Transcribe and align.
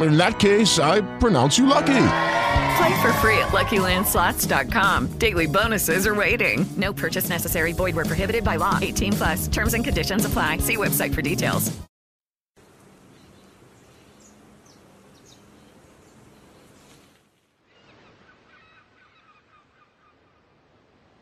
In 0.00 0.16
that 0.16 0.38
case, 0.38 0.78
I 0.78 1.02
pronounce 1.18 1.58
you 1.58 1.66
lucky. 1.66 2.06
Play 2.78 3.02
for 3.02 3.12
free 3.14 3.38
at 3.38 3.50
LuckyLandSlots.com. 3.52 5.18
Daily 5.18 5.46
bonuses 5.46 6.06
are 6.06 6.14
waiting. 6.14 6.66
No 6.76 6.92
purchase 6.92 7.28
necessary. 7.28 7.72
Void 7.72 7.94
where 7.94 8.06
prohibited 8.06 8.44
by 8.44 8.56
law. 8.56 8.78
18 8.80 9.12
plus. 9.12 9.48
Terms 9.48 9.74
and 9.74 9.84
conditions 9.84 10.24
apply. 10.24 10.58
See 10.58 10.76
website 10.76 11.14
for 11.14 11.22
details. 11.22 11.70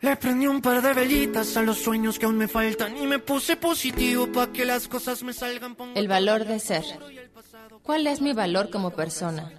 Le 0.00 0.16
prendí 0.16 0.46
un 0.46 0.60
par 0.60 0.80
de 0.80 0.94
velitas 0.94 1.56
a 1.56 1.62
los 1.62 1.78
sueños 1.78 2.18
que 2.18 2.26
aún 2.26 2.38
me 2.38 2.46
faltan 2.46 2.96
y 2.96 3.06
me 3.06 3.18
puse 3.18 3.56
positivo 3.56 4.30
para 4.32 4.52
que 4.52 4.64
las 4.64 4.86
cosas 4.86 5.24
me 5.24 5.32
salgan. 5.32 5.76
El 5.96 6.06
valor 6.06 6.44
de 6.44 6.60
ser. 6.60 6.84
¿Cuál 7.82 8.06
es 8.06 8.20
mi 8.20 8.32
valor 8.32 8.70
como 8.70 8.90
persona? 8.90 9.52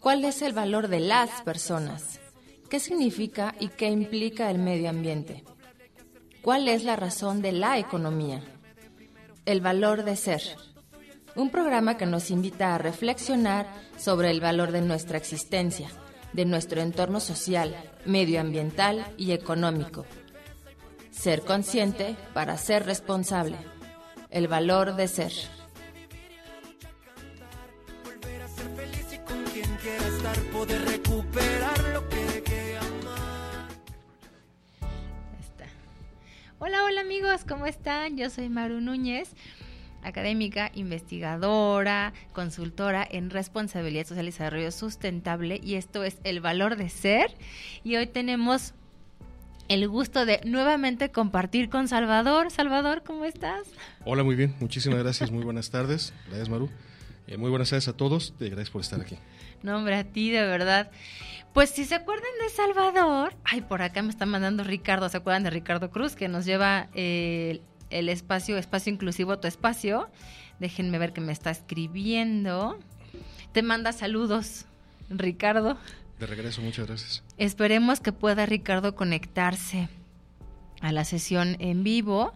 ¿Cuál 0.00 0.24
es 0.24 0.42
el 0.42 0.52
valor 0.52 0.88
de 0.88 1.00
las 1.00 1.42
personas? 1.42 2.20
¿Qué 2.68 2.80
significa 2.80 3.54
y 3.58 3.68
qué 3.68 3.88
implica 3.88 4.50
el 4.50 4.58
medio 4.58 4.90
ambiente? 4.90 5.44
¿Cuál 6.42 6.68
es 6.68 6.84
la 6.84 6.96
razón 6.96 7.42
de 7.42 7.52
la 7.52 7.78
economía? 7.78 8.42
El 9.46 9.60
valor 9.60 10.04
de 10.04 10.16
ser. 10.16 10.42
Un 11.34 11.50
programa 11.50 11.96
que 11.96 12.06
nos 12.06 12.30
invita 12.30 12.74
a 12.74 12.78
reflexionar 12.78 13.66
sobre 13.96 14.30
el 14.30 14.40
valor 14.40 14.72
de 14.72 14.80
nuestra 14.80 15.18
existencia, 15.18 15.88
de 16.32 16.44
nuestro 16.44 16.80
entorno 16.80 17.20
social, 17.20 17.74
medioambiental 18.04 19.04
y 19.16 19.32
económico. 19.32 20.06
Ser 21.10 21.42
consciente 21.42 22.16
para 22.34 22.58
ser 22.58 22.86
responsable. 22.86 23.56
El 24.30 24.48
valor 24.48 24.96
de 24.96 25.08
ser. 25.08 25.32
Recuperar 31.16 31.94
lo 31.94 32.08
que. 32.08 32.26
Está. 35.40 35.64
Hola, 36.58 36.84
hola 36.84 37.00
amigos, 37.00 37.44
¿cómo 37.48 37.66
están? 37.66 38.18
Yo 38.18 38.28
soy 38.28 38.50
Maru 38.50 38.82
Núñez, 38.82 39.30
académica, 40.02 40.70
investigadora, 40.74 42.12
consultora 42.32 43.06
en 43.10 43.30
responsabilidad 43.30 44.06
social 44.06 44.26
y 44.26 44.30
desarrollo 44.30 44.70
sustentable 44.70 45.58
y 45.62 45.76
esto 45.76 46.04
es 46.04 46.18
El 46.24 46.40
Valor 46.40 46.76
de 46.76 46.90
Ser 46.90 47.34
y 47.82 47.96
hoy 47.96 48.06
tenemos 48.06 48.74
el 49.68 49.88
gusto 49.88 50.26
de 50.26 50.40
nuevamente 50.44 51.10
compartir 51.10 51.70
con 51.70 51.88
Salvador. 51.88 52.50
Salvador, 52.50 53.02
¿cómo 53.04 53.24
estás? 53.24 53.66
Hola, 54.04 54.22
muy 54.22 54.36
bien, 54.36 54.54
muchísimas 54.60 54.98
gracias, 54.98 55.30
muy 55.30 55.44
buenas 55.44 55.70
tardes. 55.70 56.12
Gracias, 56.26 56.50
Maru. 56.50 56.68
Eh, 57.26 57.38
muy 57.38 57.48
buenas 57.48 57.70
tardes 57.70 57.88
a 57.88 57.96
todos, 57.96 58.34
eh, 58.38 58.50
gracias 58.50 58.70
por 58.70 58.82
estar 58.82 59.00
aquí. 59.00 59.16
No, 59.62 59.76
hombre, 59.76 59.96
a 59.96 60.04
ti 60.04 60.30
de 60.30 60.42
verdad. 60.42 60.90
Pues 61.52 61.70
si 61.70 61.84
se 61.84 61.94
acuerdan 61.94 62.30
de 62.42 62.50
Salvador, 62.50 63.34
ay, 63.44 63.62
por 63.62 63.80
acá 63.82 64.02
me 64.02 64.10
está 64.10 64.26
mandando 64.26 64.62
Ricardo, 64.62 65.08
¿se 65.08 65.16
acuerdan 65.16 65.42
de 65.42 65.50
Ricardo 65.50 65.90
Cruz 65.90 66.14
que 66.14 66.28
nos 66.28 66.44
lleva 66.44 66.88
eh, 66.94 67.62
el 67.90 68.08
espacio, 68.08 68.58
espacio 68.58 68.92
inclusivo, 68.92 69.38
tu 69.38 69.48
espacio? 69.48 70.10
Déjenme 70.60 70.98
ver 70.98 71.12
que 71.12 71.20
me 71.20 71.32
está 71.32 71.50
escribiendo. 71.50 72.78
Te 73.52 73.62
manda 73.62 73.92
saludos, 73.92 74.66
Ricardo. 75.08 75.78
De 76.18 76.26
regreso, 76.26 76.62
muchas 76.62 76.86
gracias. 76.86 77.22
Esperemos 77.38 78.00
que 78.00 78.12
pueda 78.12 78.46
Ricardo 78.46 78.94
conectarse 78.94 79.88
a 80.80 80.92
la 80.92 81.04
sesión 81.04 81.56
en 81.58 81.84
vivo. 81.84 82.34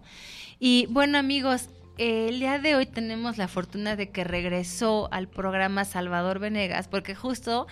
Y 0.58 0.86
bueno 0.90 1.18
amigos, 1.18 1.68
el 2.00 2.40
día 2.40 2.58
de 2.58 2.76
hoy 2.76 2.86
tenemos 2.86 3.36
la 3.36 3.46
fortuna 3.46 3.94
de 3.94 4.08
que 4.08 4.24
regresó 4.24 5.12
al 5.12 5.28
programa 5.28 5.84
Salvador 5.84 6.38
Venegas, 6.38 6.88
porque 6.88 7.14
justo 7.14 7.66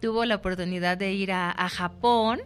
tuvo 0.00 0.24
la 0.24 0.36
oportunidad 0.36 0.96
de 0.96 1.12
ir 1.12 1.32
a, 1.32 1.50
a 1.50 1.68
Japón, 1.68 2.40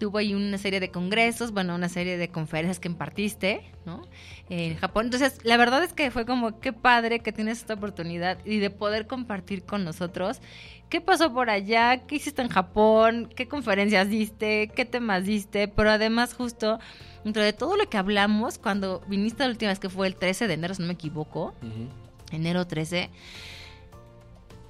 tuvo 0.00 0.18
ahí 0.18 0.34
una 0.34 0.58
serie 0.58 0.80
de 0.80 0.90
congresos, 0.90 1.52
bueno, 1.52 1.76
una 1.76 1.88
serie 1.88 2.16
de 2.16 2.30
conferencias 2.30 2.80
que 2.80 2.88
impartiste, 2.88 3.70
¿no? 3.86 4.02
En 4.48 4.76
Japón. 4.76 5.04
Entonces, 5.04 5.38
la 5.44 5.56
verdad 5.56 5.84
es 5.84 5.92
que 5.92 6.10
fue 6.10 6.26
como, 6.26 6.58
qué 6.58 6.72
padre 6.72 7.20
que 7.20 7.30
tienes 7.30 7.58
esta 7.58 7.74
oportunidad 7.74 8.44
y 8.44 8.58
de 8.58 8.70
poder 8.70 9.06
compartir 9.06 9.62
con 9.62 9.84
nosotros 9.84 10.40
qué 10.90 11.00
pasó 11.00 11.32
por 11.32 11.48
allá, 11.48 11.98
qué 12.06 12.16
hiciste 12.16 12.42
en 12.42 12.48
Japón, 12.48 13.30
qué 13.34 13.48
conferencias 13.48 14.08
diste, 14.08 14.68
qué 14.74 14.84
temas 14.84 15.24
diste, 15.24 15.68
pero 15.68 15.90
además 15.90 16.34
justo 16.34 16.80
dentro 17.24 17.42
de 17.42 17.52
todo 17.52 17.76
lo 17.76 17.88
que 17.88 17.96
hablamos, 17.96 18.58
cuando 18.58 19.00
viniste 19.06 19.44
la 19.44 19.50
última 19.50 19.70
vez 19.70 19.78
que 19.78 19.88
fue 19.88 20.08
el 20.08 20.16
13 20.16 20.48
de 20.48 20.54
enero, 20.54 20.74
si 20.74 20.82
no 20.82 20.88
me 20.88 20.94
equivoco, 20.94 21.54
uh 21.62 21.66
-huh. 21.66 21.88
enero 22.32 22.66
13, 22.66 23.08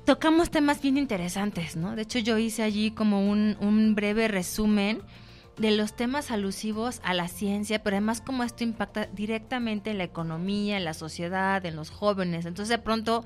tocamos 0.04 0.50
temas 0.50 0.82
bien 0.82 0.98
interesantes, 0.98 1.75
¿no? 1.75 1.97
De 1.97 2.03
hecho, 2.03 2.19
yo 2.19 2.36
hice 2.36 2.62
allí 2.62 2.91
como 2.91 3.28
un, 3.28 3.56
un, 3.60 3.94
breve 3.94 4.28
resumen 4.28 5.00
de 5.56 5.70
los 5.70 5.97
temas 5.97 6.30
alusivos 6.30 7.00
a 7.03 7.14
la 7.14 7.28
ciencia, 7.28 7.82
pero 7.82 7.97
además 7.97 8.20
cómo 8.20 8.44
esto 8.44 8.62
impacta 8.62 9.06
directamente 9.06 9.91
en 9.91 9.98
la 9.98 10.04
economía, 10.04 10.76
en 10.76 10.84
la 10.84 10.94
sociedad, 10.94 11.64
en 11.64 11.76
los 11.76 11.91
jóvenes. 11.91 12.44
Entonces, 12.44 12.69
de 12.69 12.82
pronto, 12.82 13.25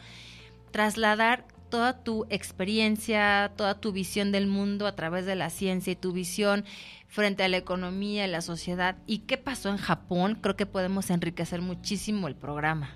trasladar 0.70 1.44
toda 1.74 2.04
tu 2.04 2.24
experiencia, 2.30 3.50
toda 3.56 3.80
tu 3.80 3.90
visión 3.90 4.30
del 4.30 4.46
mundo 4.46 4.86
a 4.86 4.94
través 4.94 5.26
de 5.26 5.34
la 5.34 5.50
ciencia 5.50 5.92
y 5.92 5.96
tu 5.96 6.12
visión 6.12 6.64
frente 7.08 7.42
a 7.42 7.48
la 7.48 7.56
economía, 7.56 8.28
la 8.28 8.42
sociedad 8.42 8.96
y 9.08 9.18
qué 9.26 9.38
pasó 9.38 9.70
en 9.70 9.78
Japón, 9.78 10.38
creo 10.40 10.54
que 10.54 10.66
podemos 10.66 11.10
enriquecer 11.10 11.62
muchísimo 11.62 12.28
el 12.28 12.36
programa. 12.36 12.94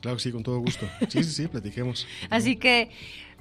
Claro 0.00 0.16
que 0.16 0.22
sí, 0.22 0.30
con 0.30 0.44
todo 0.44 0.60
gusto. 0.60 0.86
Sí, 1.08 1.24
sí, 1.24 1.30
sí, 1.32 1.48
platiquemos. 1.48 2.06
Así 2.30 2.54
que 2.54 2.90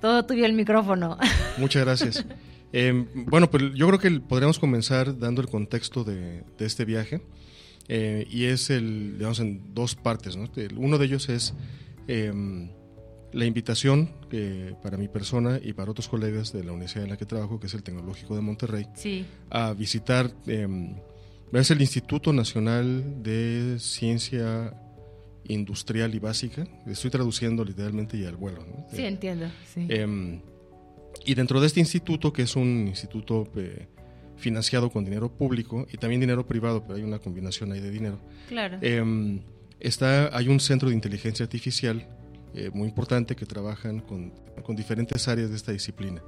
todo 0.02 0.26
tuyo 0.26 0.48
el 0.48 0.54
micrófono. 0.54 1.20
Muchas 1.60 1.86
gracias. 1.86 2.26
Eh, 2.74 3.06
bueno, 3.14 3.52
pues 3.52 3.64
yo 3.76 3.86
creo 3.86 4.00
que 4.00 4.10
podríamos 4.22 4.58
comenzar 4.58 5.20
dando 5.20 5.40
el 5.42 5.50
contexto 5.50 6.04
de, 6.04 6.42
de 6.58 6.66
este 6.66 6.84
viaje. 6.84 7.22
Eh, 7.90 8.26
y 8.28 8.46
es 8.46 8.72
el, 8.72 9.20
digamos, 9.20 9.40
en 9.40 9.76
dos 9.76 9.94
partes. 9.94 10.36
¿no? 10.36 10.50
Uno 10.78 10.98
de 10.98 11.06
ellos 11.06 11.30
es 11.30 11.54
eh, 12.08 12.34
la 13.36 13.46
invitación 13.46 14.12
eh, 14.32 14.74
para 14.82 14.98
mi 14.98 15.10
persona 15.10 15.60
y 15.62 15.74
para 15.74 15.92
otros 15.92 16.08
colegas 16.08 16.54
de 16.54 16.64
la 16.64 16.72
universidad 16.72 17.04
en 17.04 17.10
la 17.10 17.18
que 17.18 17.26
trabajo, 17.26 17.60
que 17.60 17.68
es 17.68 17.74
el 17.74 17.84
Tecnológico 17.84 18.34
de 18.34 18.42
Monterrey, 18.42 18.88
sí. 18.96 19.26
a 19.50 19.74
visitar 19.74 20.32
es 21.54 21.72
el 21.72 21.82
Instituto 21.82 22.32
Nacional 22.34 23.24
de 23.24 23.76
Ciencia 23.80 24.74
Industrial 25.48 26.14
y 26.16 26.20
Básica. 26.20 26.66
Estoy 26.88 27.12
traduciendo 27.12 27.64
literalmente 27.64 28.18
y 28.18 28.26
al 28.26 28.38
vuelo. 28.38 28.66
¿no? 28.66 28.88
Sí, 28.94 29.04
entiendo. 29.04 29.48
Sí. 29.74 29.86
Eh, 29.90 30.40
y 31.26 31.36
dentro 31.36 31.60
de 31.60 31.68
este 31.68 31.82
instituto, 31.82 32.32
que 32.32 32.44
es 32.44 32.56
un 32.56 32.88
instituto 32.88 33.50
eh, 33.58 33.88
financiado 34.38 34.90
con 34.90 35.04
dinero 35.04 35.30
público 35.30 35.88
y 35.92 35.98
también 35.98 36.22
dinero 36.22 36.46
privado, 36.46 36.84
pero 36.84 36.96
hay 36.96 37.04
una 37.04 37.20
combinación 37.20 37.72
ahí 37.74 37.82
de 37.82 37.92
dinero. 37.92 38.20
Claro. 38.48 38.78
Eh, 38.82 39.42
está, 39.80 40.36
hay 40.36 40.48
un 40.48 40.60
centro 40.60 40.90
de 40.90 40.96
inteligencia 40.96 41.44
artificial 41.44 42.08
eh, 42.56 42.70
muy 42.74 42.88
importante 42.88 43.36
que 43.36 43.46
trabajan 43.46 44.00
con, 44.00 44.32
con, 44.64 44.76
diferentes 44.76 45.28
áreas 45.28 45.50
de 45.50 45.56
esta 45.56 45.72
disciplina. 45.72 46.22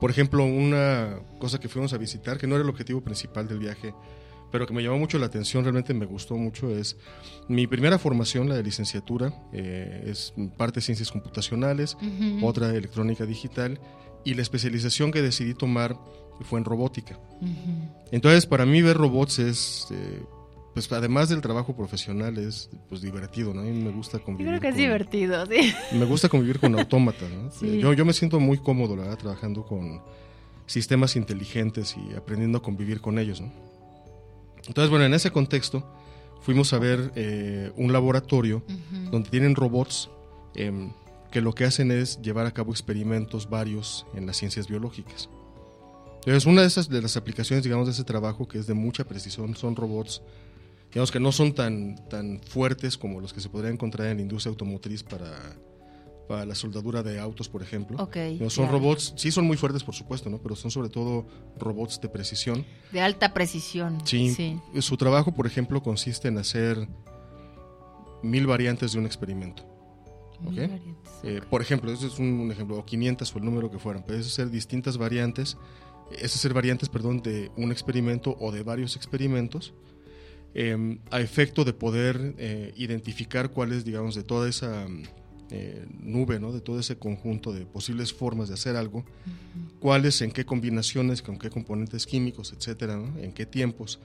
Por 0.00 0.10
ejemplo, 0.10 0.44
una 0.44 1.20
cosa 1.38 1.58
que 1.58 1.68
fuimos 1.68 1.92
a 1.92 1.98
visitar, 1.98 2.38
que 2.38 2.46
no 2.46 2.54
era 2.54 2.64
el 2.64 2.70
objetivo 2.70 3.00
principal 3.00 3.48
del 3.48 3.58
viaje, 3.58 3.94
pero 4.52 4.66
que 4.66 4.74
me 4.74 4.82
llamó 4.82 4.98
mucho 4.98 5.18
la 5.18 5.26
atención, 5.26 5.64
realmente 5.64 5.94
me 5.94 6.06
gustó 6.06 6.36
mucho, 6.36 6.70
es 6.70 6.96
mi 7.48 7.66
primera 7.66 7.98
formación, 7.98 8.48
la 8.48 8.54
de 8.54 8.62
licenciatura, 8.62 9.32
eh, 9.52 10.04
es 10.06 10.32
parte 10.56 10.80
de 10.80 10.84
ciencias 10.84 11.10
computacionales, 11.10 11.96
uh 11.96 12.04
-huh. 12.04 12.44
otra 12.44 12.70
electrónica 12.70 13.26
digital, 13.26 13.80
y 14.24 14.34
la 14.34 14.42
especialización 14.42 15.12
que 15.12 15.22
decidí 15.22 15.54
tomar 15.54 15.96
fue 16.42 16.58
en 16.58 16.64
robótica. 16.64 17.18
Entonces, 18.10 18.46
para 18.46 18.66
mí 18.66 18.82
ver 18.82 18.96
robots 18.96 19.38
es, 19.38 19.88
eh, 19.90 20.22
pues 20.74 20.90
además 20.92 21.28
del 21.28 21.40
trabajo 21.40 21.74
profesional, 21.74 22.36
es 22.36 22.68
pues 22.88 23.00
divertido, 23.00 23.54
¿no? 23.54 23.60
A 23.60 23.64
mí 23.64 23.72
me 23.72 23.90
gusta 23.90 24.18
convivir. 24.18 24.52
Yo 24.52 24.58
creo 24.58 24.60
que 24.60 24.68
es 24.68 24.74
con- 24.74 24.82
divertido, 24.82 25.46
sí. 25.46 25.72
Me 25.96 26.04
gusta 26.04 26.28
convivir 26.28 26.58
con 26.58 26.78
autómatas, 26.78 27.30
¿no? 27.30 27.50
Sí. 27.52 27.78
Yo, 27.78 27.92
yo 27.92 28.04
me 28.04 28.12
siento 28.12 28.40
muy 28.40 28.58
cómodo, 28.58 28.96
la 28.96 29.02
verdad, 29.04 29.18
trabajando 29.18 29.64
con 29.64 30.02
sistemas 30.66 31.14
inteligentes 31.16 31.94
y 31.96 32.14
aprendiendo 32.14 32.58
a 32.58 32.62
convivir 32.62 33.00
con 33.00 33.18
ellos, 33.18 33.40
¿no? 33.40 33.52
Entonces, 34.66 34.90
bueno, 34.90 35.04
en 35.04 35.14
ese 35.14 35.30
contexto 35.30 35.86
fuimos 36.40 36.72
a 36.72 36.78
ver 36.78 37.12
eh, 37.14 37.70
un 37.76 37.92
laboratorio 37.92 38.62
Ujú. 38.66 39.10
donde 39.10 39.30
tienen 39.30 39.54
robots 39.54 40.10
em, 40.54 40.90
que 41.30 41.40
lo 41.40 41.52
que 41.54 41.64
hacen 41.64 41.90
es 41.90 42.20
llevar 42.22 42.46
a 42.46 42.50
cabo 42.52 42.72
experimentos 42.72 43.48
varios 43.48 44.06
en 44.14 44.26
las 44.26 44.36
ciencias 44.38 44.66
biológicas. 44.68 45.28
Entonces, 46.20 46.46
una 46.46 46.62
de 46.62 46.66
esas 46.68 46.88
de 46.88 47.02
las 47.02 47.16
aplicaciones, 47.18 47.62
digamos, 47.64 47.86
de 47.86 47.92
ese 47.92 48.04
trabajo 48.04 48.48
que 48.48 48.58
es 48.58 48.66
de 48.66 48.72
mucha 48.74 49.04
precisión 49.04 49.54
son 49.56 49.76
robots, 49.76 50.22
digamos 50.94 51.10
que 51.10 51.20
no 51.20 51.32
son 51.32 51.52
tan, 51.52 51.96
tan 52.08 52.40
fuertes 52.40 52.96
como 52.96 53.20
los 53.20 53.32
que 53.34 53.40
se 53.40 53.48
podrían 53.48 53.74
encontrar 53.74 54.08
en 54.08 54.16
la 54.18 54.22
industria 54.22 54.50
automotriz 54.50 55.02
para, 55.02 55.32
para 56.28 56.46
la 56.46 56.54
soldadura 56.54 57.02
de 57.02 57.18
autos, 57.18 57.48
por 57.48 57.62
ejemplo. 57.62 57.96
Ok, 58.00 58.16
No, 58.40 58.48
son 58.48 58.66
claro. 58.66 58.78
robots, 58.78 59.12
sí 59.16 59.30
son 59.32 59.44
muy 59.44 59.56
fuertes, 59.56 59.82
por 59.82 59.94
supuesto, 59.94 60.30
¿no? 60.30 60.38
Pero 60.38 60.54
son 60.54 60.70
sobre 60.70 60.88
todo 60.88 61.26
robots 61.58 62.00
de 62.00 62.08
precisión. 62.08 62.64
De 62.92 63.00
alta 63.00 63.34
precisión. 63.34 63.98
Sí, 64.06 64.32
sí. 64.34 64.58
Su 64.80 64.96
trabajo, 64.96 65.32
por 65.34 65.46
ejemplo, 65.48 65.82
consiste 65.82 66.28
en 66.28 66.38
hacer 66.38 66.88
mil 68.22 68.46
variantes 68.46 68.92
de 68.92 68.98
un 69.00 69.06
experimento. 69.06 69.64
Eh, 71.22 71.40
por 71.48 71.62
ejemplo, 71.62 71.90
ese 71.92 72.06
es 72.06 72.18
un, 72.18 72.26
un 72.26 72.52
ejemplo, 72.52 72.78
o 72.78 72.84
500 72.84 73.34
o 73.34 73.38
el 73.38 73.44
número 73.44 73.70
que 73.70 73.78
fueran. 73.78 74.02
Puedes 74.04 74.26
hacer 74.26 74.50
distintas 74.50 74.96
variantes, 74.98 75.56
es 76.18 76.34
hacer 76.34 76.52
variantes, 76.52 76.88
perdón, 76.88 77.22
de 77.22 77.50
un 77.56 77.72
experimento 77.72 78.36
o 78.38 78.52
de 78.52 78.62
varios 78.62 78.94
experimentos, 78.96 79.72
eh, 80.54 80.98
a 81.10 81.20
efecto 81.20 81.64
de 81.64 81.72
poder 81.72 82.34
eh, 82.38 82.72
identificar 82.76 83.50
cuáles, 83.50 83.84
digamos, 83.84 84.14
de 84.14 84.22
toda 84.22 84.48
esa 84.48 84.88
mm, 84.88 85.02
eh, 85.50 85.86
nube, 86.00 86.40
¿no? 86.40 86.52
de 86.52 86.60
todo 86.60 86.80
ese 86.80 86.96
conjunto 86.96 87.52
de 87.52 87.66
posibles 87.66 88.12
formas 88.12 88.48
de 88.48 88.54
hacer 88.54 88.76
algo, 88.76 89.04
cuáles, 89.78 90.22
en 90.22 90.30
qué 90.30 90.44
combinaciones, 90.44 91.22
con 91.22 91.38
qué 91.38 91.50
componentes 91.50 92.06
químicos, 92.06 92.54
etcétera, 92.56 92.96
¿no? 92.96 93.18
en 93.18 93.32
qué 93.32 93.46
tiempos 93.46 93.98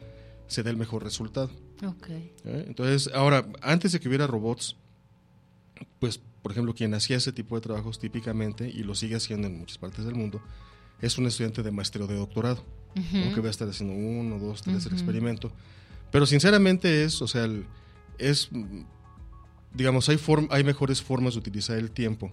se 0.47 0.63
da 0.63 0.69
el 0.69 0.77
mejor 0.77 1.03
resultado. 1.03 1.49
Ok. 1.85 2.09
¿eh? 2.09 2.65
Entonces, 2.67 3.13
ahora, 3.13 3.45
antes 3.61 3.91
de 3.91 3.99
que 3.99 4.07
hubiera 4.07 4.27
robots, 4.27 4.75
pues, 5.99 6.19
por 6.41 6.51
ejemplo, 6.51 6.73
quien 6.73 6.93
hacía 6.93 7.17
ese 7.17 7.31
tipo 7.31 7.55
de 7.55 7.61
trabajos 7.61 7.99
típicamente, 7.99 8.69
y 8.69 8.83
lo 8.83 8.95
sigue 8.95 9.15
haciendo 9.15 9.47
en 9.47 9.59
muchas 9.59 9.77
partes 9.77 10.05
del 10.05 10.15
mundo, 10.15 10.41
es 11.01 11.17
un 11.17 11.27
estudiante 11.27 11.63
de 11.63 11.71
maestría 11.71 12.05
o 12.05 12.07
de 12.07 12.15
doctorado, 12.15 12.65
¿no? 12.95 13.01
Ujú. 13.01 13.35
que 13.35 13.41
va 13.41 13.47
a 13.47 13.51
estar 13.51 13.69
haciendo 13.69 13.95
uno, 13.95 14.39
dos, 14.39 14.63
tres 14.63 14.85
el 14.87 14.93
experimento. 14.93 15.51
Pero 16.11 16.25
sinceramente 16.25 17.03
es, 17.03 17.21
o 17.21 17.27
sea, 17.27 17.47
es, 18.17 18.49
digamos, 19.73 20.09
hay, 20.09 20.17
form- 20.17 20.47
hay 20.51 20.63
mejores 20.63 21.01
formas 21.01 21.33
de 21.33 21.39
utilizar 21.39 21.77
el 21.77 21.91
tiempo 21.91 22.31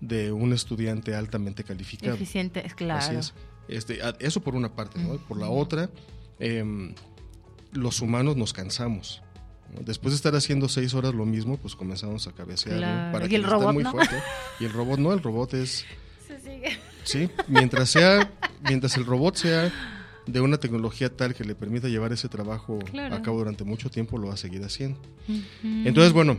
de 0.00 0.30
un 0.32 0.52
estudiante 0.52 1.14
altamente 1.14 1.64
calificado. 1.64 2.14
Eficiente, 2.14 2.64
es 2.64 2.74
claro. 2.74 3.00
Así 3.00 3.14
es. 3.16 3.34
Este, 3.68 3.98
eso 4.20 4.40
por 4.40 4.54
una 4.54 4.74
parte, 4.74 4.98
¿no? 5.00 5.16
Por 5.18 5.38
la 5.38 5.48
otra, 5.50 5.90
em, 6.38 6.94
los 7.72 8.00
humanos 8.00 8.36
nos 8.36 8.52
cansamos. 8.52 9.22
¿no? 9.74 9.80
Después 9.82 10.12
de 10.12 10.16
estar 10.16 10.34
haciendo 10.36 10.68
seis 10.68 10.94
horas 10.94 11.12
lo 11.14 11.26
mismo, 11.26 11.56
pues 11.58 11.74
comenzamos 11.74 12.26
a 12.28 12.32
cabecear. 12.32 12.76
¿no? 12.76 12.80
Claro. 12.80 13.12
Para 13.12 13.26
¿Y 13.26 13.34
el 13.34 13.44
robot 13.44 13.74
muy 13.74 13.82
no? 13.82 13.90
fuerte. 13.90 14.16
Y 14.60 14.64
el 14.64 14.72
robot 14.72 14.98
no, 15.00 15.12
el 15.12 15.22
robot 15.22 15.54
es... 15.54 15.84
Se 16.26 16.38
sigue. 16.40 16.78
Sí, 17.04 17.28
mientras 17.48 17.90
sea, 17.90 18.30
mientras 18.62 18.96
el 18.96 19.04
robot 19.06 19.34
sea 19.36 19.72
de 20.28 20.40
una 20.40 20.58
tecnología 20.58 21.14
tal 21.14 21.34
que 21.34 21.44
le 21.44 21.54
permita 21.54 21.88
llevar 21.88 22.12
ese 22.12 22.28
trabajo 22.28 22.78
Claro. 22.90 23.14
a 23.14 23.22
cabo 23.22 23.38
durante 23.38 23.64
mucho 23.64 23.90
tiempo, 23.90 24.18
lo 24.18 24.28
va 24.28 24.34
a 24.34 24.36
seguir 24.36 24.62
haciendo. 24.64 25.00
Entonces, 25.62 26.12
bueno, 26.12 26.38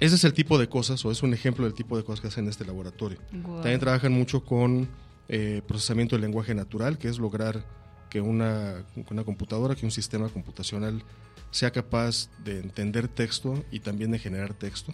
ese 0.00 0.16
es 0.16 0.24
el 0.24 0.32
tipo 0.32 0.58
de 0.58 0.68
cosas, 0.68 1.04
o 1.04 1.10
es 1.10 1.22
un 1.22 1.32
ejemplo 1.34 1.64
del 1.64 1.74
tipo 1.74 1.96
de 1.96 2.04
cosas 2.04 2.20
que 2.20 2.28
hacen 2.28 2.44
en 2.44 2.50
este 2.50 2.64
laboratorio. 2.64 3.18
También 3.30 3.80
trabajan 3.80 4.12
mucho 4.12 4.44
con 4.44 4.88
eh, 5.28 5.62
procesamiento 5.66 6.14
del 6.16 6.22
lenguaje 6.22 6.54
natural, 6.54 6.98
que 6.98 7.08
es 7.08 7.18
lograr 7.18 7.64
que 8.10 8.20
una, 8.20 8.84
una 9.10 9.24
computadora, 9.24 9.74
que 9.74 9.86
un 9.86 9.90
sistema 9.92 10.28
computacional 10.28 11.02
sea 11.50 11.70
capaz 11.70 12.28
de 12.44 12.60
entender 12.60 13.08
texto 13.08 13.64
y 13.70 13.80
también 13.80 14.10
de 14.10 14.18
generar 14.18 14.54
texto, 14.54 14.92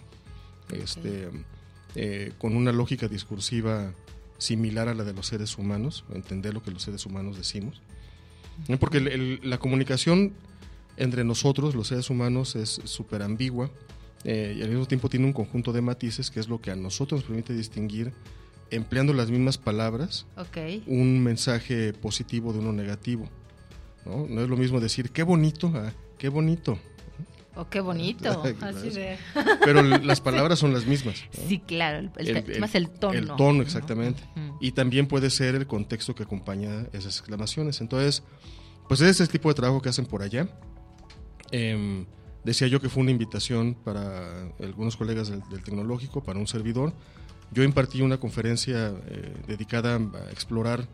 este, 0.71 1.29
eh, 1.95 2.31
con 2.37 2.55
una 2.55 2.71
lógica 2.71 3.07
discursiva 3.07 3.91
similar 4.41 4.87
a 4.87 4.95
la 4.95 5.03
de 5.03 5.13
los 5.13 5.27
seres 5.27 5.57
humanos, 5.57 6.03
entender 6.13 6.53
lo 6.53 6.63
que 6.63 6.71
los 6.71 6.81
seres 6.81 7.05
humanos 7.05 7.37
decimos. 7.37 7.81
Porque 8.79 8.97
el- 8.97 9.07
el- 9.07 9.39
la 9.43 9.59
comunicación 9.59 10.33
entre 10.97 11.23
nosotros, 11.23 11.75
los 11.75 11.87
seres 11.87 12.09
humanos, 12.09 12.55
es 12.55 12.81
súper 12.83 13.21
ambigua 13.21 13.69
eh, 14.23 14.55
y 14.57 14.61
al 14.61 14.69
mismo 14.69 14.85
tiempo 14.87 15.09
tiene 15.09 15.25
un 15.25 15.33
conjunto 15.33 15.71
de 15.73 15.81
matices 15.81 16.29
que 16.31 16.39
es 16.39 16.47
lo 16.47 16.59
que 16.61 16.71
a 16.71 16.75
nosotros 16.75 17.21
nos 17.21 17.27
permite 17.27 17.53
distinguir, 17.53 18.13
empleando 18.71 19.13
las 19.13 19.29
mismas 19.31 19.57
palabras, 19.57 20.25
un 20.87 21.23
mensaje 21.23 21.93
positivo 21.93 22.51
de 22.53 22.59
uno 22.59 22.71
negativo. 22.73 23.27
¿no? 24.05 24.25
No 24.27 24.41
es 24.41 24.49
lo 24.49 24.57
mismo 24.57 24.79
decir 24.79 25.11
qué 25.11 25.23
bonito, 25.23 25.67
a 25.75 25.93
qué 26.17 26.29
bonito. 26.29 26.79
Oh, 27.55 27.67
qué 27.69 27.81
bonito. 27.81 28.43
Así 28.61 28.89
de. 28.91 29.17
Pero 29.63 29.81
las 29.83 30.21
palabras 30.21 30.57
son 30.59 30.73
las 30.73 30.85
mismas. 30.85 31.23
¿no? 31.37 31.47
Sí, 31.47 31.59
claro. 31.59 32.09
El, 32.17 32.27
el- 32.37 32.59
más 32.59 32.75
el 32.75 32.89
tono. 32.89 33.17
El 33.17 33.27
tono, 33.35 33.61
exactamente. 33.61 34.23
Y 34.61 34.71
también 34.71 35.07
puede 35.07 35.29
ser 35.29 35.55
el 35.55 35.67
contexto 35.67 36.15
que 36.15 36.23
acompaña 36.23 36.85
esas 36.93 37.17
exclamaciones. 37.17 37.81
Entonces, 37.81 38.23
pues 38.87 39.01
ese 39.01 39.09
es 39.11 39.19
el 39.21 39.29
tipo 39.29 39.49
de 39.49 39.55
trabajo 39.55 39.81
que 39.81 39.89
hacen 39.89 40.05
por 40.05 40.21
allá. 40.23 40.47
Em, 41.51 42.05
decía 42.43 42.67
yo 42.67 42.79
que 42.79 42.89
fue 42.89 43.01
una 43.01 43.11
invitación 43.11 43.75
para 43.83 44.49
algunos 44.61 44.95
colegas 44.95 45.27
del, 45.29 45.41
del 45.49 45.61
tecnológico, 45.63 46.23
para 46.23 46.39
un 46.39 46.47
servidor. 46.47 46.93
Yo 47.51 47.63
impartí 47.63 48.01
una 48.01 48.17
conferencia 48.17 48.93
eh, 49.07 49.33
dedicada 49.47 49.95
a 49.97 50.31
explorar 50.31 50.87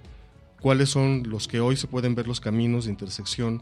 cuáles 0.60 0.90
son 0.90 1.24
los 1.30 1.48
que 1.48 1.60
hoy 1.60 1.78
se 1.78 1.86
pueden 1.88 2.16
ver 2.16 2.28
los 2.28 2.40
caminos 2.40 2.86
de 2.86 2.92
intersección 2.92 3.62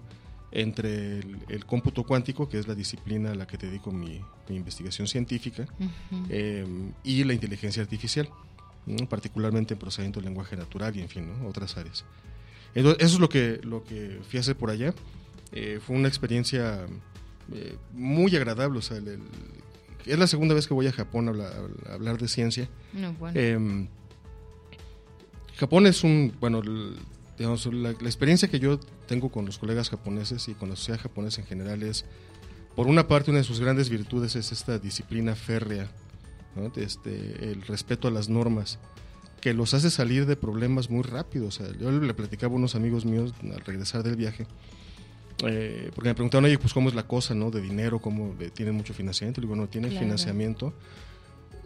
entre 0.52 1.20
el, 1.20 1.38
el 1.50 1.66
cómputo 1.66 2.04
cuántico, 2.04 2.48
que 2.48 2.58
es 2.60 2.68
la 2.68 2.76
disciplina 2.76 3.32
a 3.32 3.36
la 3.36 3.46
que 3.48 3.58
dedico 3.58 3.92
mi, 3.92 4.22
mi 4.48 4.56
investigación 4.56 5.08
científica, 5.08 5.66
eh, 6.30 6.66
y 7.04 7.24
la 7.24 7.34
inteligencia 7.34 7.82
artificial, 7.84 8.30
¿no? 8.86 9.08
particularmente 9.10 9.74
en 9.74 9.80
procesamiento 9.80 10.20
del 10.20 10.30
lenguaje 10.30 10.56
natural 10.56 10.96
y 10.96 11.02
en 11.02 11.10
fin, 11.10 11.28
¿no? 11.28 11.48
otras 11.48 11.76
áreas. 11.78 12.06
Entonces, 12.74 13.04
eso 13.06 13.16
es 13.16 13.20
lo 13.22 13.30
que, 13.30 13.60
lo 13.64 13.84
que 13.84 14.20
fui 14.30 14.38
a 14.38 14.42
hacer 14.42 14.56
por 14.56 14.70
allá. 14.70 14.94
Eh, 15.52 15.80
fue 15.86 15.96
una 15.96 16.08
experiencia 16.08 16.86
eh, 17.54 17.78
muy 17.94 18.36
agradable. 18.36 18.80
O 18.80 18.82
sea, 18.82 18.98
el- 18.98 19.08
el- 19.08 19.22
es 20.06 20.20
la 20.20 20.28
segunda 20.28 20.54
vez 20.54 20.68
que 20.68 20.74
voy 20.74 20.88
a 20.88 20.92
Japón 20.92 21.28
a, 21.28 21.32
habla- 21.32 21.52
a 21.90 21.94
hablar 21.94 22.18
de 22.18 22.28
ciencia. 22.28 22.70
No, 22.94 23.14
bueno. 23.14 23.40
Eh, 23.40 23.88
Japón 25.58 25.88
es 25.88 26.04
un, 26.04 26.34
bueno, 26.40 26.62
digamos, 27.38 27.66
la, 27.68 27.92
la 27.92 28.08
experiencia 28.08 28.48
que 28.48 28.60
yo 28.60 28.80
tengo 29.08 29.30
con 29.30 29.46
los 29.46 29.58
colegas 29.58 29.90
japoneses 29.90 30.48
y 30.48 30.54
con 30.54 30.70
la 30.70 30.76
sociedad 30.76 31.00
japonesa 31.02 31.42
en 31.42 31.48
general 31.48 31.84
es, 31.84 32.06
por 32.76 32.88
una 32.88 33.08
parte, 33.08 33.32
una 33.32 33.40
de 33.40 33.46
sus 33.46 33.60
grandes 33.60 33.90
virtudes 33.90 34.36
es 34.36 34.52
esta 34.52 34.80
disciplina 34.80 35.36
férrea, 35.36 35.90
¿no? 36.56 36.72
este, 36.76 37.52
el 37.52 37.62
respeto 37.64 38.08
a 38.08 38.12
las 38.12 38.30
normas, 38.30 38.80
que 39.42 39.54
los 39.54 39.74
hace 39.74 39.90
salir 39.92 40.26
de 40.26 40.36
problemas 40.36 40.90
muy 40.90 41.04
rápido. 41.04 41.48
O 41.48 41.52
sea, 41.52 41.68
yo 41.80 41.92
le 41.92 42.14
platicaba 42.14 42.54
a 42.54 42.58
unos 42.58 42.76
amigos 42.76 43.06
míos 43.06 43.34
al 43.44 43.62
regresar 43.62 44.02
del 44.04 44.16
viaje, 44.16 44.48
eh, 45.46 45.92
porque 45.94 46.10
me 46.10 46.16
preguntaron, 46.16 46.46
oye, 46.46 46.58
pues 46.58 46.74
cómo 46.74 46.90
es 46.90 46.96
la 46.96 47.06
cosa, 47.08 47.36
¿no? 47.36 47.52
De 47.52 47.62
dinero, 47.62 48.00
cómo 48.00 48.34
eh, 48.40 48.50
tienen 48.54 48.74
mucho 48.76 48.94
financiamiento. 48.94 49.42
Le 49.42 49.48
digo, 49.48 49.56
no, 49.56 49.68
tienen 49.68 49.92
Claro. 49.92 50.06
financiamiento. 50.06 50.74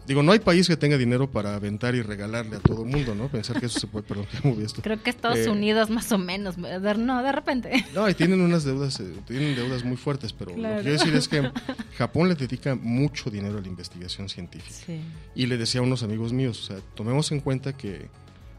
Digo, 0.06 0.22
no 0.22 0.32
hay 0.32 0.40
país 0.40 0.66
que 0.66 0.76
tenga 0.76 0.96
dinero 0.96 1.30
para 1.30 1.54
aventar 1.54 1.94
y 1.94 2.02
regalarle 2.02 2.56
a 2.56 2.60
todo 2.60 2.82
el 2.84 2.88
mundo, 2.90 3.14
¿no? 3.14 3.28
Pensar 3.28 3.60
que 3.60 3.66
eso 3.66 3.78
se 3.78 3.86
puede, 3.86 4.04
perdón, 4.06 4.26
que 4.42 4.48
moví 4.48 4.64
esto. 4.64 4.82
Creo 4.82 5.00
que 5.02 5.10
Estados 5.10 5.38
Eh, 5.38 5.48
Unidos 5.50 5.88
más 5.90 6.10
o 6.10 6.18
menos. 6.18 6.56
No, 6.58 7.22
de 7.22 7.32
repente. 7.32 7.84
No, 7.94 8.08
y 8.08 8.14
tienen 8.14 8.40
unas 8.40 8.64
deudas, 8.64 8.98
eh, 9.00 9.12
tienen 9.26 9.54
deudas 9.54 9.84
muy 9.84 9.96
fuertes, 9.96 10.32
pero 10.32 10.50
lo 10.56 10.56
que 10.56 10.82
quiero 10.82 10.92
decir 10.92 11.14
es 11.14 11.28
que 11.28 11.50
Japón 11.98 12.28
le 12.28 12.34
dedica 12.34 12.74
mucho 12.74 13.30
dinero 13.30 13.58
a 13.58 13.60
la 13.60 13.68
investigación 13.68 14.28
científica. 14.28 14.74
Sí. 14.86 15.00
Y 15.34 15.46
le 15.46 15.56
decía 15.58 15.80
a 15.80 15.84
unos 15.84 16.02
amigos 16.02 16.32
míos, 16.32 16.60
o 16.62 16.66
sea, 16.66 16.76
tomemos 16.94 17.30
en 17.30 17.40
cuenta 17.40 17.72
que 17.76 18.08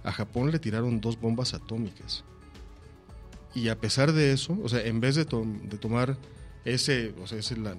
a 0.04 0.12
Japón 0.12 0.52
le 0.52 0.60
tiraron 0.60 1.02
dos 1.02 1.20
bombas 1.20 1.54
atómicas. 1.54 2.24
Y 3.54 3.68
a 3.68 3.78
pesar 3.78 4.14
de 4.14 4.32
eso, 4.32 4.58
o 4.64 4.70
sea, 4.70 4.82
en 4.86 5.02
vez 5.02 5.16
de, 5.16 5.26
to- 5.26 5.46
de 5.64 5.78
tomar 5.78 6.16
ese, 6.64 7.14
o 7.22 7.28
sea, 7.28 7.38
ese 7.40 7.58
la- 7.58 7.76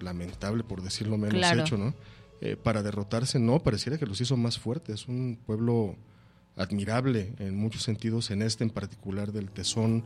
lamentable, 0.00 0.62
por 0.64 0.82
decirlo 0.82 1.18
menos, 1.18 1.34
Claro. 1.38 1.60
hecho, 1.62 1.76
¿no? 1.76 1.94
Eh, 2.42 2.56
para 2.56 2.82
derrotarse, 2.82 3.38
no, 3.38 3.62
pareciera 3.62 3.98
que 3.98 4.06
los 4.06 4.20
hizo 4.20 4.36
más 4.36 4.58
fuertes. 4.58 5.08
Un 5.08 5.38
pueblo 5.44 5.96
admirable 6.56 7.34
en 7.38 7.56
muchos 7.56 7.82
sentidos, 7.82 8.30
en 8.30 8.42
este 8.42 8.64
en 8.64 8.70
particular 8.70 9.32
del 9.32 9.50
tesón 9.50 10.04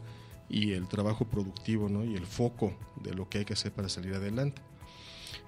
y 0.49 0.73
el 0.73 0.89
trabajo 0.89 1.27
productivo, 1.27 1.89
¿no? 1.89 2.05
Y 2.05 2.15
el 2.15 2.27
foco 2.27 2.77
de 3.03 3.15
lo 3.15 3.29
que 3.29 3.39
hay 3.39 3.45
que 3.45 3.53
hacer 3.53 3.73
para 3.73 3.89
salir 3.89 4.15
adelante. 4.15 4.63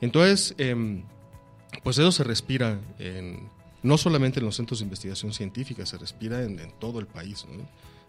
Entonces, 0.00 0.54
em, 0.58 1.02
pues 1.82 1.98
eso 1.98 2.12
se 2.12 2.24
respira 2.24 2.80
en 2.98 3.48
no 3.82 3.98
solamente 3.98 4.40
en 4.40 4.46
los 4.46 4.56
centros 4.56 4.80
de 4.80 4.84
investigación 4.84 5.32
científica, 5.32 5.86
se 5.86 5.98
respira 5.98 6.42
en, 6.42 6.58
todo 6.80 6.98
el 6.98 7.06
país. 7.06 7.46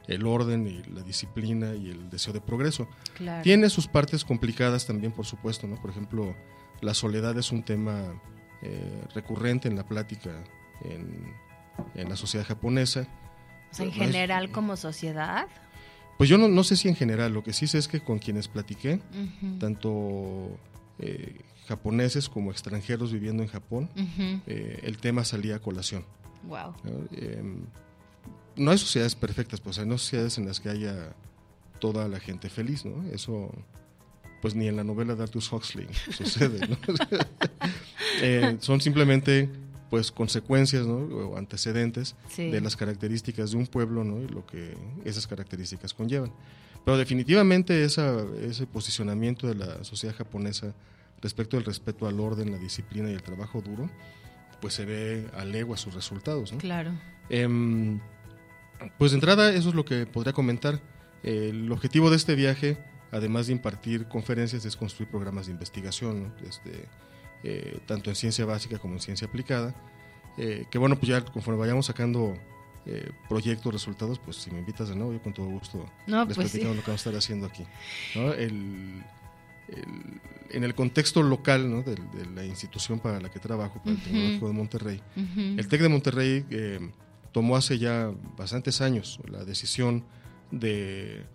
El 0.08 0.26
orden 0.26 0.66
y 0.66 0.82
la 0.92 1.04
disciplina 1.04 1.76
y 1.76 1.90
el 1.90 2.10
deseo 2.10 2.34
de 2.34 2.42
progreso. 2.42 2.88
Tiene 3.44 3.70
sus 3.70 3.88
partes 3.88 4.24
complicadas 4.24 4.88
también, 4.88 5.12
por 5.12 5.26
supuesto. 5.26 5.68
¿no? 5.68 5.80
Por 5.80 5.92
ejemplo, 5.92 6.36
la 6.82 6.94
soledad 6.94 7.38
es 7.38 7.52
un 7.52 7.64
tema 7.64 8.20
eh, 8.62 9.04
recurrente 9.14 9.68
en 9.68 9.76
la 9.76 9.86
plática 9.86 10.44
en, 10.84 11.34
en 11.96 12.10
la 12.10 12.16
sociedad 12.16 12.46
japonesa. 12.46 13.08
en 13.80 13.92
general 13.92 14.52
como 14.52 14.76
sociedad. 14.76 15.48
Pues 16.18 16.30
yo 16.30 16.38
no, 16.38 16.48
no, 16.48 16.64
sé 16.64 16.76
si 16.76 16.88
en 16.88 16.96
general, 16.96 17.34
lo 17.34 17.44
que 17.44 17.54
sí 17.54 17.68
sé 17.68 17.78
es 17.78 17.88
que 17.88 18.00
con 18.00 18.18
quienes 18.18 18.48
platiqué, 18.48 19.00
tanto 19.60 20.58
eh, 20.98 21.42
japoneses 21.68 22.28
como 22.28 22.50
extranjeros 22.52 23.12
viviendo 23.12 23.44
en 23.44 23.50
Japón, 23.50 23.90
eh, 24.48 24.80
el 24.82 24.98
tema 24.98 25.24
salía 25.24 25.58
a 25.58 25.60
colación. 25.60 26.06
Wow. 26.44 26.74
Em, 27.12 27.66
¿no? 28.56 28.72
hay 28.72 28.78
sociedades 28.80 29.16
perfectas, 29.16 29.62
pues 29.62 29.78
hay 29.78 29.88
sociedades 29.90 30.40
en 30.40 30.48
las 30.48 30.60
que 30.60 30.70
haya 30.70 31.16
toda 31.80 32.08
la 32.08 32.20
gente 32.20 32.50
feliz, 32.50 32.84
¿no? 32.84 33.08
Eso, 33.12 33.54
pues 34.42 34.56
ni 34.56 34.68
en 34.68 34.76
la 34.76 34.84
novela 34.84 35.14
de 35.14 35.22
Arthur 35.22 35.44
Huxley 35.52 35.88
sucede, 36.12 36.68
¿no? 36.68 36.78
Eh, 38.22 38.58
son 38.60 38.82
simplemente 38.82 39.50
pues 39.90 40.12
consecuencias 40.12 40.86
o 40.86 41.38
antecedentes 41.38 42.16
de 42.36 42.60
las 42.60 42.76
características 42.76 43.52
de 43.52 43.58
un 43.58 43.68
pueblo 43.68 44.04
¿no? 44.04 44.22
y 44.22 44.28
lo 44.28 44.46
que 44.46 44.76
esas 45.06 45.28
características 45.28 45.94
conllevan. 45.94 46.32
Pero 46.84 46.98
definitivamente 46.98 47.84
esa, 47.84 48.26
ese 48.42 48.66
posicionamiento 48.68 49.48
de 49.48 49.56
la 49.56 49.84
sociedad 49.84 50.16
japonesa 50.16 50.74
respecto 51.22 51.58
al 51.58 51.66
respeto 51.66 52.08
al 52.08 52.20
orden, 52.20 52.52
la 52.52 52.58
disciplina 52.58 53.10
y 53.10 53.14
el 53.14 53.24
trabajo 53.24 53.62
duro, 53.62 53.90
pues 54.62 54.74
se 54.74 54.86
ve 54.86 55.28
a 55.36 55.46
legua 55.46 55.78
sus 55.78 55.94
resultados. 55.94 56.52
¿no? 56.52 56.60
Claro. 56.60 56.92
Em, 57.30 58.00
pues 58.98 59.12
de 59.12 59.16
entrada 59.18 59.52
eso 59.52 59.70
es 59.70 59.76
lo 59.76 59.86
que 59.86 60.06
podría 60.06 60.34
comentar. 60.34 60.80
El 61.24 61.72
objetivo 61.72 62.10
de 62.10 62.16
este 62.16 62.36
viaje, 62.36 62.78
además 63.12 63.48
de 63.48 63.54
impartir 63.54 64.08
conferencias, 64.08 64.66
es 64.66 64.76
construir 64.76 65.10
programas 65.10 65.48
de 65.48 65.54
investigación. 65.54 66.24
¿no? 66.24 66.48
Este, 66.48 66.88
eh, 67.44 67.80
tanto 67.86 68.10
en 68.10 68.16
ciencia 68.16 68.46
básica 68.46 68.80
como 68.80 68.96
en 68.96 69.00
ciencia 69.00 69.28
aplicada. 69.28 69.76
Eh, 70.38 70.66
que 70.70 70.78
bueno, 70.78 70.98
pues 70.98 71.10
ya 71.10 71.24
conforme 71.24 71.60
vayamos 71.60 71.86
sacando 71.88 72.38
eh, 72.86 73.12
proyectos, 73.28 73.74
resultados, 73.74 74.20
pues 74.20 74.38
si 74.38 74.52
me 74.52 74.60
invitas 74.60 74.90
de 74.90 74.96
nuevo, 74.96 75.14
yo 75.14 75.22
con 75.22 75.34
todo 75.34 75.48
gusto 75.48 75.90
no, 76.06 76.26
les 76.26 76.36
pues 76.36 76.50
platicamos 76.50 76.76
lo 76.76 76.84
que 76.84 76.92
vamos 76.92 77.06
a 77.06 77.10
estar 77.10 77.16
haciendo 77.16 77.48
aquí. 77.48 77.64
El, 78.16 79.04
en 80.50 80.64
el 80.64 80.74
contexto 80.76 81.22
local 81.24 81.70
¿no? 81.70 81.84
de, 81.84 81.98
la 82.34 82.46
institución 82.46 83.00
para 83.00 83.20
la 83.20 83.30
que 83.30 83.40
trabajo, 83.40 83.80
para 83.80 83.92
el 83.92 84.02
Tecnológico 84.02 84.48
de 84.48 84.54
Monterrey, 84.54 85.02
el 85.58 85.68
TEC 85.68 85.82
de 85.82 85.90
Monterrey 85.90 86.46
tomó 87.34 87.58
hace 87.58 87.78
ya 87.78 88.12
bastantes 88.38 88.80
años 88.80 89.20
la 89.30 89.44
decisión 89.44 90.06
de 90.52 91.26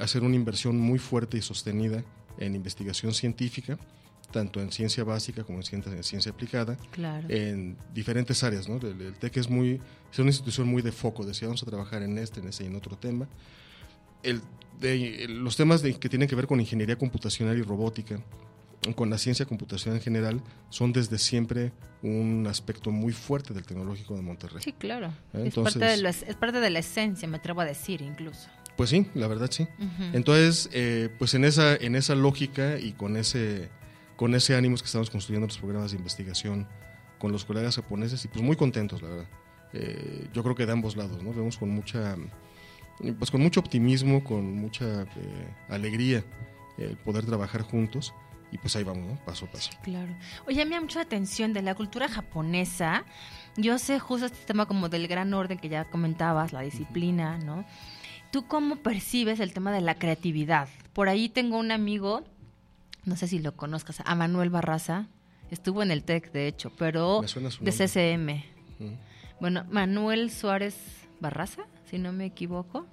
hacer 0.00 0.22
una 0.22 0.36
inversión 0.36 0.78
muy 0.78 0.98
fuerte 0.98 1.38
y 1.38 1.42
sostenida 1.42 2.04
en 2.38 2.54
investigación 2.54 3.14
científica 3.14 3.78
tanto 4.32 4.60
en 4.60 4.72
ciencia 4.72 5.04
básica 5.04 5.44
como 5.44 5.58
en 5.58 5.64
ciencia, 5.64 5.92
en 5.92 6.02
ciencia 6.02 6.32
aplicada, 6.32 6.76
en 7.28 7.76
diferentes 7.94 8.42
áreas. 8.42 8.68
¿no? 8.68 8.76
El, 8.76 9.14
TEC 9.14 9.36
es, 9.36 9.48
muy, 9.48 9.80
es 10.10 10.18
una 10.18 10.30
institución 10.30 10.66
muy 10.66 10.82
de 10.82 10.90
foco, 10.90 11.24
decía, 11.24 11.46
vamos 11.46 11.62
a 11.62 11.66
trabajar 11.66 12.02
en 12.02 12.18
este, 12.18 12.40
en 12.40 12.48
ese 12.48 12.64
y 12.64 12.66
en 12.66 12.76
otro 12.76 12.96
tema. 12.96 13.28
El, 14.22 14.40
de, 14.80 15.26
los 15.28 15.56
temas 15.56 15.82
de, 15.82 15.94
que 15.94 16.08
tienen 16.08 16.28
que 16.28 16.34
ver 16.34 16.46
con 16.46 16.58
ingeniería 16.60 16.96
computacional 16.96 17.56
y 17.56 17.62
robótica, 17.62 18.20
con 18.96 19.10
la 19.10 19.18
ciencia 19.18 19.46
computacional 19.46 19.98
en 19.98 20.02
general, 20.02 20.42
son 20.70 20.92
desde 20.92 21.18
siempre 21.18 21.72
un 22.02 22.46
aspecto 22.48 22.90
muy 22.90 23.12
fuerte 23.12 23.54
del 23.54 23.64
Tecnológico 23.64 24.16
de 24.16 24.22
Monterrey. 24.22 24.60
Sí, 24.62 24.72
claro. 24.72 25.12
es, 25.32 25.54
parte 25.54 25.78
de 25.78 25.96
la, 25.98 26.10
es 26.10 26.34
parte 26.34 26.60
de 26.60 26.70
la 26.70 26.80
esencia, 26.80 27.28
me 27.28 27.36
atrevo 27.36 27.60
a 27.60 27.64
decir 27.64 28.02
incluso. 28.02 28.48
Pues 28.76 28.90
sí, 28.90 29.06
la 29.14 29.28
verdad 29.28 29.48
sí. 29.50 29.68
Entonces, 30.12 30.68
eh, 30.72 31.10
pues 31.18 31.34
en 31.34 31.44
esa, 31.44 31.76
en 31.76 31.94
esa 31.94 32.14
lógica 32.14 32.78
y 32.80 32.92
con 32.92 33.16
ese 33.16 33.68
con 34.22 34.36
ese 34.36 34.54
ánimo 34.54 34.76
que 34.76 34.84
estamos 34.84 35.10
construyendo 35.10 35.48
los 35.48 35.58
programas 35.58 35.90
de 35.90 35.98
investigación 35.98 36.68
con 37.18 37.32
los 37.32 37.44
colegas 37.44 37.74
japoneses 37.74 38.24
y 38.24 38.28
pues 38.28 38.40
muy 38.40 38.54
contentos, 38.54 39.02
la 39.02 39.08
verdad. 39.08 39.26
Eh, 39.72 40.28
yo 40.32 40.44
creo 40.44 40.54
que 40.54 40.64
de 40.64 40.70
ambos 40.70 40.96
lados, 40.96 41.20
¿no? 41.24 41.32
Vemos 41.32 41.56
con 41.58 41.70
mucha, 41.70 42.16
pues 43.18 43.32
con 43.32 43.40
mucho 43.40 43.58
optimismo, 43.58 44.22
con 44.22 44.54
mucha 44.54 45.02
eh, 45.02 45.06
alegría 45.68 46.22
el 46.78 46.96
poder 46.98 47.26
trabajar 47.26 47.62
juntos 47.62 48.14
y 48.52 48.58
pues 48.58 48.76
ahí 48.76 48.84
vamos, 48.84 49.08
¿no? 49.08 49.24
Paso 49.24 49.46
a 49.46 49.50
paso. 49.50 49.72
claro. 49.82 50.14
Oye, 50.46 50.64
me 50.66 50.76
da 50.76 50.80
mucha 50.80 51.00
atención 51.00 51.52
de 51.52 51.62
la 51.62 51.74
cultura 51.74 52.06
japonesa. 52.06 53.04
Yo 53.56 53.76
sé 53.80 53.98
justo 53.98 54.26
este 54.26 54.46
tema 54.46 54.66
como 54.66 54.88
del 54.88 55.08
gran 55.08 55.34
orden 55.34 55.58
que 55.58 55.68
ya 55.68 55.86
comentabas, 55.86 56.52
la 56.52 56.60
disciplina, 56.60 57.38
¿no? 57.38 57.64
¿Tú 58.30 58.46
cómo 58.46 58.76
percibes 58.76 59.40
el 59.40 59.52
tema 59.52 59.72
de 59.72 59.80
la 59.80 59.96
creatividad? 59.96 60.68
Por 60.92 61.08
ahí 61.08 61.28
tengo 61.28 61.58
un 61.58 61.72
amigo 61.72 62.22
no 63.04 63.16
sé 63.16 63.26
si 63.28 63.38
lo 63.38 63.56
conozcas, 63.56 64.02
a 64.04 64.14
Manuel 64.14 64.50
Barraza. 64.50 65.08
Estuvo 65.50 65.82
en 65.82 65.90
el 65.90 66.02
TEC, 66.02 66.32
de 66.32 66.46
hecho, 66.46 66.72
pero 66.78 67.22
de 67.60 67.72
CCM. 67.72 68.42
Bueno, 69.40 69.64
Manuel 69.70 70.30
Suárez 70.30 70.76
Barraza, 71.20 71.62
si 71.90 71.98
no 71.98 72.12
me 72.12 72.24
equivoco. 72.24 72.86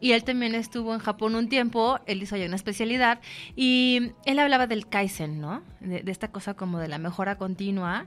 Y 0.00 0.12
él 0.12 0.24
también 0.24 0.54
estuvo 0.54 0.94
en 0.94 1.00
Japón 1.00 1.34
un 1.34 1.48
tiempo, 1.48 2.00
él 2.06 2.22
hizo 2.22 2.34
allá 2.34 2.46
una 2.46 2.56
especialidad 2.56 3.20
y 3.54 4.12
él 4.24 4.38
hablaba 4.38 4.66
del 4.66 4.88
Kaizen, 4.88 5.40
¿no? 5.40 5.62
De, 5.80 6.02
de, 6.02 6.10
esta 6.10 6.28
cosa 6.28 6.54
como 6.54 6.78
de 6.78 6.88
la 6.88 6.96
mejora 6.96 7.36
continua. 7.36 8.06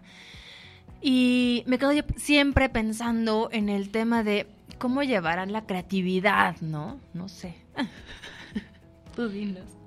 Y 1.02 1.64
me 1.68 1.78
quedo 1.78 1.92
yo 1.92 2.02
siempre 2.16 2.70
pensando 2.70 3.50
en 3.52 3.70
el 3.70 3.92
tema 3.92 4.24
de 4.24 4.48
cómo 4.80 5.04
llevarán 5.04 5.52
la 5.52 5.66
creatividad, 5.68 6.60
¿no? 6.62 7.00
No 7.14 7.28
sé. 7.28 7.56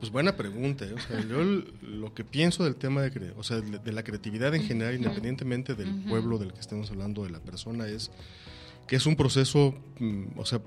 Pues 0.00 0.10
buena 0.10 0.36
pregunta. 0.36 0.84
¿eh? 0.84 0.94
O 0.94 1.00
sea, 1.00 1.20
yo 1.20 1.42
lo 1.82 2.14
que 2.14 2.24
pienso 2.24 2.64
del 2.64 2.76
tema 2.76 3.02
de, 3.02 3.32
o 3.36 3.42
sea, 3.42 3.60
de 3.60 3.92
la 3.92 4.02
creatividad 4.02 4.54
en 4.54 4.62
general, 4.62 4.94
independientemente 4.94 5.74
del 5.74 6.02
pueblo 6.04 6.38
del 6.38 6.52
que 6.52 6.60
estemos 6.60 6.90
hablando, 6.90 7.24
de 7.24 7.30
la 7.30 7.40
persona, 7.40 7.86
es 7.86 8.10
que 8.86 8.96
es 8.96 9.06
un 9.06 9.16
proceso, 9.16 9.74
mm, 9.98 10.38
o 10.38 10.44
sea, 10.44 10.58
mm, 10.58 10.62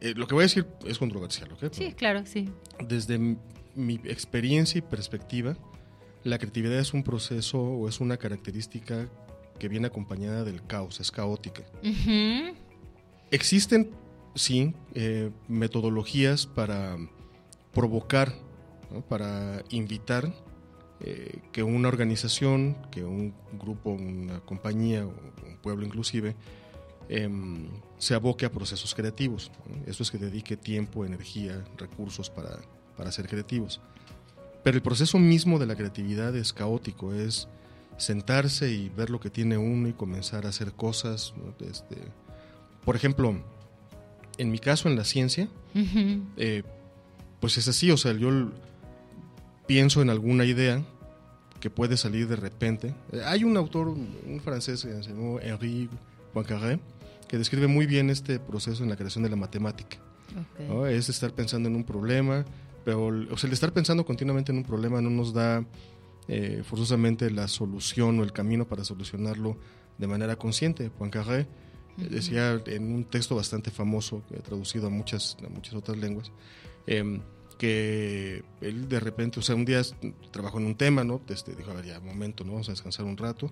eh, 0.00 0.14
lo 0.14 0.26
que 0.26 0.34
voy 0.34 0.42
a 0.42 0.46
decir 0.46 0.66
es 0.86 0.98
controversial, 0.98 1.52
¿ok? 1.52 1.72
Sí, 1.72 1.92
claro, 1.92 2.24
sí. 2.26 2.48
Desde 2.86 3.18
mi 3.18 3.94
experiencia 4.04 4.78
y 4.78 4.82
perspectiva, 4.82 5.56
la 6.24 6.38
creatividad 6.38 6.78
es 6.78 6.92
un 6.92 7.02
proceso 7.02 7.60
o 7.60 7.88
es 7.88 8.00
una 8.00 8.16
característica 8.16 9.08
que 9.58 9.68
viene 9.68 9.86
acompañada 9.86 10.44
del 10.44 10.64
caos, 10.66 11.00
es 11.00 11.10
caótica. 11.10 11.62
Existen, 13.30 13.90
sí, 14.34 14.74
eh, 14.94 15.30
metodologías 15.48 16.46
para 16.46 16.96
provocar, 17.76 18.32
para 19.06 19.62
invitar 19.68 20.32
eh, 21.00 21.40
que 21.52 21.62
una 21.62 21.88
organización, 21.88 22.74
que 22.90 23.04
un 23.04 23.34
grupo, 23.52 23.90
una 23.90 24.40
compañía 24.40 25.04
o 25.04 25.10
un 25.10 25.58
pueblo 25.60 25.84
inclusive, 25.84 26.34
em, 27.10 27.68
se 27.98 28.14
aboque 28.14 28.46
a 28.46 28.50
procesos 28.50 28.94
creativos. 28.94 29.52
Esto 29.86 30.04
es 30.04 30.10
que 30.10 30.16
dedique 30.16 30.56
tiempo, 30.56 31.04
energía, 31.04 31.66
recursos 31.76 32.30
para, 32.30 32.60
para 32.96 33.12
ser 33.12 33.28
creativos. 33.28 33.82
Pero 34.64 34.78
el 34.78 34.82
proceso 34.82 35.18
mismo 35.18 35.58
de 35.58 35.66
la 35.66 35.76
creatividad 35.76 36.34
es 36.34 36.54
caótico, 36.54 37.12
es 37.12 37.46
sentarse 37.98 38.70
y 38.70 38.88
ver 38.88 39.10
lo 39.10 39.20
que 39.20 39.28
tiene 39.28 39.58
uno 39.58 39.86
y 39.88 39.92
comenzar 39.92 40.46
a 40.46 40.48
hacer 40.48 40.72
cosas. 40.72 41.34
Este, 41.60 41.96
por 42.86 42.96
ejemplo, 42.96 43.36
en 44.38 44.50
mi 44.50 44.60
caso 44.60 44.88
en 44.88 44.96
la 44.96 45.04
ciencia, 45.04 45.50
pues 47.40 47.58
es 47.58 47.68
así, 47.68 47.90
o 47.90 47.96
sea, 47.96 48.12
yo 48.12 48.30
pienso 49.66 50.02
en 50.02 50.10
alguna 50.10 50.44
idea 50.44 50.82
que 51.60 51.70
puede 51.70 51.96
salir 51.96 52.28
de 52.28 52.36
repente. 52.36 52.94
Eh, 53.12 53.22
hay 53.24 53.44
un 53.44 53.56
autor, 53.56 53.88
un 53.88 54.40
francés 54.42 54.84
que 54.84 55.02
se 55.02 55.10
llama 55.10 55.40
Henri 55.42 55.88
Poincaré, 56.32 56.78
que 57.28 57.38
describe 57.38 57.66
muy 57.66 57.86
bien 57.86 58.10
este 58.10 58.38
proceso 58.38 58.82
en 58.82 58.90
la 58.90 58.96
creación 58.96 59.24
de 59.24 59.30
la 59.30 59.36
matemática. 59.36 59.98
Es 60.88 61.08
estar 61.08 61.32
pensando 61.32 61.68
en 61.68 61.76
un 61.76 61.84
problema, 61.84 62.44
pero 62.84 63.06
o 63.06 63.36
sea, 63.38 63.48
el 63.48 63.54
estar 63.54 63.72
pensando 63.72 64.04
continuamente 64.04 64.52
en 64.52 64.58
un 64.58 64.64
problema 64.64 65.00
no 65.00 65.08
nos 65.08 65.32
da 65.32 65.64
eh, 66.28 66.62
forzosamente 66.64 67.30
la 67.30 67.48
solución 67.48 68.20
o 68.20 68.22
el 68.22 68.32
camino 68.32 68.66
para 68.66 68.84
solucionarlo 68.84 69.56
de 69.96 70.06
manera 70.06 70.36
consciente. 70.36 70.90
Poincaré 70.90 71.46
decía 71.96 72.60
en 72.66 72.94
un 72.94 73.04
texto 73.04 73.34
bastante 73.34 73.70
famoso, 73.70 74.22
traducido 74.44 74.88
a 74.88 74.90
muchas, 74.90 75.36
a 75.44 75.48
muchas 75.48 75.74
otras 75.74 75.96
lenguas, 75.96 76.30
Em, 76.86 77.20
que 77.58 78.44
él 78.60 78.88
de 78.88 79.00
repente, 79.00 79.40
o 79.40 79.42
sea, 79.42 79.54
un 79.54 79.64
día 79.64 79.80
trabajó 80.30 80.58
en 80.58 80.66
un 80.66 80.74
tema, 80.76 81.04
¿no? 81.04 81.20
Este, 81.28 81.54
dijo, 81.54 81.70
a 81.70 81.74
ver, 81.74 81.86
ya, 81.86 82.00
momento, 82.00 82.44
¿no? 82.44 82.52
Vamos 82.52 82.68
a 82.68 82.72
descansar 82.72 83.06
un 83.06 83.16
rato. 83.16 83.50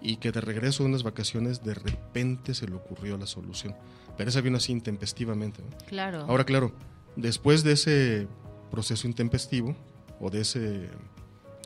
Y 0.00 0.16
que 0.16 0.32
de 0.32 0.40
regreso 0.40 0.82
de 0.82 0.88
unas 0.90 1.02
vacaciones, 1.02 1.62
de 1.62 1.74
repente 1.74 2.54
se 2.54 2.66
le 2.66 2.74
ocurrió 2.74 3.16
la 3.16 3.26
solución. 3.26 3.74
Pero 4.16 4.28
esa 4.28 4.40
vino 4.40 4.56
así 4.56 4.72
intempestivamente, 4.72 5.62
Claro. 5.86 6.22
Ahora, 6.28 6.44
claro, 6.44 6.72
después 7.16 7.62
de 7.62 7.72
ese 7.72 8.28
proceso 8.70 9.06
intempestivo, 9.06 9.74
o 10.20 10.30
de 10.30 10.40
ese, 10.40 10.88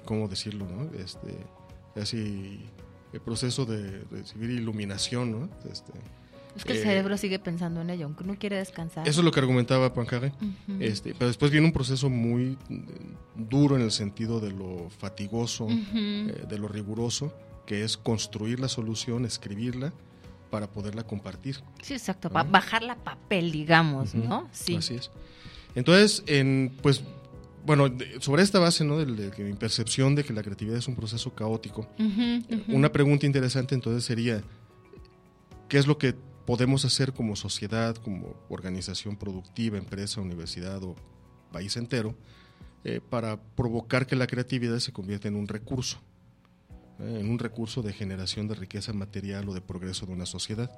¿cómo 0.05 0.29
decirlo, 0.29 0.67
no? 0.67 0.91
Este, 0.99 1.37
casi 1.95 2.61
el 3.13 3.21
proceso 3.21 3.65
de 3.65 4.05
recibir 4.11 4.51
iluminación, 4.51 5.31
¿no? 5.33 5.49
Este, 5.71 5.93
es 6.59 6.65
que 6.65 6.73
el 6.73 6.79
eh, 6.79 6.83
cerebro 6.83 7.17
sigue 7.17 7.38
pensando 7.38 7.81
en 7.81 7.91
ello, 7.91 8.05
aunque 8.07 8.25
no 8.25 8.38
quiere 8.38 8.57
descansar. 8.57 9.09
Eso 9.09 9.21
es 9.21 9.25
lo 9.25 9.31
que 9.33 9.41
argumentaba 9.41 9.93
Poincaré. 9.93 10.29
Ujú. 10.37 10.77
este, 10.81 11.15
pero 11.15 11.29
después 11.29 11.50
viene 11.50 11.67
un 11.67 11.73
proceso 11.73 12.11
muy 12.11 12.59
eh, 12.69 12.85
duro 13.35 13.77
en 13.77 13.83
el 13.83 13.91
sentido 13.91 14.41
de 14.41 14.50
lo 14.53 14.91
fatigoso, 14.91 15.67
eh, 15.71 16.45
de 16.49 16.59
lo 16.59 16.69
riguroso, 16.69 17.33
que 17.67 17.85
es 17.85 17.97
construir 17.97 18.61
la 18.61 18.69
solución, 18.69 19.25
escribirla 19.25 19.93
para 20.50 20.67
poderla 20.71 21.03
compartir. 21.05 21.57
Sí, 21.83 21.95
exacto, 21.95 22.31
ba- 22.31 22.43
bajarla 22.43 22.95
a 22.95 22.97
papel, 22.97 23.53
digamos. 23.53 24.15
¿no? 24.15 24.49
Sí. 24.53 24.77
Así 24.77 24.95
es. 24.95 25.11
Entonces, 25.75 26.23
en, 26.27 26.75
pues, 26.83 27.03
bueno, 27.67 27.93
sobre 28.21 28.43
esta 28.43 28.59
base, 28.59 28.83
¿no? 28.83 28.97
De, 28.97 29.31
mi 29.45 29.53
percepción 29.53 30.15
de 30.15 30.25
que 30.25 30.33
la 30.33 30.43
creatividad 30.43 30.79
es 30.79 30.88
un 30.88 30.97
proceso 30.97 31.35
caótico, 31.35 31.87
una 32.69 32.91
pregunta 32.91 33.27
interesante 33.27 33.75
entonces 33.75 34.05
sería, 34.05 34.43
¿qué 35.69 35.77
es 35.77 35.87
lo 35.87 35.99
que 35.99 36.15
podemos 36.49 36.87
hacer 36.87 37.12
como 37.12 37.37
sociedad, 37.37 37.95
como 37.97 38.35
organización 38.49 39.17
productiva, 39.17 39.76
empresa, 39.76 40.23
universidad 40.23 40.83
o 40.83 40.97
país 41.52 41.76
entero, 41.76 42.14
eh, 42.85 43.02
para 43.07 43.38
provocar 43.55 44.07
que 44.07 44.17
la 44.17 44.26
creatividad 44.26 44.78
se 44.78 44.90
convierta 44.90 45.28
en 45.28 45.37
un 45.37 45.47
recurso, 45.47 45.99
eh, 47.00 47.19
en 47.21 47.28
un 47.28 47.38
recurso 47.38 47.83
de 47.83 47.93
generación 47.93 48.49
de 48.49 48.55
riqueza 48.55 48.95
material 48.95 49.47
o 49.47 49.52
de 49.52 49.61
progreso 49.61 50.07
de 50.07 50.12
una 50.14 50.25
sociedad? 50.25 50.71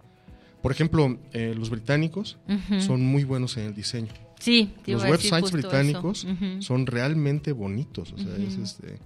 Por 0.60 0.72
ejemplo, 0.72 1.20
eh, 1.32 1.54
los 1.56 1.70
británicos 1.70 2.36
Ujú. 2.48 2.80
son 2.80 3.00
muy 3.02 3.22
buenos 3.22 3.56
en 3.56 3.66
el 3.66 3.74
diseño. 3.74 4.12
Sí, 4.40 4.74
Los 4.88 5.04
websites 5.04 5.52
británicos 5.52 6.26
son 6.58 6.86
realmente 6.86 7.52
bonitos. 7.52 8.12
O 8.12 8.18
sea, 8.18 8.34
es 8.38 8.54
Ujú. 8.54 8.62
este, 8.64 8.98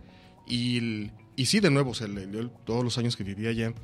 y, 0.49 1.11
sí, 1.45 1.61
de 1.61 1.71
nuevo, 1.71 1.91
o 1.91 1.95
sea, 1.95 2.09
le- 2.09 2.31
yo 2.31 2.49
todos 2.65 2.83
los 2.83 2.97
años 2.97 3.17
que 3.17 3.23
vivía 3.25 3.51
allá, 3.51 3.75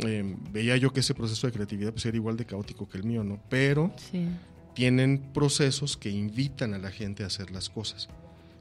eh, 0.00 0.36
veía 0.52 0.76
yo 0.76 0.92
que 0.92 1.00
ese 1.00 1.14
proceso 1.14 1.46
de 1.46 1.52
creatividad 1.52 1.92
pues, 1.92 2.04
era 2.06 2.16
igual 2.16 2.36
de 2.36 2.44
caótico 2.46 2.88
que 2.88 2.98
el 2.98 3.04
mío, 3.04 3.22
¿no? 3.24 3.40
Pero 3.48 3.92
Sí. 4.10 4.26
tienen 4.74 5.30
procesos 5.32 5.96
que 5.96 6.10
invitan 6.10 6.74
a 6.74 6.78
la 6.78 6.90
gente 6.90 7.22
a 7.22 7.26
hacer 7.26 7.50
las 7.50 7.68
cosas 7.70 8.08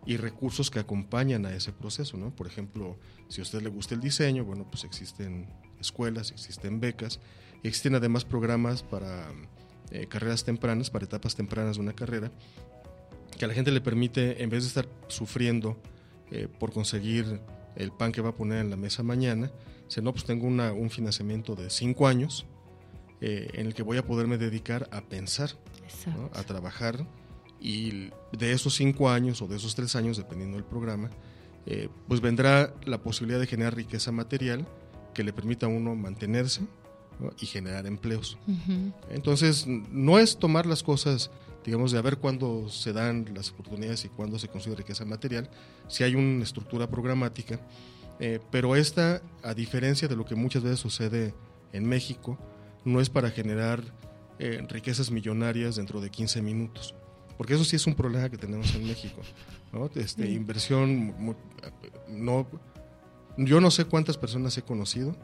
y 0.06 0.18
recursos 0.18 0.70
que 0.70 0.80
acompañan 0.80 1.46
a 1.46 1.56
ese 1.56 1.72
proceso, 1.72 2.18
¿no? 2.18 2.30
Por 2.36 2.46
ejemplo, 2.48 2.98
si 3.30 3.42
a 3.42 3.44
usted 3.44 3.62
le 3.62 3.70
gusta 3.70 3.96
el 3.96 4.02
diseño, 4.02 4.44
bueno, 4.46 4.66
pues 4.70 4.84
existen 4.84 5.48
escuelas, 5.80 6.32
existen 6.32 6.80
becas, 6.80 7.20
existen 7.64 7.96
además 7.96 8.26
programas 8.26 8.84
para 8.84 9.32
eh, 9.92 10.08
carreras 10.08 10.44
tempranas, 10.44 10.90
para 10.90 11.06
etapas 11.06 11.36
tempranas 11.36 11.78
de 11.78 11.82
una 11.82 11.94
carrera, 11.94 12.32
que 13.38 13.46
a 13.46 13.48
la 13.48 13.54
gente 13.54 13.72
le 13.72 13.82
permite, 13.82 14.44
en 14.44 14.50
vez 14.50 14.64
de 14.64 14.68
estar 14.68 14.88
sufriendo 15.08 15.78
eh, 16.32 16.48
por 16.60 16.72
conseguir 16.72 17.40
el 17.76 17.92
pan 17.92 18.12
que 18.12 18.22
va 18.22 18.30
a 18.30 18.36
poner 18.36 18.60
en 18.60 18.70
la 18.70 18.76
mesa 18.76 19.02
mañana, 19.04 19.52
dice, 19.88 20.02
no, 20.02 20.12
pues 20.14 20.26
tengo 20.26 20.48
una- 20.48 20.74
un 20.74 20.90
financiamiento 20.90 21.56
de 21.56 21.70
cinco 21.70 22.08
años 22.08 22.46
eh, 23.22 23.50
en 23.54 23.68
el 23.68 23.74
que 23.74 23.84
voy 23.84 23.98
a 23.98 24.06
poderme 24.06 24.38
dedicar 24.38 24.90
a 24.92 25.02
pensar, 25.02 25.52
¿no? 26.12 26.30
a 26.34 26.44
trabajar, 26.44 27.08
y 27.60 28.10
de 28.38 28.52
esos 28.52 28.76
cinco 28.76 29.10
años 29.10 29.42
o 29.42 29.48
de 29.48 29.56
esos 29.56 29.76
tres 29.76 29.96
años, 29.96 30.18
dependiendo 30.18 30.58
del 30.58 30.66
programa, 30.66 31.10
eh, 31.66 31.88
pues 32.10 32.20
vendrá 32.20 32.74
la 32.86 33.02
posibilidad 33.02 33.40
de 33.40 33.48
generar 33.48 33.74
riqueza 33.76 34.12
material 34.12 34.68
que 35.14 35.24
le 35.24 35.32
permita 35.32 35.68
a 35.68 35.70
uno 35.70 35.96
mantenerse 35.96 36.62
¿no? 37.22 37.30
y 37.40 37.46
generar 37.46 37.86
empleos. 37.88 38.38
Entonces, 39.10 39.66
no 39.68 40.20
es 40.20 40.38
tomar 40.38 40.66
las 40.66 40.84
cosas, 40.84 41.32
digamos, 41.64 41.94
de 41.94 42.00
a 42.00 42.02
ver 42.02 42.18
cuándo 42.18 42.68
se 42.68 42.92
dan 42.92 43.30
las 43.34 43.52
oportunidades 43.52 44.04
y 44.04 44.10
cuándo 44.10 44.38
se 44.40 44.50
consigue 44.50 44.76
riqueza 44.76 45.06
material, 45.06 45.50
si 45.88 46.04
hay 46.04 46.16
una 46.16 46.44
estructura 46.44 46.90
programática, 46.90 47.60
eh, 48.26 48.40
pero 48.52 48.78
esta, 48.78 49.22
a 49.44 49.54
diferencia 49.54 50.08
de 50.08 50.16
lo 50.16 50.24
que 50.24 50.34
muchas 50.34 50.64
veces 50.64 50.80
sucede 50.80 51.34
en 51.74 51.86
México, 51.86 52.40
no 52.86 53.02
es 53.02 53.10
para 53.10 53.30
generar 53.30 53.84
eh, 54.40 54.66
riquezas 54.70 55.12
millonarias 55.12 55.76
dentro 55.76 56.00
de 56.00 56.10
15 56.10 56.42
minutos, 56.42 56.96
porque 57.38 57.56
eso 57.56 57.66
sí 57.66 57.76
es 57.76 57.86
un 57.86 57.96
problema 57.96 58.30
que 58.30 58.38
tenemos 58.38 58.74
en 58.76 58.88
México. 58.88 59.20
¿no? 59.74 59.90
Este, 59.96 60.26
Sí. 60.26 60.36
Inversión, 60.36 61.36
no, 62.08 62.48
yo 63.36 63.60
no 63.60 63.70
sé 63.70 63.84
cuántas 63.84 64.18
personas 64.18 64.58
he 64.58 64.62
conocido 64.62 65.18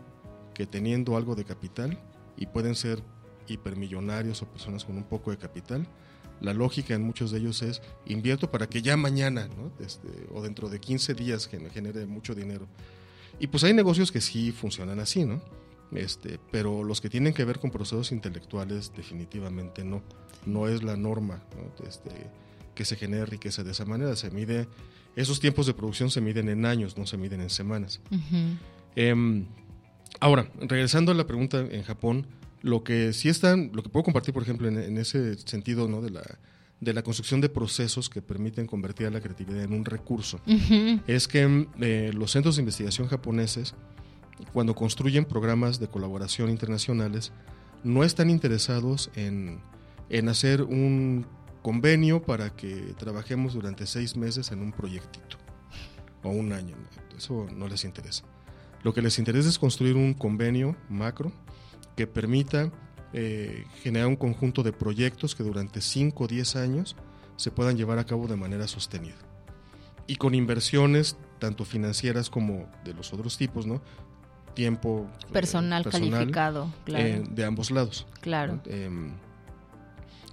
que 0.53 0.65
teniendo 0.65 1.15
algo 1.15 1.35
de 1.35 1.45
capital 1.45 1.97
y 2.35 2.47
pueden 2.47 2.75
ser 2.75 3.01
hipermillonarios 3.47 4.41
o 4.41 4.45
personas 4.45 4.83
con 4.83 4.97
un 4.97 5.05
poco 5.05 5.31
de 5.31 5.37
capital, 5.37 5.87
la 6.41 6.53
lógica 6.53 6.93
en 6.93 7.01
muchos 7.03 7.31
de 7.31 7.39
ellos 7.39 7.61
es 7.61 7.81
invierto 8.05 8.49
para 8.51 8.67
que 8.67 8.81
ya 8.81 8.95
mañana 8.97 9.47
¿no? 9.57 9.71
Este, 9.85 10.07
o 10.33 10.41
dentro 10.41 10.69
de 10.69 10.79
15 10.79 11.13
días 11.13 11.47
gen- 11.47 11.69
genere 11.71 12.05
mucho 12.05 12.33
dinero. 12.35 12.67
Y 13.39 13.47
pues 13.47 13.63
hay 13.63 13.73
negocios 13.73 14.11
que 14.11 14.21
sí 14.21 14.51
funcionan 14.51 14.99
así, 14.99 15.25
¿no? 15.25 15.41
Este, 15.91 16.39
pero 16.51 16.83
los 16.83 17.01
que 17.01 17.09
tienen 17.09 17.33
que 17.33 17.43
ver 17.45 17.59
con 17.59 17.71
procesos 17.71 18.11
intelectuales 18.11 18.91
definitivamente 18.95 19.83
no. 19.83 20.01
No 20.45 20.67
es 20.67 20.83
la 20.83 20.95
norma 20.95 21.41
¿no? 21.55 21.87
Este, 21.87 22.11
que 22.75 22.85
se 22.85 22.95
genere 22.95 23.25
riqueza 23.25 23.63
de 23.63 23.71
esa 23.71 23.85
manera. 23.85 24.15
Se 24.15 24.29
mide, 24.31 24.67
esos 25.15 25.39
tiempos 25.39 25.65
de 25.65 25.73
producción 25.73 26.09
se 26.11 26.21
miden 26.21 26.47
en 26.49 26.65
años, 26.65 26.97
no 26.97 27.05
se 27.07 27.17
miden 27.17 27.41
en 27.41 27.49
semanas. 27.49 27.99
Em, 28.95 29.45
ahora, 30.19 30.49
regresando 30.61 31.11
a 31.11 31.15
la 31.15 31.25
pregunta 31.27 31.59
en 31.59 31.83
Japón, 31.83 32.27
lo 32.61 32.83
que 32.83 33.13
sí 33.13 33.29
están, 33.29 33.71
lo 33.73 33.83
que 33.83 33.89
puedo 33.89 34.03
compartir, 34.03 34.33
por 34.33 34.43
ejemplo, 34.43 34.67
en, 34.67 34.77
en 34.77 34.97
ese 34.97 35.37
sentido, 35.37 35.87
¿no? 35.87 36.01
De 36.01 36.09
la, 36.09 36.23
de 36.81 36.93
la 36.93 37.03
construcción 37.03 37.41
de 37.41 37.49
procesos 37.49 38.09
que 38.09 38.21
permiten 38.21 38.65
convertir 38.65 39.07
a 39.07 39.09
la 39.09 39.19
creatividad 39.19 39.63
en 39.63 39.73
un 39.73 39.85
recurso, 39.85 40.39
es 41.07 41.27
que 41.27 41.67
eh, 41.81 42.11
los 42.13 42.31
centros 42.31 42.55
de 42.55 42.61
investigación 42.61 43.07
japoneses, 43.07 43.75
cuando 44.53 44.73
construyen 44.75 45.25
programas 45.25 45.79
de 45.79 45.89
colaboración 45.89 46.49
internacionales, 46.49 47.33
no 47.83 48.03
están 48.03 48.29
interesados 48.29 49.11
en, 49.15 49.59
en 50.09 50.29
hacer 50.29 50.61
un 50.61 51.25
convenio 51.61 52.21
para 52.21 52.55
que 52.55 52.93
trabajemos 52.97 53.53
durante 53.53 53.85
seis 53.85 54.15
meses 54.15 54.51
en 54.51 54.61
un 54.61 54.71
proyectito 54.71 55.37
o 56.23 56.29
un 56.29 56.53
año. 56.53 56.77
Eso 57.17 57.47
no 57.53 57.67
les 57.67 57.83
interesa. 57.83 58.23
Lo 58.83 58.93
que 58.93 59.01
les 59.01 59.19
interesa 59.19 59.49
es 59.49 59.59
construir 59.59 59.97
un 59.97 60.13
convenio 60.13 60.77
macro 60.87 61.33
que 61.99 62.07
permita 62.07 62.71
eh, 63.11 63.65
generar 63.83 64.07
un 64.07 64.15
conjunto 64.15 64.63
de 64.63 64.71
proyectos 64.71 65.35
que 65.35 65.43
durante 65.43 65.81
5 65.81 66.23
o 66.23 66.27
10 66.27 66.55
años 66.55 66.95
se 67.35 67.51
puedan 67.51 67.75
llevar 67.75 67.99
a 67.99 68.05
cabo 68.05 68.25
de 68.29 68.37
manera 68.37 68.69
sostenida. 68.69 69.17
Y 70.07 70.15
con 70.15 70.33
inversiones 70.33 71.17
tanto 71.39 71.65
financieras 71.65 72.29
como 72.29 72.71
de 72.85 72.93
los 72.93 73.11
otros 73.11 73.37
tipos, 73.37 73.65
¿no? 73.65 73.81
Tiempo 74.53 75.09
eh, 75.27 75.33
Personal 75.33 75.83
calificado, 75.83 76.73
claro. 76.85 77.05
eh, 77.05 77.23
de 77.29 77.43
ambos 77.43 77.69
lados. 77.69 78.07
Claro. 78.21 78.61
Em, 78.67 79.11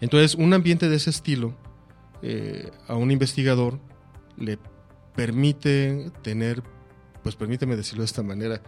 entonces, 0.00 0.37
un 0.37 0.55
ambiente 0.55 0.88
de 0.88 0.94
ese 0.94 1.11
estilo 1.11 1.52
a 2.87 2.94
un 2.94 3.11
investigador 3.11 3.81
le 4.37 4.61
permite 5.16 6.12
tener, 6.22 6.62
pues 7.24 7.35
permíteme 7.35 7.74
decirlo 7.74 8.02
de 8.02 8.07
esta 8.07 8.22
manera, 8.22 8.62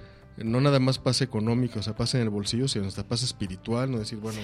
no 0.44 0.60
nada 0.60 0.78
más 0.78 0.98
paz 0.98 1.22
económica, 1.22 1.80
o 1.80 1.82
sea, 1.82 1.96
paz 1.96 2.14
en 2.14 2.22
el 2.22 2.30
bolsillo, 2.30 2.68
sino 2.68 2.86
hasta 2.86 3.02
paz 3.02 3.22
espiritual, 3.22 3.90
no 3.90 3.98
decir, 3.98 4.18
bueno, 4.18 4.38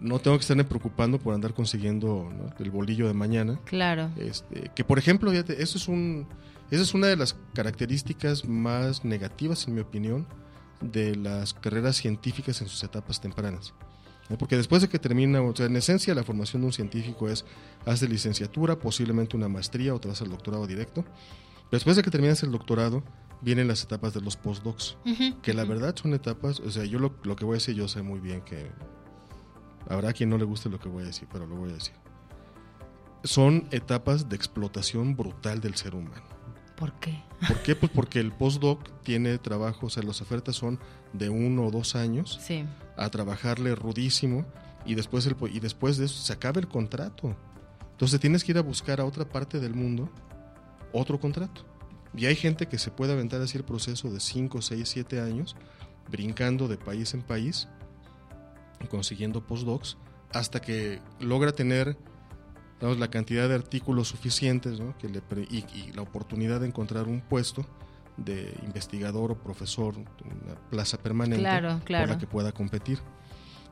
no 0.00 0.18
tengo 0.18 0.36
que 0.36 0.42
estarme 0.42 0.64
preocupando 0.64 1.18
por 1.18 1.34
andar 1.34 1.54
consiguiendo 1.54 2.30
¿no? 2.36 2.54
el 2.58 2.70
bolillo 2.70 3.06
de 3.06 3.14
mañana. 3.14 3.58
Claro. 3.64 4.10
Este, 4.16 4.70
que 4.74 4.84
por 4.84 4.98
ejemplo, 4.98 5.30
fíjate, 5.30 5.62
eso 5.62 5.78
es 5.78 5.88
un, 5.88 6.26
esa 6.70 6.82
es 6.82 6.94
una 6.94 7.06
de 7.06 7.16
las 7.16 7.36
características 7.54 8.46
más 8.46 9.04
negativas, 9.04 9.66
en 9.68 9.74
mi 9.74 9.80
opinión, 9.80 10.26
de 10.80 11.14
las 11.14 11.54
carreras 11.54 11.96
científicas 11.96 12.60
en 12.60 12.68
sus 12.68 12.82
etapas 12.82 13.20
tempranas. 13.20 13.74
Porque 14.38 14.56
después 14.56 14.80
de 14.82 14.88
que 14.88 14.98
termina, 14.98 15.42
o 15.42 15.54
sea, 15.54 15.66
en 15.66 15.76
esencia 15.76 16.14
la 16.14 16.24
formación 16.24 16.62
de 16.62 16.66
un 16.66 16.72
científico 16.72 17.28
es, 17.28 17.44
haces 17.84 18.08
licenciatura, 18.08 18.78
posiblemente 18.78 19.36
una 19.36 19.48
maestría 19.48 19.94
o 19.94 20.00
te 20.00 20.08
vas 20.08 20.22
al 20.22 20.30
doctorado 20.30 20.66
directo. 20.66 21.04
Después 21.70 21.96
de 21.96 22.02
que 22.02 22.10
terminas 22.10 22.42
el 22.42 22.52
doctorado, 22.52 23.02
vienen 23.42 23.68
las 23.68 23.82
etapas 23.82 24.14
de 24.14 24.20
los 24.22 24.36
postdocs, 24.36 24.96
Ujú, 25.04 25.40
que 25.42 25.52
la 25.52 25.64
verdad 25.64 25.94
son 25.96 26.14
etapas, 26.14 26.60
o 26.60 26.70
sea, 26.70 26.84
yo 26.84 26.98
lo, 26.98 27.14
lo 27.24 27.36
que 27.36 27.44
voy 27.44 27.54
a 27.54 27.56
decir, 27.58 27.74
yo 27.74 27.88
sé 27.88 28.00
muy 28.02 28.20
bien 28.20 28.40
que 28.42 28.70
habrá 29.88 30.12
quien 30.12 30.30
no 30.30 30.38
le 30.38 30.44
guste 30.44 30.68
lo 30.70 30.78
que 30.78 30.88
voy 30.88 31.02
a 31.02 31.06
decir, 31.06 31.28
pero 31.30 31.46
lo 31.46 31.56
voy 31.56 31.70
a 31.70 31.74
decir. 31.74 31.94
Son 33.24 33.68
etapas 33.70 34.28
de 34.28 34.36
explotación 34.36 35.16
brutal 35.16 35.60
del 35.60 35.74
ser 35.76 35.94
humano. 35.94 36.22
¿Por 36.76 36.92
qué? 36.94 37.22
¿Por 37.46 37.58
qué? 37.62 37.76
Pues 37.76 37.92
porque 37.94 38.18
el 38.18 38.32
postdoc 38.32 38.80
tiene 39.02 39.38
trabajo, 39.38 39.86
o 39.86 39.90
sea, 39.90 40.02
las 40.02 40.20
ofertas 40.20 40.56
son 40.56 40.80
de 41.12 41.28
uno 41.28 41.66
o 41.66 41.70
dos 41.70 41.94
años 41.94 42.38
Sí. 42.42 42.64
a 42.96 43.08
trabajarle 43.10 43.74
rudísimo 43.76 44.44
y 44.84 44.94
después, 44.96 45.26
el, 45.26 45.36
y 45.52 45.60
después 45.60 45.96
de 45.98 46.06
eso 46.06 46.20
se 46.20 46.32
acaba 46.32 46.58
el 46.58 46.66
contrato. 46.66 47.36
Entonces 47.92 48.18
tienes 48.18 48.42
que 48.42 48.50
ir 48.52 48.58
a 48.58 48.62
buscar 48.62 49.00
a 49.00 49.04
otra 49.04 49.24
parte 49.28 49.60
del 49.60 49.74
mundo 49.74 50.08
otro 50.92 51.20
contrato. 51.20 51.64
Y 52.14 52.26
hay 52.26 52.36
gente 52.36 52.66
que 52.66 52.78
se 52.78 52.90
puede 52.90 53.12
aventar 53.12 53.40
así 53.40 53.56
el 53.56 53.64
proceso 53.64 54.10
de 54.10 54.20
5, 54.20 54.60
6, 54.60 54.88
7 54.88 55.20
años, 55.20 55.56
brincando 56.10 56.68
de 56.68 56.76
país 56.76 57.14
en 57.14 57.22
país, 57.22 57.68
consiguiendo 58.90 59.46
postdocs, 59.46 59.96
hasta 60.32 60.60
que 60.60 61.00
logra 61.20 61.52
tener 61.52 61.96
digamos, 62.80 62.98
la 62.98 63.08
cantidad 63.08 63.48
de 63.48 63.54
artículos 63.54 64.08
suficientes 64.08 64.80
¿no? 64.80 64.96
que 64.98 65.08
le, 65.08 65.22
y, 65.50 65.64
y 65.74 65.92
la 65.92 66.02
oportunidad 66.02 66.60
de 66.60 66.66
encontrar 66.66 67.06
un 67.06 67.20
puesto 67.20 67.66
de 68.16 68.54
investigador 68.64 69.32
o 69.32 69.42
profesor, 69.42 69.96
una 69.96 70.54
plaza 70.70 70.98
permanente 70.98 71.42
Claro, 71.42 71.80
claro. 71.84 72.06
por 72.06 72.14
la 72.14 72.18
que 72.18 72.26
pueda 72.26 72.52
competir. 72.52 72.98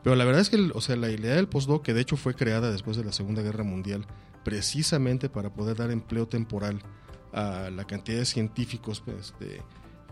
Pero 0.02 0.16
la 0.16 0.24
verdad 0.24 0.40
es 0.40 0.48
que, 0.48 0.70
o 0.72 0.80
sea, 0.80 0.96
la 0.96 1.10
idea 1.10 1.34
del 1.34 1.48
postdoc, 1.48 1.84
que 1.84 1.92
de 1.92 2.00
hecho 2.00 2.16
fue 2.16 2.34
creada 2.34 2.70
después 2.70 2.96
de 2.96 3.04
la 3.04 3.12
Segunda 3.12 3.42
Guerra 3.42 3.64
Mundial, 3.64 4.06
precisamente 4.44 5.28
para 5.28 5.52
poder 5.52 5.76
dar 5.76 5.90
empleo 5.90 6.26
temporal 6.26 6.80
a 7.32 7.70
la 7.70 7.84
cantidad 7.84 8.18
de 8.18 8.24
científicos 8.24 9.00
pues, 9.00 9.34
de, 9.38 9.60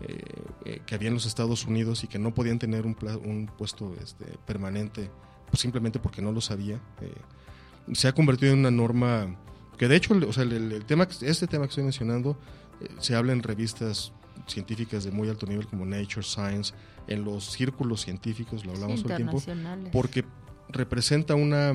eh, 0.01 0.23
eh, 0.63 0.81
que 0.85 0.95
había 0.95 1.09
en 1.09 1.15
los 1.15 1.25
Estados 1.25 1.65
Unidos 1.65 2.05
y 2.05 2.07
que 2.07 2.19
no 2.19 2.33
podían 2.33 2.57
tener 2.57 2.85
un, 2.85 3.51
puesto 3.57 3.93
este, 4.01 4.25
permanente 4.45 5.09
pues, 5.49 5.59
simplemente 5.59 5.99
porque 5.99 6.21
no 6.21 6.31
lo 6.31 6.39
sabía, 6.39 6.79
eh, 7.01 7.13
se 7.93 8.07
ha 8.07 8.13
convertido 8.13 8.53
en 8.53 8.59
una 8.59 8.71
norma 8.71 9.35
que 9.77 9.89
de 9.89 9.97
hecho, 9.97 10.13
o 10.13 10.33
sea, 10.33 10.43
el, 10.43 10.71
el 10.71 10.85
tema, 10.85 11.07
este 11.21 11.47
tema 11.47 11.65
que 11.65 11.69
estoy 11.69 11.83
mencionando 11.83 12.37
se 12.99 13.15
habla 13.15 13.33
en 13.33 13.43
revistas 13.43 14.13
científicas 14.47 15.03
de 15.03 15.11
muy 15.11 15.27
alto 15.27 15.45
nivel 15.45 15.67
como 15.67 15.85
Nature, 15.85 16.23
Science, 16.23 16.73
en 17.07 17.25
los 17.25 17.51
círculos 17.51 18.01
científicos, 18.01 18.65
lo 18.65 18.73
hablamos 18.73 19.03
todo 19.03 19.13
el 19.13 19.17
tiempo, 19.17 19.41
porque 19.91 20.23
representa 20.69 21.35
una, 21.35 21.73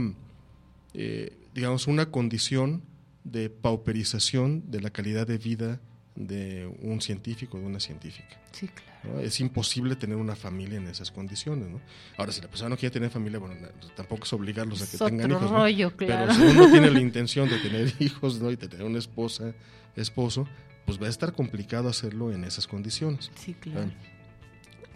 digamos, 1.54 1.86
una 1.86 2.10
condición 2.10 2.82
de 3.24 3.50
pauperización 3.50 4.70
de 4.70 4.80
la 4.80 4.90
calidad 4.90 5.26
de 5.26 5.38
vida 5.38 5.80
de 6.14 6.72
un 6.80 7.00
científico, 7.00 7.58
de 7.58 7.64
una 7.66 7.80
científica. 7.80 8.40
Sí, 8.52 8.68
claro. 8.68 9.14
¿no? 9.16 9.20
Es 9.20 9.40
imposible 9.40 9.96
tener 9.96 10.16
una 10.16 10.36
familia 10.36 10.78
en 10.78 10.86
esas 10.86 11.10
condiciones. 11.10 11.68
¿no? 11.68 11.80
Ahora, 12.16 12.30
si 12.32 12.40
la 12.40 12.48
persona 12.48 12.70
no 12.70 12.76
quiere 12.76 12.92
tener 12.92 13.10
familia, 13.10 13.38
bueno, 13.40 13.56
na- 13.56 13.70
tampoco 13.96 14.22
es 14.24 14.32
obligarlos 14.32 14.80
a 14.82 14.86
que 14.86 14.96
Es 14.96 15.02
tengan 15.02 15.32
otro 15.32 15.38
hijos. 15.46 15.50
¿no? 15.50 15.58
rollo, 15.58 15.96
claro. 15.96 16.32
Pero 16.38 16.50
si 16.52 16.56
uno 16.56 16.70
tiene 16.70 16.90
la 16.90 17.00
intención 17.08 17.48
de 17.48 17.58
tener 17.58 17.92
hijos 17.98 18.40
¿no? 18.40 18.50
y 18.52 18.56
de 18.56 18.68
tener 18.68 18.86
una 18.86 18.98
esposa, 18.98 19.52
esposo, 19.96 20.46
pues 20.86 21.02
va 21.02 21.06
a 21.06 21.10
estar 21.10 21.32
complicado 21.32 21.88
hacerlo 21.88 22.30
en 22.30 22.44
esas 22.44 22.66
condiciones. 22.68 23.30
Sí, 23.34 23.54
claro. 23.54 23.90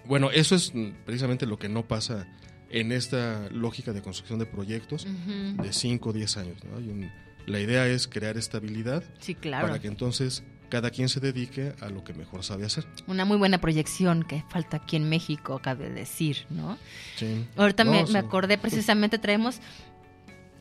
Bueno, 0.06 0.30
eso 0.30 0.54
es 0.54 0.74
mm, 0.74 0.90
precisamente 1.04 1.46
lo 1.46 1.58
que 1.58 1.68
no 1.68 1.86
pasa 1.86 2.26
en 2.70 2.92
esta 2.92 3.48
lógica 3.50 3.92
de 3.92 4.02
construcción 4.02 4.38
de 4.38 4.46
proyectos 4.46 5.06
de 5.06 5.72
5 5.72 6.10
o 6.10 6.12
10 6.12 6.36
años. 6.36 6.64
¿no? 6.64 6.76
Hay 6.78 6.88
un- 6.88 7.10
la 7.48 7.60
idea 7.60 7.86
es 7.86 8.06
crear 8.08 8.36
estabilidad 8.36 9.02
Sí, 9.18 9.34
claro. 9.34 9.66
para 9.66 9.78
que 9.80 9.88
entonces 9.88 10.42
cada 10.68 10.90
quien 10.90 11.08
se 11.08 11.18
dedique 11.20 11.72
a 11.80 11.88
lo 11.88 12.04
que 12.04 12.12
mejor 12.12 12.44
sabe 12.44 12.66
hacer. 12.66 12.84
Una 13.06 13.24
muy 13.24 13.38
buena 13.38 13.58
proyección 13.58 14.22
que 14.22 14.44
falta 14.50 14.76
aquí 14.76 14.96
en 14.96 15.08
México, 15.08 15.60
cabe 15.62 15.88
decir, 15.88 16.44
¿no? 16.50 16.76
Sí. 17.16 17.46
Ahorita 17.56 17.84
No, 17.84 17.92
me, 17.92 18.06
sí. 18.06 18.12
me 18.12 18.18
acordé, 18.18 18.58
precisamente 18.58 19.18
traemos, 19.18 19.60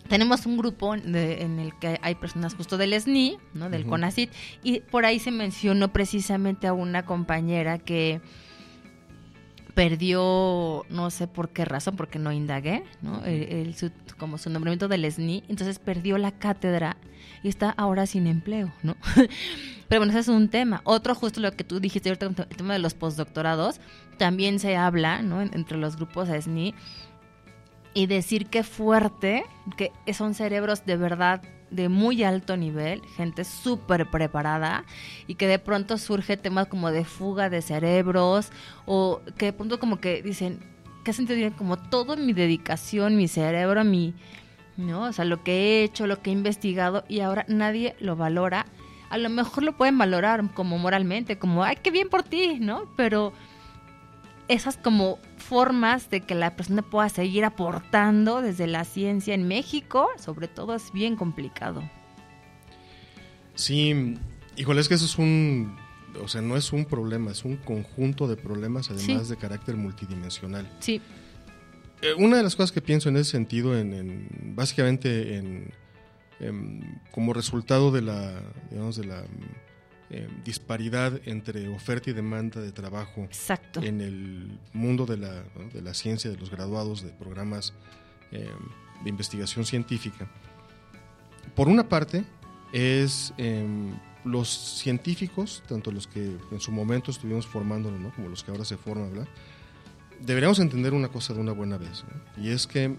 tenemos 0.07 0.45
un 0.45 0.57
grupo 0.57 0.95
de- 0.95 1.41
en 1.41 1.59
el 1.59 1.77
que 1.77 1.99
hay 2.01 2.15
personas 2.15 2.55
justo 2.55 2.77
del 2.77 2.93
SNI, 2.93 3.37
¿no? 3.53 3.69
Del 3.69 3.81
Ujú. 3.81 3.89
CONACIT, 3.91 4.31
y 4.63 4.79
por 4.79 5.05
ahí 5.05 5.19
se 5.19 5.31
mencionó 5.31 5.91
precisamente 5.91 6.67
a 6.67 6.73
una 6.73 7.05
compañera 7.05 7.77
que 7.77 8.21
perdió, 9.77 10.85
no 10.89 11.11
sé 11.11 11.27
por 11.27 11.49
qué 11.49 11.63
razón, 11.63 11.95
porque 11.95 12.17
no 12.17 12.31
indagué, 12.31 12.83
¿no? 13.03 13.23
El- 13.23 13.43
el- 13.43 13.75
su- 13.75 13.91
como 14.17 14.39
su 14.39 14.49
nombramiento 14.49 14.87
del 14.87 15.05
SNI, 15.05 15.43
entonces 15.49 15.77
perdió 15.77 16.17
la 16.17 16.31
cátedra 16.31 16.97
y 17.43 17.47
está 17.49 17.69
ahora 17.77 18.07
sin 18.07 18.25
empleo, 18.25 18.73
¿no? 18.81 18.95
Pero 19.87 19.99
bueno, 20.01 20.09
ese 20.13 20.21
es 20.21 20.27
un 20.29 20.49
tema. 20.49 20.81
Otro, 20.83 21.13
justo 21.13 21.39
lo 21.41 21.51
que 21.51 21.63
tú 21.63 21.79
dijiste 21.79 22.09
ahorita, 22.09 22.25
el 22.49 22.57
tema 22.57 22.73
de 22.73 22.79
los 22.79 22.95
postdoctorados, 22.95 23.79
también 24.17 24.57
se 24.57 24.75
habla, 24.75 25.21
¿no? 25.21 25.43
En- 25.43 25.51
entre 25.53 25.77
los 25.77 25.95
grupos 25.95 26.27
SNI, 26.27 26.73
y 27.97 28.05
decir 28.05 28.45
qué 28.45 28.61
fuerte, 28.61 29.43
que 29.75 29.91
son 30.13 30.35
cerebros 30.35 30.85
de 30.85 30.97
verdad 30.97 31.41
de 31.71 31.89
muy 31.89 32.23
alto 32.23 32.55
nivel, 32.55 33.01
gente 33.15 33.43
súper 33.43 34.07
preparada 34.11 34.85
y 35.25 35.33
que 35.33 35.47
de 35.47 35.57
pronto 35.57 35.97
surge 35.97 36.37
temas 36.37 36.67
como 36.67 36.91
de 36.91 37.05
fuga 37.05 37.49
de 37.49 37.63
cerebros 37.63 38.51
o 38.85 39.21
que 39.39 39.47
de 39.47 39.53
pronto 39.53 39.79
como 39.79 39.99
que 39.99 40.21
dicen, 40.21 40.59
¿qué 41.03 41.11
sentido 41.11 41.37
tiene? 41.37 41.55
Como 41.55 41.75
toda 41.75 42.15
mi 42.15 42.33
dedicación, 42.33 43.17
mi 43.17 43.27
cerebro, 43.27 43.83
mi, 43.83 44.13
¿no? 44.77 45.05
O 45.05 45.11
sea, 45.11 45.25
lo 45.25 45.43
que 45.43 45.53
he 45.53 45.83
hecho, 45.83 46.05
lo 46.05 46.21
que 46.21 46.29
he 46.29 46.33
investigado 46.33 47.03
y 47.09 47.21
ahora 47.21 47.45
nadie 47.47 47.95
lo 47.99 48.15
valora. 48.15 48.67
A 49.09 49.17
lo 49.17 49.31
mejor 49.31 49.63
lo 49.63 49.75
pueden 49.75 49.97
valorar 49.97 50.53
como 50.53 50.77
moralmente, 50.77 51.39
como, 51.39 51.63
ay, 51.63 51.77
qué 51.81 51.89
bien 51.89 52.09
por 52.09 52.21
ti, 52.21 52.59
¿no? 52.59 52.93
Pero 52.95 53.33
esas 54.49 54.77
como 54.77 55.17
formas 55.47 56.09
de 56.09 56.21
que 56.21 56.35
la 56.35 56.55
persona 56.55 56.81
pueda 56.81 57.09
seguir 57.09 57.45
aportando 57.45 58.41
desde 58.41 58.67
la 58.67 58.83
ciencia 58.85 59.33
en 59.33 59.47
México, 59.47 60.07
sobre 60.17 60.47
todo 60.47 60.75
es 60.75 60.91
bien 60.91 61.15
complicado. 61.15 61.81
Sí, 63.55 64.15
híjole, 64.55 64.81
es 64.81 64.87
que 64.87 64.93
eso 64.95 65.05
es 65.05 65.17
un, 65.17 65.75
o 66.21 66.27
sea, 66.27 66.41
no 66.41 66.55
es 66.57 66.71
un 66.73 66.85
problema, 66.85 67.31
es 67.31 67.43
un 67.45 67.57
conjunto 67.57 68.27
de 68.27 68.35
problemas 68.37 68.89
además 68.91 69.23
Sí. 69.27 69.29
de 69.33 69.37
carácter 69.37 69.75
multidimensional. 69.75 70.69
Sí. 70.79 71.01
Eh, 72.01 72.13
una 72.17 72.37
de 72.37 72.43
las 72.43 72.55
cosas 72.55 72.71
que 72.71 72.81
pienso 72.81 73.09
en 73.09 73.17
ese 73.17 73.31
sentido, 73.31 73.77
en, 73.77 73.93
en- 73.93 74.53
básicamente 74.55 75.37
en, 75.37 75.73
en- 76.39 77.01
como 77.11 77.33
resultado 77.33 77.91
de 77.91 78.03
la, 78.03 78.41
digamos, 78.69 78.95
de 78.97 79.05
la 79.05 79.23
eh, 80.09 80.27
disparidad 80.45 81.19
entre 81.25 81.67
oferta 81.67 82.09
y 82.09 82.13
demanda 82.13 82.61
de 82.61 82.71
trabajo 82.71 83.23
Exacto. 83.25 83.81
en 83.81 84.01
el 84.01 84.57
mundo 84.73 85.05
de 85.05 85.17
la, 85.17 85.43
¿no? 85.57 85.67
de 85.73 85.81
la 85.81 85.93
ciencia, 85.93 86.29
de 86.31 86.37
los 86.37 86.49
graduados 86.49 87.01
de 87.03 87.09
programas 87.09 87.73
eh, 88.31 88.49
de 89.03 89.09
investigación 89.09 89.65
científica. 89.65 90.27
Por 91.55 91.67
una 91.67 91.87
parte, 91.89 92.23
es 92.73 93.33
em, 93.37 93.93
los 94.25 94.49
científicos, 94.49 95.63
tanto 95.67 95.91
los 95.91 96.07
que 96.07 96.37
en 96.51 96.59
su 96.59 96.71
momento 96.71 97.11
estuvimos 97.11 97.45
formándonos, 97.47 97.99
¿no? 97.99 98.11
como 98.13 98.29
los 98.29 98.43
que 98.43 98.51
ahora 98.51 98.65
se 98.65 98.77
forman, 98.77 99.11
¿verdad? 99.11 99.27
deberíamos 100.19 100.59
entender 100.59 100.93
una 100.93 101.09
cosa 101.09 101.33
de 101.33 101.39
una 101.39 101.51
buena 101.51 101.77
vez, 101.77 102.03
¿no? 102.03 102.43
y 102.43 102.49
es 102.49 102.65
que 102.67 102.95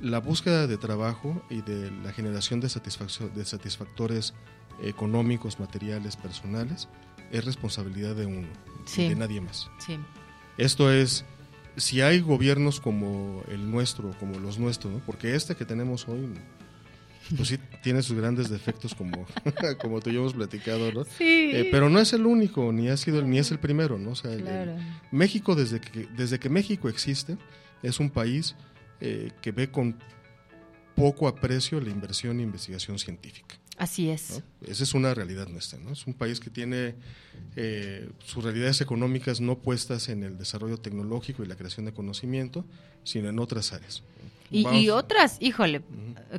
la 0.00 0.18
búsqueda 0.20 0.66
de 0.66 0.76
trabajo 0.76 1.42
y 1.50 1.60
de 1.62 1.90
la 2.02 2.12
generación 2.12 2.60
de, 2.60 2.68
satisfaccio- 2.68 3.32
de 3.32 3.44
satisfactores 3.44 4.34
económicos, 4.82 5.58
materiales, 5.60 6.16
personales, 6.16 6.88
es 7.32 7.44
responsabilidad 7.44 8.14
de 8.14 8.26
uno, 8.26 8.48
Sí. 8.86 9.02
y 9.02 9.08
de 9.10 9.16
nadie 9.16 9.40
más. 9.40 9.68
Sí. 9.84 9.98
Esto 10.56 10.92
es, 10.92 11.24
si 11.76 12.00
hay 12.00 12.20
gobiernos 12.20 12.80
como 12.80 13.42
el 13.48 13.70
nuestro, 13.70 14.10
como 14.18 14.38
los 14.38 14.58
nuestros, 14.58 14.92
¿no? 14.92 14.98
porque 15.04 15.34
este 15.34 15.54
que 15.54 15.64
tenemos 15.64 16.08
hoy, 16.08 16.28
pues 17.36 17.48
sí 17.48 17.58
tiene 17.82 18.02
sus 18.02 18.16
grandes 18.16 18.48
defectos 18.48 18.94
como, 18.94 19.26
como 19.80 20.00
tú 20.00 20.10
y 20.10 20.14
yo 20.14 20.20
hemos 20.20 20.34
platicado, 20.34 20.90
¿no? 20.92 21.04
Sí. 21.04 21.50
Eh, 21.52 21.68
pero 21.70 21.90
no 21.90 22.00
es 22.00 22.12
el 22.14 22.24
único, 22.26 22.72
ni 22.72 22.88
ha 22.88 22.96
sido, 22.96 23.18
el- 23.20 23.28
ni 23.28 23.38
es 23.38 23.50
el 23.50 23.58
primero, 23.58 23.98
¿no? 23.98 24.10
O 24.12 24.14
sea, 24.14 24.32
el- 24.32 24.40
el- 24.40 24.44
Claro. 24.46 24.76
México 25.12 25.54
desde 25.54 25.80
que, 25.80 26.06
desde 26.16 26.38
que 26.38 26.48
México 26.48 26.88
existe 26.88 27.36
es 27.82 28.00
un 28.00 28.10
país 28.10 28.56
eh, 29.00 29.30
que 29.42 29.52
ve 29.52 29.70
con 29.70 29.96
poco 30.96 31.28
aprecio 31.28 31.80
la 31.80 31.90
inversión 31.90 32.40
e 32.40 32.42
investigación 32.42 32.98
científica. 32.98 33.54
Así 33.78 34.10
es. 34.10 34.42
¿no? 34.60 34.68
Esa 34.68 34.82
es 34.82 34.92
una 34.92 35.14
realidad 35.14 35.48
nuestra, 35.48 35.78
¿no? 35.78 35.92
Es 35.92 36.06
un 36.06 36.14
país 36.14 36.40
que 36.40 36.50
tiene 36.50 36.96
eh, 37.56 38.10
sus 38.24 38.42
realidades 38.42 38.80
económicas 38.80 39.40
no 39.40 39.58
puestas 39.58 40.08
en 40.08 40.24
el 40.24 40.36
desarrollo 40.36 40.78
tecnológico 40.78 41.42
y 41.42 41.46
la 41.46 41.56
creación 41.56 41.86
de 41.86 41.92
conocimiento, 41.92 42.64
sino 43.04 43.28
en 43.28 43.38
otras 43.38 43.72
áreas. 43.72 44.02
Y, 44.50 44.66
y 44.66 44.88
otras, 44.90 45.36
híjole, 45.40 45.82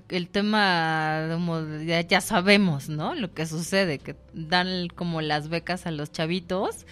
el 0.09 0.27
tema, 0.29 1.37
ya, 1.85 2.01
ya 2.01 2.21
sabemos, 2.21 2.89
¿no? 2.89 3.13
Lo 3.13 3.33
que 3.33 3.45
sucede, 3.45 3.99
que 3.99 4.15
dan 4.33 4.87
como 4.87 5.21
las 5.21 5.47
becas 5.47 5.85
a 5.85 5.91
los 5.91 6.11
chavitos 6.11 6.87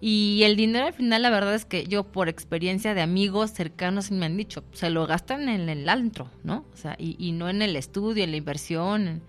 y 0.00 0.42
el 0.42 0.56
dinero 0.56 0.86
al 0.86 0.92
final, 0.92 1.22
la 1.22 1.30
verdad 1.30 1.54
es 1.54 1.64
que 1.64 1.86
yo 1.86 2.04
por 2.04 2.28
experiencia 2.28 2.94
de 2.94 3.00
amigos 3.00 3.52
cercanos 3.52 4.10
me 4.10 4.26
han 4.26 4.36
dicho, 4.36 4.64
se 4.72 4.90
lo 4.90 5.06
gastan 5.06 5.48
en 5.48 5.68
el 5.68 5.88
antro, 5.88 6.30
¿no? 6.44 6.66
O 6.74 6.76
sea, 6.76 6.96
y, 6.98 7.16
y 7.18 7.32
no 7.32 7.48
en 7.48 7.62
el 7.62 7.76
estudio, 7.76 8.24
en 8.24 8.32
la 8.32 8.36
inversión, 8.36 9.22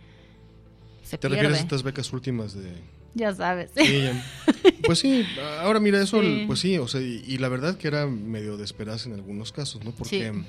se 1.07 1.17
¿Te 1.17 1.27
pierde. 1.27 1.37
refieres 1.37 1.59
a 1.59 1.61
estas 1.63 1.83
becas 1.83 2.11
últimas 2.13 2.53
de, 2.53 2.73
Ya 3.15 3.33
sabes. 3.33 3.71
Sí, 3.75 4.01
ya. 4.03 4.25
pues 4.85 4.99
sí, 4.99 5.25
ahora 5.61 5.79
mira 5.79 6.01
eso, 6.01 6.21
Sí. 6.21 6.43
pues 6.47 6.59
sí, 6.59 6.77
o 6.77 6.87
sea, 6.87 7.01
y, 7.01 7.23
y 7.25 7.37
la 7.37 7.47
verdad 7.49 7.77
que 7.77 7.87
era 7.87 8.05
medio 8.07 8.57
de 8.57 8.63
esperarse 8.63 9.07
en 9.09 9.15
algunos 9.15 9.51
casos, 9.51 9.83
¿no? 9.83 9.91
Porque, 9.91 10.31
Sí. 10.33 10.43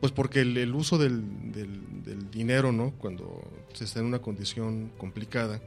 pues 0.00 0.12
porque 0.12 0.40
el, 0.40 0.56
el 0.56 0.74
uso 0.74 0.96
del, 0.98 1.52
del- 1.52 2.02
del 2.04 2.30
dinero, 2.30 2.72
¿no? 2.72 2.92
Cuando 2.92 3.42
se 3.74 3.84
está 3.84 4.00
en 4.00 4.06
una 4.06 4.20
condición 4.20 4.90
complicada, 4.96 5.60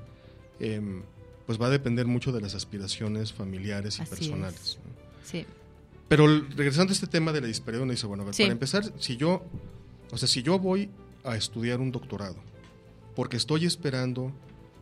em, 0.59 1.03
pues 1.45 1.61
va 1.61 1.67
a 1.67 1.69
depender 1.69 2.07
mucho 2.07 2.31
de 2.31 2.41
las 2.41 2.55
aspiraciones 2.55 3.33
familiares 3.33 3.99
y 3.99 4.01
Así 4.03 4.09
personales. 4.15 4.79
Sí. 5.23 5.45
Pero 6.07 6.27
regresando 6.55 6.91
a 6.91 6.93
este 6.93 7.07
tema 7.07 7.31
de 7.31 7.41
la 7.41 7.47
disparidad, 7.47 7.83
uno 7.83 7.91
dice, 7.91 8.07
bueno, 8.07 8.23
a 8.23 8.25
ver, 8.27 8.35
Sí. 8.35 8.43
para 8.43 8.53
empezar, 8.53 8.83
si 8.99 9.17
yo, 9.17 9.43
o 10.11 10.17
sea, 10.17 10.27
si 10.27 10.41
yo 10.43 10.57
voy 10.59 10.89
a 11.23 11.35
estudiar 11.35 11.79
un 11.79 11.91
doctorado, 11.91 12.35
porque 13.15 13.37
estoy 13.37 13.65
esperando 13.65 14.31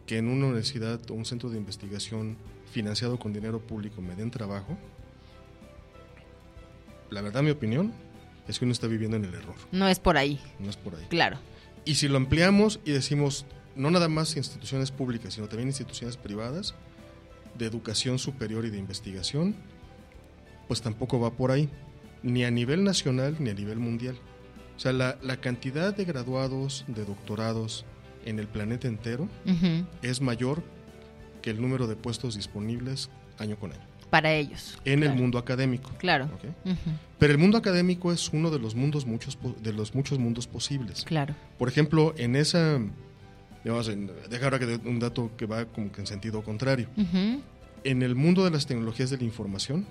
que 0.06 0.18
en 0.18 0.28
una 0.28 0.48
universidad 0.48 1.00
o 1.10 1.14
un 1.14 1.26
centro 1.26 1.50
de 1.50 1.58
investigación 1.58 2.38
financiado 2.72 3.20
con 3.20 3.34
dinero 3.34 3.60
público 3.60 4.02
me 4.02 4.16
den 4.16 4.32
trabajo, 4.32 4.78
la 7.10 7.22
verdad, 7.22 7.44
mi 7.44 7.52
opinión 7.52 7.94
es 8.48 8.58
que 8.58 8.66
uno 8.66 8.72
está 8.72 8.88
viviendo 8.88 9.18
en 9.18 9.26
el 9.26 9.34
error. 9.34 9.56
No 9.72 9.88
es 9.88 10.00
por 10.00 10.18
ahí. 10.18 10.40
No 10.60 10.70
es 10.70 10.78
por 10.78 10.96
ahí. 10.96 11.06
Claro. 11.10 11.38
Y 11.86 11.96
si 11.96 12.08
lo 12.08 12.18
ampliamos 12.18 12.80
y 12.86 12.92
decimos, 12.92 13.46
no 13.76 13.92
nada 13.92 14.08
más 14.08 14.36
instituciones 14.38 14.92
públicas, 14.92 15.34
sino 15.34 15.48
también 15.48 15.70
instituciones 15.70 16.18
privadas, 16.18 16.74
de 17.58 17.66
educación 17.66 18.18
superior 18.18 18.66
y 18.66 18.70
de 18.70 18.78
investigación, 18.78 19.56
pues 20.68 20.82
tampoco 20.82 21.20
va 21.20 21.32
por 21.32 21.52
ahí, 21.52 21.70
ni 22.24 22.46
a 22.46 22.52
nivel 22.52 22.84
nacional 22.84 23.36
ni 23.40 23.50
a 23.50 23.54
nivel 23.54 23.78
mundial. 23.78 24.18
O 24.78 24.80
sea, 24.80 24.94
la, 24.94 25.18
la 25.22 25.38
cantidad 25.38 25.96
de 25.96 26.06
graduados, 26.06 26.86
de 26.88 27.04
doctorados 27.04 27.86
en 28.26 28.40
el 28.40 28.48
planeta 28.48 28.88
entero 28.88 29.28
es 30.02 30.22
mayor 30.22 30.64
que 31.42 31.50
el 31.50 31.62
número 31.62 31.88
de 31.88 31.96
puestos 31.96 32.36
disponibles 32.36 33.10
año 33.40 33.58
con 33.58 33.72
año 33.74 33.82
Para 34.10 34.32
ellos. 34.34 34.78
en 34.86 35.04
el 35.04 35.14
mundo 35.16 35.38
académico. 35.40 35.90
Claro. 35.98 36.30
Pero 37.18 37.32
el 37.34 37.40
mundo 37.40 37.58
académico 37.58 38.12
es 38.12 38.30
uno 38.30 38.50
de 38.52 38.60
los 38.60 38.76
mundos 38.76 39.06
muchos 39.06 39.38
de 39.62 39.74
los 39.74 39.94
muchos 39.96 40.20
mundos 40.20 40.48
posibles. 40.48 41.04
Claro. 41.06 41.36
Por 41.58 41.68
ejemplo, 41.70 42.14
en 42.18 42.36
esa 42.36 42.80
digamos, 43.64 43.88
en, 43.90 44.12
deja 44.30 44.46
ahora 44.46 44.58
que 44.60 44.66
de- 44.66 44.90
un 44.90 45.00
dato 45.00 45.32
que 45.38 45.46
va 45.46 45.66
como 45.66 45.92
que 45.92 46.02
en 46.02 46.08
sentido 46.08 46.44
contrario. 46.44 46.88
En 47.84 48.02
el 48.04 48.16
mundo 48.16 48.44
de 48.44 48.52
las 48.52 48.66
tecnologías 48.68 49.10
de 49.10 49.18
la 49.18 49.24
información, 49.24 49.86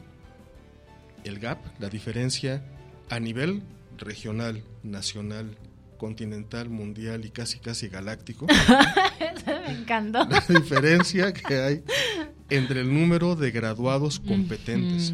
el 1.24 1.38
gap, 1.38 1.58
la 1.78 1.88
diferencia 1.88 2.62
a 3.08 3.18
nivel 3.20 3.62
regional, 3.98 4.62
nacional, 4.82 5.56
continental, 6.00 6.70
mundial 6.70 7.26
y 7.26 7.30
casi 7.30 7.58
casi 7.58 7.88
galáctico, 7.88 8.46
Me 9.46 9.72
encantó. 9.72 10.24
la 10.24 10.40
diferencia 10.48 11.30
que 11.34 11.60
hay 11.60 11.84
entre 12.48 12.80
el 12.80 12.92
número 12.92 13.36
de 13.36 13.50
graduados 13.50 14.18
competentes 14.18 15.12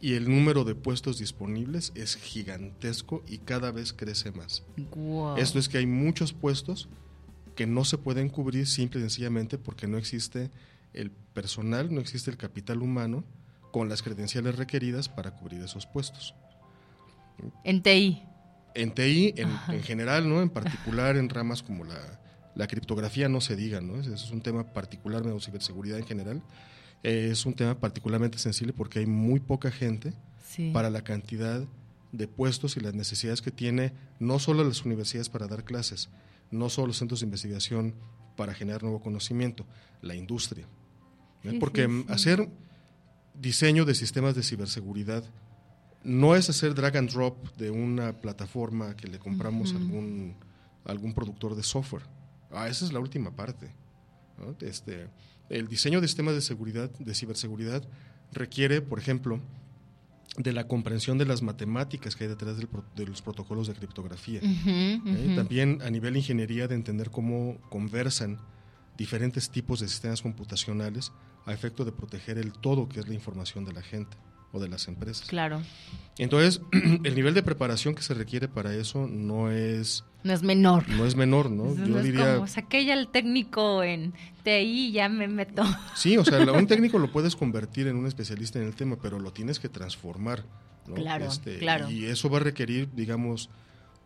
y 0.00 0.14
el 0.14 0.30
número 0.30 0.64
de 0.64 0.74
puestos 0.74 1.18
disponibles 1.18 1.92
es 1.94 2.16
gigantesco 2.16 3.22
y 3.28 3.36
cada 3.38 3.70
vez 3.70 3.92
crece 3.92 4.32
más. 4.32 4.62
Esto 5.36 5.58
es 5.58 5.68
que 5.68 5.76
hay 5.76 5.86
muchos 5.86 6.32
puestos 6.32 6.88
que 7.54 7.66
no 7.66 7.84
se 7.84 7.98
pueden 7.98 8.30
cubrir 8.30 8.66
simple 8.66 9.00
y 9.00 9.02
sencillamente 9.02 9.58
porque 9.58 9.86
no 9.86 9.98
existe 9.98 10.50
el 10.94 11.10
personal, 11.10 11.94
no 11.94 12.00
existe 12.00 12.30
el 12.30 12.38
capital 12.38 12.80
humano 12.80 13.24
con 13.72 13.90
las 13.90 14.02
credenciales 14.02 14.56
requeridas 14.56 15.10
para 15.10 15.32
cubrir 15.32 15.60
esos 15.62 15.84
puestos. 15.84 16.34
En 17.62 17.82
TI. 17.82 18.22
En 18.74 18.92
TI, 18.94 19.34
en, 19.36 19.82
general, 19.82 20.28
¿no? 20.28 20.40
En 20.42 20.50
particular 20.50 21.16
en 21.16 21.28
ramas 21.28 21.62
como 21.62 21.84
la, 21.84 21.98
la 22.54 22.66
criptografía, 22.66 23.28
no 23.28 23.40
se 23.40 23.56
diga, 23.56 23.80
¿no? 23.80 24.00
Es 24.00 24.30
un 24.30 24.40
tema 24.40 24.72
particular, 24.72 25.26
o 25.26 25.40
ciberseguridad 25.40 25.98
en 25.98 26.06
general. 26.06 26.42
eh, 27.02 27.28
es 27.32 27.46
un 27.46 27.54
tema 27.54 27.78
particularmente 27.78 28.38
sensible 28.38 28.72
porque 28.72 28.98
hay 29.00 29.06
muy 29.06 29.40
poca 29.40 29.70
gente 29.70 30.12
Sí. 30.48 30.70
para 30.72 30.88
la 30.90 31.02
cantidad 31.02 31.62
de 32.12 32.26
puestos 32.26 32.76
y 32.76 32.80
las 32.80 32.94
necesidades 32.94 33.42
que 33.42 33.50
tiene 33.50 33.92
no 34.18 34.38
solo 34.38 34.64
las 34.64 34.84
universidades 34.84 35.28
para 35.28 35.46
dar 35.46 35.62
clases, 35.64 36.08
no 36.50 36.70
solo 36.70 36.88
los 36.88 36.96
centros 36.96 37.20
de 37.20 37.26
investigación 37.26 37.94
para 38.36 38.54
generar 38.54 38.82
nuevo 38.82 39.00
conocimiento, 39.00 39.66
la 40.00 40.14
industria. 40.14 40.64
¿eh? 41.44 41.50
Sí, 41.50 41.58
Porque 41.58 41.86
sí. 41.86 42.06
hacer 42.08 42.48
diseño 43.34 43.84
de 43.84 43.94
sistemas 43.94 44.34
de 44.34 44.42
ciberseguridad 44.42 45.22
no 46.04 46.34
es 46.34 46.48
hacer 46.48 46.74
drag 46.74 46.96
and 46.96 47.10
drop 47.10 47.56
de 47.56 47.70
una 47.70 48.12
plataforma 48.12 48.96
que 48.96 49.08
le 49.08 49.18
compramos 49.18 49.72
a 49.72 49.76
algún, 49.76 50.36
a 50.84 50.90
algún 50.90 51.12
productor 51.12 51.54
de 51.54 51.62
software. 51.62 52.04
Ah, 52.50 52.68
esa 52.68 52.84
es 52.84 52.92
la 52.92 53.00
última 53.00 53.34
parte. 53.34 53.70
¿no? 54.38 54.56
Este, 54.66 55.08
el 55.48 55.68
diseño 55.68 56.00
de 56.00 56.08
sistemas 56.08 56.34
de 56.34 56.40
seguridad, 56.40 56.90
de 56.90 57.14
ciberseguridad, 57.14 57.86
requiere, 58.32 58.80
por 58.80 58.98
ejemplo, 58.98 59.40
de 60.36 60.52
la 60.52 60.68
comprensión 60.68 61.18
de 61.18 61.26
las 61.26 61.42
matemáticas 61.42 62.14
que 62.14 62.24
hay 62.24 62.30
detrás 62.30 62.56
del 62.56 62.68
de 62.94 63.06
los 63.06 63.22
protocolos 63.22 63.66
de 63.66 63.74
criptografía. 63.74 64.40
¿eh? 64.42 65.32
También 65.34 65.80
a 65.82 65.90
nivel 65.90 66.16
ingeniería 66.16 66.68
de 66.68 66.76
entender 66.76 67.10
cómo 67.10 67.58
conversan 67.70 68.38
diferentes 68.96 69.50
tipos 69.50 69.80
de 69.80 69.88
sistemas 69.88 70.22
computacionales 70.22 71.12
a 71.44 71.52
efecto 71.52 71.84
de 71.84 71.92
proteger 71.92 72.38
el 72.38 72.52
todo 72.52 72.88
que 72.88 73.00
es 73.00 73.08
la 73.08 73.14
información 73.14 73.64
de 73.64 73.72
la 73.72 73.82
gente 73.82 74.16
o 74.52 74.60
de 74.60 74.68
las 74.68 74.88
empresas. 74.88 75.28
Claro. 75.28 75.62
Entonces, 76.16 76.60
el 77.04 77.14
nivel 77.14 77.34
de 77.34 77.42
preparación 77.42 77.94
que 77.94 78.02
se 78.02 78.14
requiere 78.14 78.48
para 78.48 78.74
eso 78.74 79.06
no 79.06 79.50
es 79.50 80.04
No 80.24 80.32
es 80.32 80.42
menor. 80.42 80.88
no 80.88 81.04
es 81.04 81.14
menor, 81.16 81.50
¿no? 81.50 81.64
Entonces, 81.64 81.88
Yo 81.88 81.94
no 81.94 82.02
diría 82.02 82.34
como, 82.36 82.46
saqué 82.46 82.84
ya 82.84 82.94
el 82.94 83.08
técnico 83.08 83.82
en 83.82 84.12
TI 84.42 84.92
ya 84.92 85.08
me 85.08 85.28
meto. 85.28 85.62
Sí, 85.94 86.16
o 86.16 86.24
sea, 86.24 86.40
un 86.52 86.66
técnico 86.68 86.98
lo 86.98 87.10
puedes 87.12 87.36
convertir 87.36 87.86
en 87.86 87.96
un 87.96 88.06
especialista 88.06 88.58
en 88.58 88.66
el 88.66 88.74
tema, 88.74 88.96
pero 89.00 89.18
lo 89.18 89.32
tienes 89.32 89.60
que 89.60 89.68
transformar. 89.68 90.44
¿no? 90.86 90.96
Este, 90.96 91.58
Claro, 91.58 91.86
claro. 91.86 91.90
Y 91.90 92.06
eso 92.06 92.30
va 92.30 92.38
a 92.38 92.40
requerir, 92.40 92.88
digamos, 92.94 93.50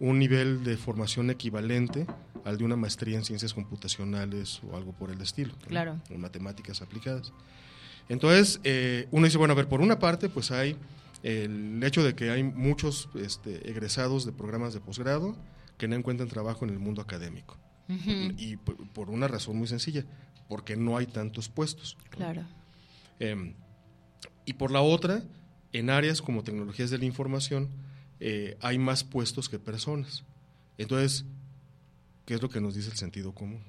un 0.00 0.18
nivel 0.18 0.64
de 0.64 0.76
formación 0.76 1.30
equivalente 1.30 2.06
al 2.44 2.58
de 2.58 2.64
una 2.64 2.74
maestría 2.74 3.16
en 3.16 3.24
ciencias 3.24 3.54
computacionales 3.54 4.60
o 4.68 4.76
algo 4.76 4.92
por 4.92 5.10
el 5.12 5.20
estilo. 5.20 5.52
¿no? 5.52 5.68
Claro. 5.68 6.00
O 6.12 6.18
matemáticas 6.18 6.82
aplicadas. 6.82 7.32
Entonces, 8.08 8.60
eh, 8.64 9.06
uno 9.10 9.26
dice, 9.26 9.38
bueno, 9.38 9.52
a 9.52 9.56
ver, 9.56 9.68
por 9.68 9.80
una 9.80 9.98
parte, 9.98 10.28
pues 10.28 10.50
hay 10.50 10.76
el 11.22 11.82
hecho 11.84 12.02
de 12.02 12.14
que 12.14 12.30
hay 12.30 12.42
muchos 12.42 13.08
este, 13.14 13.70
egresados 13.70 14.26
de 14.26 14.32
programas 14.32 14.74
de 14.74 14.80
posgrado 14.80 15.36
que 15.78 15.88
no 15.88 15.96
encuentran 15.96 16.28
trabajo 16.28 16.64
en 16.64 16.70
el 16.70 16.78
mundo 16.78 17.02
académico. 17.02 17.58
Y 18.38 18.56
por, 18.56 18.88
por 18.88 19.10
una 19.10 19.28
razón 19.28 19.58
muy 19.58 19.66
sencilla, 19.66 20.06
porque 20.48 20.76
no 20.76 20.96
hay 20.96 21.06
tantos 21.06 21.50
puestos. 21.50 21.98
¿no? 21.98 22.10
Claro. 22.10 22.42
Eh, 23.20 23.54
y 24.46 24.54
por 24.54 24.70
la 24.70 24.80
otra, 24.80 25.22
en 25.72 25.90
áreas 25.90 26.22
como 26.22 26.42
tecnologías 26.42 26.90
de 26.90 26.98
la 26.98 27.04
información, 27.04 27.68
eh, 28.20 28.56
hay 28.60 28.78
más 28.78 29.04
puestos 29.04 29.48
que 29.48 29.58
personas. 29.58 30.24
Entonces, 30.78 31.24
¿qué 32.24 32.34
es 32.34 32.42
lo 32.42 32.48
que 32.48 32.60
nos 32.60 32.74
dice 32.74 32.90
el 32.90 32.96
sentido 32.96 33.34
común? 33.34 33.62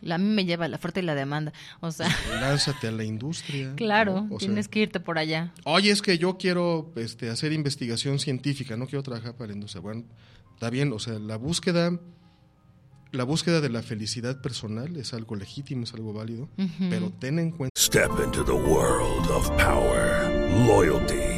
La, 0.00 0.16
a 0.16 0.18
mí 0.18 0.28
me 0.28 0.44
lleva 0.44 0.68
la 0.68 0.76
oferta 0.76 1.00
y 1.00 1.02
la 1.02 1.14
demanda. 1.14 1.52
O 1.80 1.90
sea, 1.90 2.08
Lánzate 2.40 2.88
a 2.88 2.92
la 2.92 3.04
industria. 3.04 3.72
claro, 3.76 4.26
¿no? 4.28 4.36
O 4.36 4.40
sea, 4.40 4.46
tienes 4.46 4.68
que 4.68 4.80
irte 4.80 5.00
por 5.00 5.18
allá. 5.18 5.52
Oye, 5.64 5.90
es 5.90 6.02
que 6.02 6.18
yo 6.18 6.38
quiero 6.38 6.92
este, 6.96 7.30
hacer 7.30 7.52
investigación 7.52 8.18
científica, 8.18 8.76
no 8.76 8.86
quiero 8.86 9.02
trabajar 9.02 9.34
para 9.34 9.48
la 9.48 9.54
industria. 9.54 9.80
Bueno, 9.80 10.04
está 10.54 10.70
bien, 10.70 10.92
o 10.92 10.98
sea, 10.98 11.18
la 11.18 11.36
búsqueda, 11.36 11.98
la 13.12 13.24
búsqueda 13.24 13.60
de 13.60 13.70
la 13.70 13.82
felicidad 13.82 14.40
personal 14.40 14.96
es 14.96 15.14
algo 15.14 15.36
legítimo, 15.36 15.84
es 15.84 15.94
algo 15.94 16.12
válido, 16.12 16.48
pero 16.90 17.10
ten 17.10 17.38
en 17.38 17.50
cuenta 17.52 17.72
Step 17.78 18.10
into 18.24 18.44
the 18.44 18.52
world 18.52 19.30
of 19.30 19.48
power, 19.56 20.28
loyalty, 20.66 21.37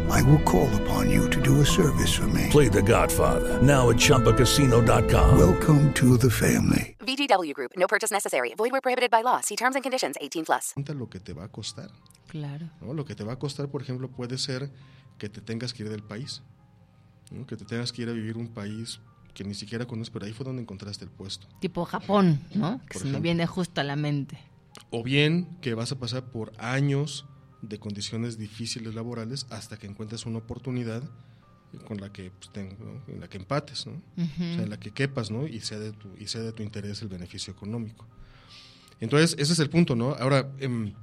I 0.11 0.21
will 0.23 0.43
call 0.43 0.69
upon 0.81 1.09
you 1.09 1.29
to 1.29 1.39
do 1.41 1.61
a 1.61 1.65
service 1.65 2.13
for 2.13 2.27
me. 2.27 2.47
Play 2.49 2.67
The 2.67 2.81
Godfather 2.81 3.61
now 3.61 3.89
at 3.89 3.95
ChumbaCasino.com. 3.97 5.37
Welcome 5.37 5.93
to 5.93 6.17
the 6.17 6.29
family. 6.29 6.95
VGW 6.99 7.53
Group. 7.53 7.71
No 7.77 7.87
purchase 7.87 8.11
necessary. 8.11 8.53
Void 8.55 8.71
where 8.71 8.81
prohibited 8.81 9.09
by 9.09 9.21
law. 9.23 9.39
See 9.41 9.55
terms 9.55 9.75
and 9.75 9.83
conditions. 9.83 10.17
18 10.19 10.43
plus. 10.45 10.73
lo 10.93 11.07
que 11.07 11.19
te 11.19 11.33
va 11.33 11.45
a 11.45 11.47
costar. 11.47 11.89
Claro. 12.27 12.67
¿no? 12.81 12.93
Lo 12.93 13.05
que 13.05 13.15
te 13.15 13.23
va 13.23 13.33
a 13.33 13.39
costar, 13.39 13.69
por 13.69 13.81
ejemplo, 13.81 14.09
puede 14.09 14.37
ser 14.37 14.69
que 15.17 15.29
te 15.29 15.39
tengas 15.39 15.73
que 15.73 15.83
ir 15.83 15.89
del 15.89 16.03
país, 16.03 16.41
¿no? 17.31 17.45
que 17.45 17.55
te 17.55 17.63
tengas 17.63 17.93
que 17.93 18.01
ir 18.01 18.09
a 18.09 18.13
vivir 18.13 18.37
un 18.37 18.49
país 18.49 18.99
que 19.33 19.45
ni 19.45 19.53
siquiera 19.53 19.85
conoces, 19.85 20.09
pero 20.11 20.25
ahí 20.25 20.33
fue 20.33 20.45
donde 20.45 20.61
encontraste 20.61 21.05
el 21.05 21.11
puesto. 21.11 21.47
Tipo 21.61 21.85
Japón, 21.85 22.41
¿no? 22.53 22.81
Que 22.89 22.99
Por 22.99 23.01
se 23.03 23.07
me 23.07 23.21
viene 23.21 23.47
justo 23.47 23.79
a 23.79 23.85
la 23.85 23.95
mente. 23.95 24.37
O 24.89 25.03
bien 25.03 25.57
que 25.61 25.73
vas 25.73 25.93
a 25.93 25.99
pasar 25.99 26.31
por 26.31 26.51
años 26.57 27.25
de 27.61 27.79
condiciones 27.79 28.37
difíciles 28.37 28.95
laborales 28.95 29.45
hasta 29.49 29.77
que 29.77 29.87
encuentres 29.87 30.25
una 30.25 30.39
oportunidad 30.39 31.03
con 31.87 32.01
la 32.01 32.11
que 32.11 32.31
pues, 32.31 32.51
ten- 32.51 32.75
¿no? 32.79 33.13
en 33.13 33.19
la 33.21 33.29
que 33.29 33.37
empates, 33.37 33.85
¿no? 33.87 33.93
Ujú. 33.93 34.25
o 34.43 34.53
sea, 34.55 34.63
en 34.63 34.69
la 34.69 34.79
que 34.79 34.91
quepas, 34.91 35.31
¿no? 35.31 35.47
Y 35.47 35.61
sea 35.61 35.79
de 35.79 35.91
tu 35.93 36.09
y 36.19 36.27
sea 36.27 36.41
de 36.41 36.51
tu 36.51 36.63
interés 36.63 37.01
el 37.01 37.07
beneficio 37.07 37.53
económico. 37.53 38.05
Entonces 38.99 39.35
ese 39.39 39.53
es 39.53 39.59
el 39.59 39.69
punto, 39.69 39.95
¿no? 39.95 40.13
Ahora 40.15 40.51
em, 40.59 40.93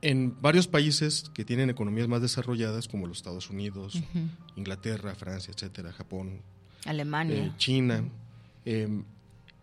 en 0.00 0.36
varios 0.40 0.68
países 0.68 1.24
que 1.34 1.44
tienen 1.44 1.70
economías 1.70 2.06
más 2.06 2.22
desarrolladas 2.22 2.86
como 2.86 3.06
los 3.06 3.16
Estados 3.18 3.50
Unidos, 3.50 3.96
Ujú. 3.96 4.28
Inglaterra, 4.56 5.14
Francia, 5.16 5.52
etcétera, 5.54 5.92
Japón, 5.92 6.40
Alemania. 6.84 7.46
eh, 7.46 7.52
China. 7.56 8.04
eh, 8.64 9.02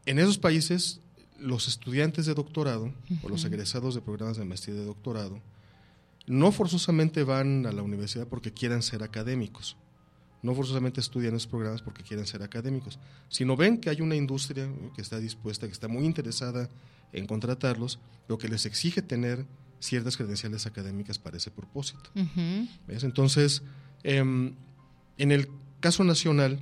en 0.08 0.20
esos 0.20 0.38
países, 0.38 1.00
los 1.40 1.68
estudiantes 1.68 2.26
de 2.26 2.34
doctorado 2.34 2.94
o 3.24 3.30
los 3.30 3.44
egresados 3.46 3.96
de 3.96 4.02
programas 4.02 4.38
de 4.38 4.46
maestría 4.46 4.76
de 4.76 4.86
doctorado 4.86 5.42
no 6.28 6.52
forzosamente 6.52 7.24
van 7.24 7.66
a 7.66 7.72
la 7.72 7.84
universidad 7.84 8.28
porque 8.28 8.52
quieran 8.52 8.82
ser 8.82 9.04
académicos. 9.04 9.78
No 10.42 10.54
forzosamente 10.54 11.00
estudian 11.00 11.36
esos 11.36 11.48
programas 11.48 11.82
porque 11.82 12.04
quieren 12.04 12.26
ser 12.28 12.44
académicos, 12.44 13.00
sino 13.30 13.56
ven 13.56 13.80
que 13.80 13.90
hay 13.90 14.02
una 14.02 14.16
industria 14.16 14.70
que 14.96 15.02
está 15.02 15.18
dispuesta, 15.20 15.66
que 15.68 15.74
está 15.74 15.88
muy 15.88 16.06
interesada 16.06 16.70
en 17.14 17.26
contratarlos, 17.26 18.00
pero 18.28 18.38
que 18.38 18.48
les 18.48 18.66
exige 18.66 19.02
tener 19.02 19.46
ciertas 19.80 20.18
credenciales 20.18 20.66
académicas 20.66 21.20
para 21.20 21.38
ese 21.38 21.52
propósito. 21.52 22.10
Entonces, 22.88 23.64
em, 24.04 24.54
en 25.18 25.32
el 25.32 25.50
caso 25.80 26.04
nacional, 26.04 26.60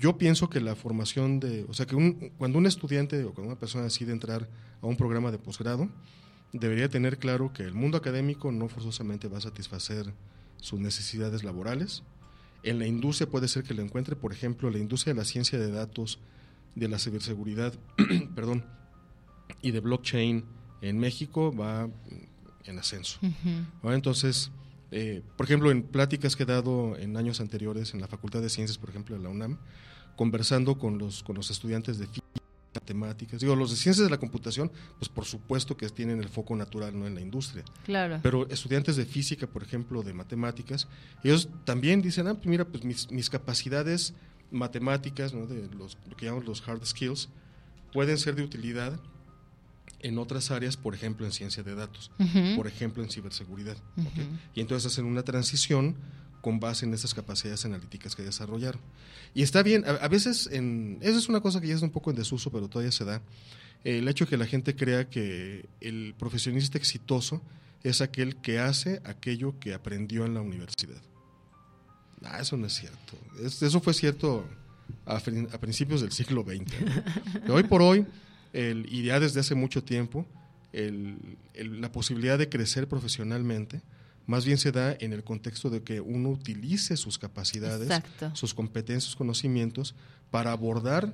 yo 0.00 0.16
pienso 0.18 0.48
que 0.48 0.60
la 0.60 0.74
formación 0.74 1.40
de, 1.40 1.64
o 1.68 1.74
sea, 1.74 1.86
que 1.86 1.96
un, 1.96 2.30
cuando 2.38 2.58
un 2.58 2.66
estudiante 2.66 3.24
o 3.24 3.32
cuando 3.32 3.52
una 3.52 3.58
persona 3.58 3.84
decide 3.84 4.12
entrar 4.12 4.48
a 4.80 4.86
un 4.86 4.96
programa 4.96 5.30
de 5.30 5.38
posgrado, 5.38 5.88
debería 6.52 6.88
tener 6.88 7.18
claro 7.18 7.52
que 7.52 7.62
el 7.62 7.74
mundo 7.74 7.96
académico 7.96 8.52
no 8.52 8.68
forzosamente 8.68 9.28
va 9.28 9.38
a 9.38 9.42
satisfacer 9.42 10.12
sus 10.58 10.80
necesidades 10.80 11.44
laborales. 11.44 12.02
En 12.62 12.78
la 12.78 12.86
industria 12.86 13.28
puede 13.28 13.48
ser 13.48 13.64
que 13.64 13.74
lo 13.74 13.82
encuentre, 13.82 14.14
por 14.14 14.32
ejemplo, 14.32 14.70
la 14.70 14.78
industria 14.78 15.14
de 15.14 15.18
la 15.18 15.24
ciencia 15.24 15.58
de 15.58 15.70
datos, 15.70 16.20
de 16.74 16.88
la 16.88 16.98
ciberseguridad, 16.98 17.74
perdón, 18.34 18.64
y 19.62 19.72
de 19.72 19.80
blockchain 19.80 20.44
en 20.80 20.98
México 20.98 21.54
va 21.54 21.88
en 22.64 22.78
ascenso. 22.78 23.18
Entonces, 23.82 24.52
eh, 24.92 25.22
por 25.36 25.46
ejemplo, 25.46 25.70
en 25.70 25.82
pláticas 25.82 26.36
que 26.36 26.42
he 26.42 26.46
dado 26.46 26.96
en 26.98 27.16
años 27.16 27.40
anteriores 27.40 27.94
en 27.94 28.00
la 28.00 28.06
Facultad 28.06 28.42
de 28.42 28.50
Ciencias, 28.50 28.78
por 28.78 28.90
ejemplo, 28.90 29.16
de 29.16 29.22
la 29.22 29.30
UNAM, 29.30 29.58
conversando 30.16 30.78
con 30.78 30.98
los, 30.98 31.22
con 31.22 31.34
los 31.34 31.50
estudiantes 31.50 31.98
de 31.98 32.06
física, 32.06 32.22
matemáticas, 32.74 33.40
digo, 33.40 33.54
los 33.56 33.70
de 33.70 33.76
ciencias 33.76 34.04
de 34.04 34.10
la 34.10 34.18
computación, 34.18 34.70
pues 34.98 35.08
por 35.08 35.24
supuesto 35.24 35.76
que 35.76 35.88
tienen 35.88 36.20
el 36.20 36.28
foco 36.28 36.56
natural 36.56 36.98
no 36.98 37.06
en 37.06 37.14
la 37.14 37.20
industria. 37.20 37.64
Claro. 37.84 38.20
Pero 38.22 38.48
estudiantes 38.48 38.96
de 38.96 39.04
física, 39.04 39.46
por 39.46 39.62
ejemplo, 39.62 40.02
de 40.02 40.12
matemáticas, 40.12 40.88
ellos 41.22 41.48
también 41.64 42.02
dicen, 42.02 42.28
ah, 42.28 42.34
pues 42.34 42.46
mira, 42.46 42.64
pues 42.66 42.84
mis, 42.84 43.10
mis 43.10 43.28
capacidades 43.30 44.14
matemáticas, 44.50 45.32
¿no? 45.32 45.46
de 45.46 45.68
los, 45.74 45.98
lo 46.08 46.16
que 46.16 46.26
llamamos 46.26 46.46
los 46.46 46.66
hard 46.66 46.84
skills, 46.84 47.28
pueden 47.92 48.18
ser 48.18 48.34
de 48.34 48.42
utilidad 48.42 48.98
en 50.02 50.18
otras 50.18 50.50
áreas, 50.50 50.76
por 50.76 50.94
ejemplo, 50.94 51.24
en 51.26 51.32
ciencia 51.32 51.62
de 51.62 51.74
datos, 51.74 52.10
Ujú. 52.18 52.56
por 52.56 52.66
ejemplo, 52.66 53.02
en 53.02 53.10
ciberseguridad. 53.10 53.76
¿ok? 53.96 54.06
Ujú. 54.06 54.22
Y 54.54 54.60
entonces 54.60 54.92
hacen 54.92 55.04
una 55.04 55.22
transición 55.22 55.96
con 56.40 56.58
base 56.60 56.84
en 56.84 56.92
esas 56.94 57.14
capacidades 57.14 57.64
analíticas 57.64 58.16
que 58.16 58.22
desarrollaron. 58.22 58.80
Y 59.34 59.42
está 59.42 59.62
bien, 59.62 59.84
a, 59.86 59.90
a 59.90 60.08
veces, 60.08 60.48
en, 60.52 60.98
eso 61.00 61.18
es 61.18 61.28
una 61.28 61.40
cosa 61.40 61.60
que 61.60 61.68
ya 61.68 61.74
está 61.74 61.86
un 61.86 61.92
poco 61.92 62.10
en 62.10 62.16
desuso, 62.16 62.50
pero 62.50 62.68
todavía 62.68 62.90
se 62.92 63.04
da, 63.04 63.22
el 63.84 64.06
hecho 64.08 64.24
de 64.26 64.30
que 64.30 64.36
la 64.36 64.46
gente 64.46 64.74
crea 64.76 65.08
que 65.08 65.66
el 65.80 66.14
profesionista 66.18 66.78
exitoso 66.78 67.40
es 67.84 68.00
aquel 68.00 68.36
que 68.36 68.58
hace 68.60 69.00
aquello 69.04 69.58
que 69.58 69.72
aprendió 69.74 70.24
en 70.26 70.34
la 70.34 70.40
universidad. 70.40 71.00
Ah, 72.24 72.38
eso 72.40 72.56
no 72.56 72.66
es 72.66 72.74
cierto. 72.74 73.16
Es- 73.42 73.62
eso 73.62 73.80
fue 73.80 73.94
cierto 73.94 74.44
a, 75.06 75.16
a 75.16 75.58
principios 75.58 76.00
del 76.00 76.12
siglo 76.12 76.44
XX. 76.44 76.72
¿no? 77.48 77.54
Hoy 77.54 77.64
por 77.64 77.82
hoy, 77.82 78.06
el, 78.52 78.86
y 78.92 79.02
ya 79.04 79.18
desde 79.20 79.40
hace 79.40 79.54
mucho 79.54 79.82
tiempo, 79.84 80.26
el- 80.72 81.38
el- 81.54 81.80
la 81.80 81.92
posibilidad 81.92 82.38
de 82.38 82.48
crecer 82.48 82.88
profesionalmente 82.88 83.82
más 84.26 84.44
bien 84.44 84.56
se 84.56 84.70
da 84.70 84.96
en 85.00 85.12
el 85.12 85.24
contexto 85.24 85.68
de 85.68 85.82
que 85.82 86.00
uno 86.00 86.30
utilice 86.30 86.96
sus 86.96 87.18
capacidades, 87.18 87.86
Exacto. 87.90 88.30
sus 88.36 88.54
competencias, 88.54 89.02
sus 89.04 89.16
conocimientos 89.16 89.94
para 90.30 90.52
abordar 90.52 91.12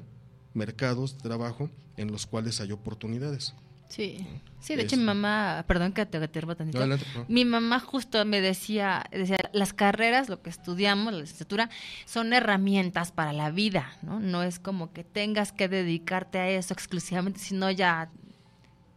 mercados 0.53 1.15
de 1.17 1.23
trabajo 1.23 1.71
en 1.97 2.13
los 2.13 2.27
cuales 2.27 2.61
hay 2.61 2.71
oportunidades. 2.73 3.55
Sí. 3.89 4.27
Sí, 4.61 4.75
de 4.75 4.83
Es- 4.83 4.89
hecho 4.89 4.97
mi 4.97 5.05
mamá, 5.05 5.65
perdón 5.69 5.93
que 5.93 6.05
te 6.05 6.19
interrumpa 6.19 6.57
tantito. 6.57 6.79
Favor. 6.81 7.27
Mi 7.29 7.45
mamá 7.45 7.79
justo 7.79 8.25
me 8.25 8.41
decía, 8.41 9.05
decía, 9.13 9.39
las 9.53 9.73
carreras, 9.73 10.29
lo 10.29 10.43
que 10.43 10.51
estudiamos, 10.51 11.13
la 11.13 11.21
licenciatura, 11.21 11.71
son 12.05 12.33
herramientas 12.33 13.13
para 13.13 13.33
la 13.33 13.51
vida, 13.51 13.93
¿no? 14.03 14.19
No 14.19 14.43
es 14.43 14.59
como 14.59 14.93
que 14.93 15.05
tengas 15.05 15.53
que 15.53 15.69
dedicarte 15.69 16.39
a 16.39 16.49
eso 16.49 16.75
exclusivamente, 16.75 17.39
sino 17.39 17.71
ya 17.71 18.11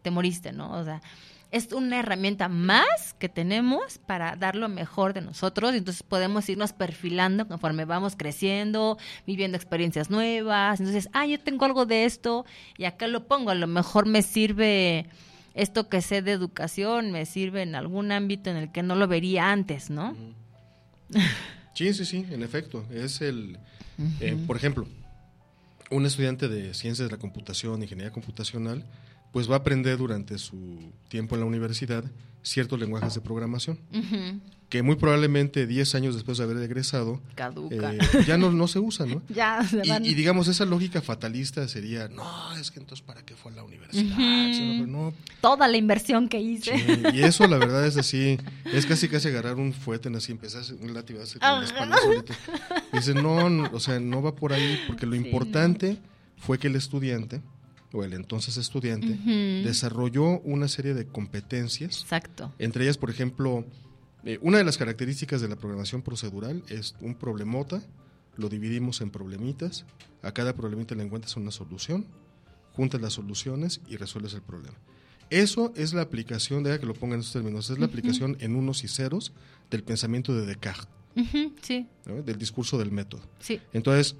te 0.01 0.09
moriste, 0.11 0.51
¿no? 0.51 0.71
O 0.73 0.83
sea, 0.83 1.01
es 1.51 1.73
una 1.73 1.99
herramienta 1.99 2.47
más 2.47 3.13
que 3.19 3.27
tenemos 3.27 3.97
para 3.97 4.35
dar 4.37 4.55
lo 4.55 4.69
mejor 4.69 5.13
de 5.13 5.21
nosotros 5.21 5.73
y 5.73 5.77
entonces 5.77 6.01
podemos 6.01 6.47
irnos 6.47 6.71
perfilando 6.71 7.47
conforme 7.47 7.83
vamos 7.83 8.15
creciendo, 8.15 8.97
viviendo 9.27 9.57
experiencias 9.57 10.09
nuevas. 10.09 10.79
Entonces, 10.79 11.09
ah, 11.11 11.25
yo 11.25 11.39
tengo 11.39 11.65
algo 11.65 11.85
de 11.85 12.05
esto 12.05 12.45
y 12.77 12.85
acá 12.85 13.07
lo 13.07 13.27
pongo, 13.27 13.51
a 13.51 13.55
lo 13.55 13.67
mejor 13.67 14.05
me 14.05 14.21
sirve 14.21 15.07
esto 15.53 15.89
que 15.89 16.01
sé 16.01 16.21
de 16.21 16.31
educación, 16.31 17.11
me 17.11 17.25
sirve 17.25 17.63
en 17.63 17.75
algún 17.75 18.13
ámbito 18.13 18.49
en 18.49 18.55
el 18.55 18.71
que 18.71 18.81
no 18.81 18.95
lo 18.95 19.07
vería 19.07 19.51
antes, 19.51 19.89
¿no? 19.89 20.15
Sí, 21.73 21.93
sí, 21.93 22.05
sí, 22.05 22.25
en 22.29 22.43
efecto. 22.43 22.85
Es 22.91 23.21
el, 23.21 23.57
eh, 24.19 24.37
por 24.47 24.55
ejemplo, 24.55 24.87
un 25.89 26.05
estudiante 26.05 26.47
de 26.47 26.73
ciencias 26.73 27.09
de 27.09 27.15
la 27.15 27.19
computación, 27.19 27.81
ingeniería 27.81 28.13
computacional, 28.13 28.85
pues 29.31 29.49
va 29.49 29.55
a 29.55 29.57
aprender 29.59 29.97
durante 29.97 30.37
su 30.37 30.91
tiempo 31.09 31.35
en 31.35 31.41
la 31.41 31.47
universidad 31.47 32.03
ciertos 32.43 32.79
lenguajes 32.79 33.13
de 33.13 33.21
programación, 33.21 33.79
que 34.69 34.81
muy 34.83 34.95
probablemente 34.95 35.67
10 35.67 35.95
años 35.95 36.15
después 36.15 36.37
de 36.37 36.45
haber 36.45 36.57
egresado, 36.57 37.21
Caduca. 37.35 37.93
eh, 37.93 37.99
ya 38.25 38.37
no, 38.37 38.51
no 38.51 38.67
se 38.67 38.79
usan, 38.79 39.09
¿no? 39.09 39.21
Ya, 39.29 39.61
se 39.67 39.83
van. 39.87 40.05
Y, 40.05 40.09
y 40.09 40.13
digamos, 40.15 40.47
esa 40.47 40.65
lógica 40.65 41.01
fatalista 41.01 41.67
sería, 41.67 42.07
no, 42.07 42.55
es 42.57 42.71
que 42.71 42.79
entonces, 42.79 43.05
¿para 43.05 43.21
qué 43.23 43.35
fue 43.35 43.51
a 43.51 43.55
la 43.55 43.63
universidad? 43.63 44.11
Ujú. 44.17 44.53
Sí, 44.53 44.63
no, 44.65 44.71
pero 44.73 44.87
no, 44.87 45.13
Toda 45.41 45.67
la 45.67 45.77
inversión 45.77 46.29
que 46.29 46.39
hice. 46.39 46.77
Sí, 46.77 46.83
y 47.13 47.21
eso 47.23 47.47
la 47.47 47.57
verdad 47.57 47.85
es 47.85 47.97
así, 47.97 48.37
es 48.71 48.85
casi 48.85 49.07
casi 49.07 49.27
agarrar 49.27 49.55
un 49.57 49.73
fuete 49.73 50.07
en 50.09 50.15
así, 50.15 50.31
empezar 50.31 50.63
un 50.81 50.93
latigazo 50.93 51.39
con 51.39 51.49
la 51.59 51.63
espalda 51.65 51.97
solito. 52.01 52.33
No, 53.21 53.49
no, 53.49 53.69
o 53.73 53.79
sea, 53.79 53.99
no 53.99 54.21
va 54.21 54.35
por 54.35 54.53
ahí, 54.53 54.77
porque 54.87 55.05
lo 55.05 55.13
Sí, 55.13 55.19
importante 55.19 55.97
fue 56.37 56.57
que 56.57 56.67
el 56.67 56.75
estudiante, 56.75 57.41
o 57.93 58.03
el 58.03 58.13
entonces 58.13 58.57
estudiante, 58.57 59.13
Ujú. 59.13 59.63
desarrolló 59.67 60.39
una 60.41 60.67
serie 60.67 60.93
de 60.93 61.05
competencias. 61.07 62.01
Exacto. 62.01 62.53
Entre 62.59 62.83
ellas, 62.83 62.97
por 62.97 63.09
ejemplo, 63.09 63.65
eh, 64.23 64.37
una 64.41 64.57
de 64.59 64.63
las 64.63 64.77
características 64.77 65.41
de 65.41 65.47
la 65.49 65.55
programación 65.55 66.01
procedural 66.01 66.63
es 66.69 66.95
un 67.01 67.15
problemota, 67.15 67.81
lo 68.37 68.49
dividimos 68.49 69.01
en 69.01 69.09
problemitas, 69.11 69.85
a 70.21 70.31
cada 70.31 70.53
problemita 70.55 70.95
le 70.95 71.03
encuentras 71.03 71.35
una 71.37 71.51
solución, 71.51 72.05
juntas 72.73 73.01
las 73.01 73.13
soluciones 73.13 73.81
y 73.87 73.97
resuelves 73.97 74.33
el 74.33 74.41
problema. 74.41 74.77
Eso 75.29 75.73
es 75.75 75.93
la 75.93 76.01
aplicación, 76.01 76.63
deja 76.63 76.79
que 76.79 76.85
lo 76.85 76.93
pongan 76.93 77.15
en 77.15 77.19
estos 77.21 77.33
términos, 77.33 77.69
es 77.69 77.77
la 77.79 77.85
Ujú. 77.85 77.91
aplicación 77.91 78.37
en 78.39 78.55
unos 78.55 78.83
y 78.83 78.87
ceros 78.87 79.33
del 79.69 79.83
pensamiento 79.83 80.33
de 80.33 80.45
Descartes, 80.45 80.87
Ujú, 81.15 81.53
Sí, 81.61 81.87
¿no? 82.05 82.21
del 82.21 82.37
discurso 82.37 82.77
del 82.77 82.91
método. 82.91 83.21
sí. 83.39 83.59
Entonces, 83.73 84.15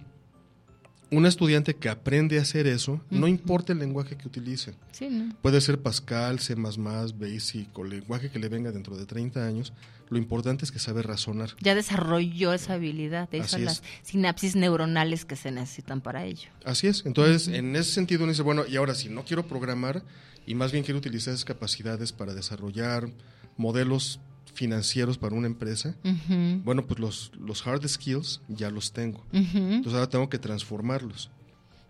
un 1.11 1.25
estudiante 1.25 1.75
que 1.75 1.89
aprende 1.89 2.39
a 2.39 2.43
hacer 2.43 2.67
eso, 2.67 3.01
no 3.09 3.27
importa 3.27 3.73
el 3.73 3.79
lenguaje 3.79 4.15
que 4.17 4.27
utilice, 4.27 4.73
Sí, 4.91 5.09
¿no? 5.09 5.35
Puede 5.41 5.59
ser 5.61 5.79
Pascal, 5.81 6.39
C++, 6.39 6.55
Basic 6.55 7.77
o 7.77 7.83
lenguaje 7.83 8.29
que 8.31 8.39
le 8.39 8.47
venga 8.47 8.71
dentro 8.71 8.95
de 8.97 9.05
30 9.05 9.45
años. 9.45 9.73
Lo 10.09 10.17
importante 10.17 10.65
es 10.65 10.71
que 10.71 10.79
sabe 10.79 11.01
razonar. 11.03 11.51
Ya 11.61 11.75
desarrolló 11.75 12.53
esa 12.53 12.73
habilidad, 12.73 13.29
de 13.29 13.41
Así 13.41 13.49
son 13.51 13.59
es. 13.61 13.65
las 13.65 13.83
sinapsis 14.03 14.55
neuronales 14.55 15.23
que 15.25 15.35
se 15.35 15.51
necesitan 15.51 16.01
para 16.01 16.25
ello. 16.25 16.49
Así 16.65 16.87
es. 16.87 17.05
Entonces, 17.05 17.47
en 17.47 17.75
ese 17.75 17.91
sentido, 17.91 18.23
uno 18.23 18.31
dice, 18.31 18.41
bueno, 18.41 18.63
y 18.67 18.75
ahora 18.77 18.93
si 18.95 19.09
no 19.09 19.23
quiero 19.23 19.45
programar 19.47 20.03
y 20.45 20.55
más 20.55 20.71
bien 20.71 20.83
quiero 20.83 20.97
utilizar 20.97 21.33
esas 21.33 21.45
capacidades 21.45 22.11
para 22.11 22.33
desarrollar 22.33 23.09
modelos 23.57 24.19
financieros 24.53 25.17
para 25.17 25.35
una 25.35 25.47
empresa, 25.47 25.95
Ujú. 26.03 26.61
bueno, 26.63 26.85
pues 26.85 26.99
los, 26.99 27.31
los 27.39 27.65
hard 27.65 27.87
skills 27.87 28.41
ya 28.47 28.69
los 28.69 28.91
tengo. 28.91 29.19
Ujú. 29.33 29.57
Entonces 29.57 29.93
ahora 29.93 30.09
tengo 30.09 30.29
que 30.29 30.39
transformarlos. 30.39 31.29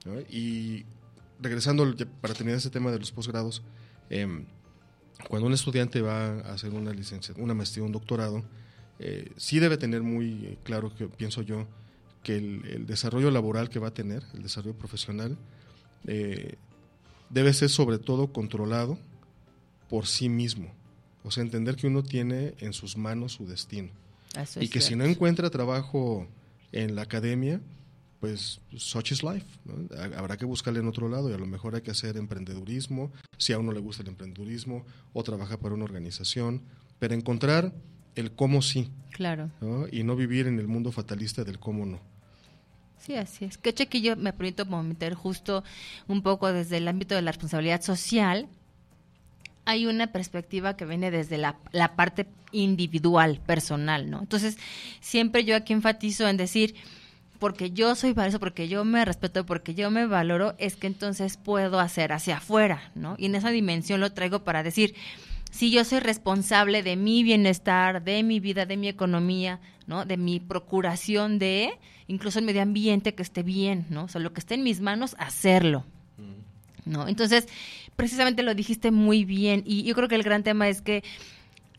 ¿no? 0.06 0.19
Y 0.30 0.86
regresando 1.39 1.86
para 2.21 2.34
terminar 2.34 2.58
ese 2.58 2.69
tema 2.69 2.91
de 2.91 3.00
los 3.00 3.12
posgrados, 3.12 3.63
em, 4.10 4.45
cuando 5.28 5.47
un 5.47 5.54
estudiante 5.54 6.02
va 6.02 6.39
a 6.41 6.54
hacer 6.54 6.71
una 6.71 6.91
licencia, 6.93 7.34
una 7.38 7.54
maestría, 7.54 7.84
un 7.84 7.91
doctorado, 7.91 8.43
eh, 9.00 9.32
sí 9.38 9.60
debe 9.60 9.78
tener 9.78 10.02
muy 10.04 10.45
eh, 10.45 10.58
claro 10.63 10.93
que 10.95 11.08
pienso 11.08 11.41
yo 11.41 11.67
que 12.24 12.38
el, 12.38 12.65
el 12.67 12.86
desarrollo 12.86 13.32
laboral 13.32 13.69
que 13.69 13.80
va 13.80 13.88
a 13.88 13.93
tener, 13.93 14.24
el 14.36 14.43
desarrollo 14.43 14.78
profesional, 14.78 15.38
eh, 16.06 16.56
debe 17.30 17.54
ser 17.54 17.69
sobre 17.69 17.97
todo 17.97 18.32
controlado 18.32 19.00
por 19.89 20.06
sí 20.06 20.30
mismo. 20.30 20.71
O 21.23 21.31
sea, 21.31 21.43
entender 21.43 21.75
que 21.75 21.88
uno 21.88 22.03
tiene 22.03 22.53
en 22.60 22.73
sus 22.73 22.97
manos 22.97 23.34
su 23.34 23.45
destino. 23.45 23.89
Eso 24.38 24.60
y 24.62 24.65
es 24.65 24.69
que 24.71 24.81
si 24.81 24.95
no 24.95 25.03
cierto. 25.03 25.15
encuentra 25.17 25.49
trabajo 25.49 26.27
en 26.71 26.95
la 26.95 27.03
academia, 27.03 27.60
pues 28.19 28.60
such 28.75 29.12
is 29.12 29.23
life. 29.23 29.45
¿no? 29.65 29.88
Ha- 29.97 30.17
Habrá 30.19 30.38
que 30.38 30.45
buscarle 30.45 30.79
en 30.79 30.88
otro 30.88 31.10
lado 31.10 31.29
y 31.29 31.34
a 31.34 31.38
lo 31.38 31.45
mejor 31.45 31.75
hay 31.75 31.81
que 31.81 31.91
hacer 31.91 32.17
emprendedurismo, 32.17 33.12
si 33.38 33.53
a 33.53 33.60
uno 33.60 33.71
le 33.71 33.79
gusta 33.79 34.03
el 34.03 34.10
emprendedurismo, 34.10 34.86
o 35.13 35.23
trabajar 35.23 35.60
para 35.60 35.73
una 35.75 35.84
organización, 35.86 36.61
pero 36.99 37.13
encontrar 37.13 37.74
el 38.15 38.32
cómo 38.32 38.61
sí, 38.61 38.89
Claro. 39.11 39.49
¿no? 39.61 39.88
y 39.91 40.03
no 40.03 40.15
vivir 40.15 40.47
en 40.47 40.59
el 40.59 40.67
mundo 40.67 40.91
fatalista 40.91 41.43
del 41.43 41.59
cómo 41.59 41.86
no. 41.86 41.99
Sí, 42.99 43.15
así 43.15 43.45
es. 43.45 43.57
Que 43.57 43.74
yo 44.01 44.15
me 44.15 44.32
permito 44.32 44.63
meter 44.65 45.15
justo 45.15 45.63
un 46.07 46.22
poco 46.22 46.53
desde 46.53 46.78
el 46.78 46.88
ámbito 46.88 47.15
de 47.15 47.24
la 47.24 47.32
responsabilidad 47.32 47.82
social. 47.82 48.47
Hay 49.66 49.86
una 49.86 50.07
perspectiva 50.07 50.76
que 50.76 50.86
viene 50.86 51.12
desde 51.12 51.38
la, 51.38 51.57
la 51.72 51.95
parte 51.95 52.28
individual, 52.51 53.39
personal, 53.45 54.09
¿no? 54.09 54.20
Entonces, 54.20 54.57
siempre 54.99 55.43
yo 55.43 55.55
aquí 55.55 55.74
enfatizo 55.74 56.28
en 56.28 56.38
decir, 56.38 56.76
porque 57.39 57.72
yo 57.72 57.95
soy 57.95 58.14
valioso, 58.14 58.39
porque 58.39 58.68
yo 58.68 58.86
me 58.86 59.03
respeto, 59.03 59.45
porque 59.45 59.74
yo 59.74 59.89
me 59.89 60.05
valoro, 60.05 60.53
es 60.59 60.76
que 60.76 60.88
entonces 60.88 61.38
puedo 61.38 61.80
hacer 61.80 62.14
hacia 62.14 62.38
afuera, 62.38 62.91
¿no? 62.93 63.16
Y 63.18 63.26
en 63.26 63.36
esa 63.36 63.49
dimensión 63.49 63.99
lo 63.99 64.14
traigo 64.14 64.43
para 64.43 64.62
decir, 64.62 64.93
si 65.49 65.72
yo 65.72 65.84
soy 65.84 65.99
responsable 65.99 66.84
de 66.84 66.95
mi 66.95 67.24
bienestar, 67.24 68.03
de 68.03 68.24
mi 68.24 68.39
vida, 68.39 68.66
de 68.66 68.78
mi 68.78 68.88
economía, 68.88 69.59
¿no? 69.88 70.05
De 70.05 70.18
mi 70.18 70.39
procuración 70.39 71.39
de, 71.39 71.72
incluso 72.07 72.39
el 72.39 72.45
medio 72.45 72.62
ambiente, 72.62 73.16
que 73.16 73.24
esté 73.24 73.43
bien, 73.43 73.88
¿no? 73.89 74.03
O 74.03 74.07
sea, 74.07 74.22
lo 74.22 74.34
que 74.34 74.39
esté 74.39 74.53
en 74.55 74.64
mis 74.64 74.80
manos, 74.80 75.16
hacerlo. 75.20 75.84
¿No? 76.86 77.07
Entonces, 77.07 77.47
precisamente 77.95 78.43
lo 78.43 78.55
dijiste 78.55 78.91
muy 78.91 79.25
bien 79.25 79.63
y 79.65 79.84
yo 79.84 79.93
creo 79.93 80.07
que 80.07 80.15
el 80.15 80.23
gran 80.23 80.43
tema 80.43 80.67
es 80.67 80.82
que 80.82 81.03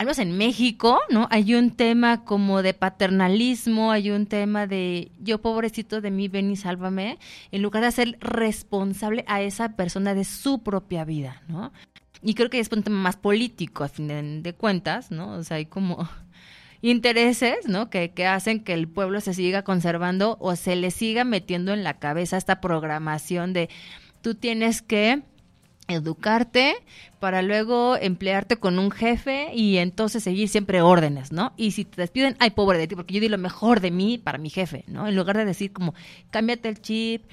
al 0.03 0.07
menos 0.07 0.19
en 0.19 0.37
México, 0.37 1.01
¿no? 1.11 1.29
Hay 1.31 1.55
un 1.55 1.71
tema 1.71 2.25
como 2.25 2.63
de 2.63 2.75
paternalismo, 2.75 3.93
hay 3.93 4.11
un 4.11 4.27
tema 4.27 4.67
de 4.67 5.13
yo 5.21 5.41
pobrecito 5.41 6.01
de 6.01 6.11
mí, 6.11 6.27
ven 6.27 6.51
y 6.51 6.57
sálvame, 6.57 7.19
en 7.53 7.63
lugar 7.63 7.83
de 7.83 7.89
hacer 7.89 8.19
responsable 8.21 9.25
a 9.29 9.43
esa 9.43 9.77
persona 9.77 10.15
de 10.15 10.25
su 10.25 10.63
propia 10.63 11.05
vida, 11.05 11.43
¿no? 11.47 11.73
Y 12.21 12.35
creo 12.35 12.51
que 12.51 12.59
es 12.59 12.69
un 12.73 12.83
tema 12.83 12.99
más 12.99 13.17
político, 13.17 13.85
a 13.85 13.89
fin 13.89 14.43
de, 14.43 14.55
cuentas, 14.55 15.11
¿no? 15.13 15.35
O 15.35 15.45
sea, 15.45 15.59
hay 15.59 15.67
como 15.67 16.09
intereses, 16.83 17.69
¿no? 17.69 17.89
Que, 17.89 18.11
que 18.11 18.27
hacen 18.27 18.65
que 18.65 18.73
el 18.73 18.89
pueblo 18.89 19.21
se 19.21 19.35
siga 19.35 19.63
conservando 19.63 20.37
o 20.41 20.57
se 20.57 20.75
le 20.75 20.91
siga 20.91 21.23
metiendo 21.23 21.73
en 21.73 21.85
la 21.85 22.01
cabeza 22.01 22.37
esta 22.37 22.61
programación 22.61 23.53
de 23.53 23.69
tú 24.23 24.35
tienes 24.35 24.81
que 24.81 25.23
educarte 25.89 26.75
para 27.21 27.43
luego 27.43 27.97
emplearte 27.97 28.57
con 28.57 28.79
un 28.79 28.91
jefe 28.91 29.51
y 29.55 29.79
entonces 29.79 30.23
seguir 30.23 30.49
siempre 30.49 30.81
órdenes, 30.81 31.33
¿no? 31.33 31.53
Y 31.57 31.73
si 31.73 31.85
te 31.85 32.01
despiden, 32.01 32.37
ay, 32.39 32.51
pobre 32.51 32.79
de 32.79 32.87
ti, 32.87 32.95
porque 32.95 33.15
yo 33.15 33.21
di 33.21 33.29
lo 33.29 33.39
mejor 33.39 33.81
de 33.81 33.91
mí 33.91 34.19
para 34.19 34.39
mi 34.39 34.51
jefe, 34.51 34.85
¿no? 34.87 35.07
En 35.07 35.17
lugar 35.17 35.37
de 35.37 35.45
decir 35.45 35.73
como, 35.73 35.95
cámbiate 36.31 36.69
el 36.69 36.81
chip, 36.81 37.25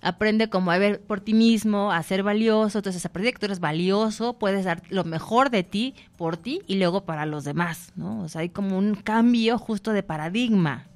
aprende 0.00 0.48
como 0.48 0.70
a 0.70 0.78
ver 0.78 1.00
por 1.00 1.20
ti 1.20 1.34
mismo, 1.34 1.92
a 1.92 2.02
ser 2.02 2.22
valioso, 2.22 2.78
entonces 2.78 3.04
aprende 3.04 3.32
que 3.32 3.38
tú 3.38 3.46
eres 3.46 3.60
valioso, 3.60 4.38
puedes 4.38 4.64
dar 4.64 4.82
lo 4.90 5.04
mejor 5.04 5.50
de 5.50 5.64
ti 5.64 5.94
por 6.16 6.36
ti 6.36 6.62
y 6.66 6.76
luego 6.76 7.04
para 7.04 7.26
los 7.26 7.44
demás, 7.44 7.92
¿no? 7.96 8.22
O 8.22 8.28
sea, 8.28 8.42
hay 8.42 8.48
como 8.48 8.78
un 8.78 8.94
cambio 8.94 9.58
justo 9.58 9.92
de 9.92 10.02
paradigma. 10.02 10.86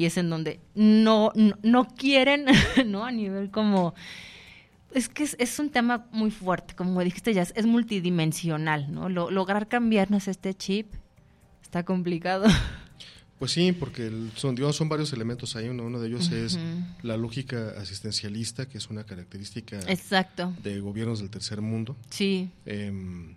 Y 0.00 0.06
es 0.06 0.16
en 0.16 0.30
donde 0.30 0.60
no, 0.74 1.30
no, 1.34 1.58
no 1.62 1.86
quieren, 1.86 2.46
¿no? 2.86 3.04
A 3.04 3.12
nivel 3.12 3.50
como 3.50 3.92
es 4.94 5.10
que 5.10 5.28
es, 5.36 5.58
un 5.58 5.68
tema 5.68 6.06
muy 6.10 6.30
fuerte, 6.30 6.74
como 6.74 7.02
dijiste 7.02 7.34
ya, 7.34 7.42
es 7.42 7.66
multidimensional, 7.66 8.90
¿no? 8.90 9.10
lograr 9.10 9.68
cambiarnos 9.68 10.26
este 10.26 10.54
chip 10.54 10.86
está 11.62 11.84
complicado. 11.84 12.46
Pues 13.38 13.52
sí, 13.52 13.72
porque 13.72 14.12
son, 14.36 14.54
son 14.74 14.90
varios 14.90 15.14
elementos 15.14 15.56
ahí. 15.56 15.66
Uno, 15.66 15.98
de 15.98 16.08
ellos 16.08 16.30
es 16.30 16.58
la 17.00 17.16
lógica 17.16 17.70
asistencialista, 17.78 18.68
que 18.68 18.76
es 18.76 18.90
una 18.90 19.04
característica 19.04 19.80
Exacto. 19.88 20.52
de 20.62 20.78
gobiernos 20.80 21.20
del 21.20 21.30
tercer 21.30 21.62
mundo. 21.62 21.96
Sí. 22.10 22.50
Em, 22.66 23.34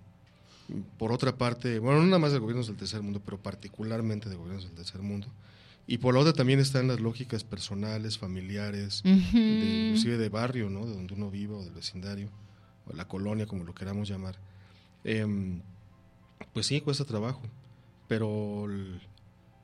por 0.97 1.14
otra 1.14 1.38
parte, 1.38 1.80
bueno, 1.80 2.01
no 2.01 2.07
nada 2.07 2.20
más 2.20 2.34
de 2.34 2.39
gobiernos 2.39 2.68
del 2.68 2.76
tercer 2.76 3.01
mundo, 3.01 3.22
pero 3.24 3.38
particularmente 3.38 4.28
de 4.28 4.36
gobiernos 4.36 4.66
del 4.66 4.74
tercer 4.74 5.01
mundo, 5.01 5.30
y 5.86 5.98
por 5.98 6.14
la 6.14 6.22
otra 6.22 6.34
también 6.34 6.60
están 6.60 6.88
las 6.88 7.00
lógicas 7.00 7.44
personales, 7.44 8.18
familiares, 8.18 9.02
inclusive 9.04 10.18
de 10.18 10.30
barrio, 10.30 10.70
¿no? 10.70 10.86
De 10.86 10.94
donde 10.94 11.14
uno 11.14 11.30
vive 11.30 11.56
o 11.56 11.64
del 11.64 11.74
vecindario, 11.74 12.30
o 12.86 12.96
la 12.96 13.08
colonia, 13.08 13.46
como 13.46 13.66
lo 13.66 13.76
queramos 13.76 14.08
llamar. 14.08 14.38
Em, 15.04 15.62
pues 16.54 16.68
sí, 16.68 16.80
cuesta 16.80 17.04
trabajo, 17.04 17.42
pero 18.08 18.68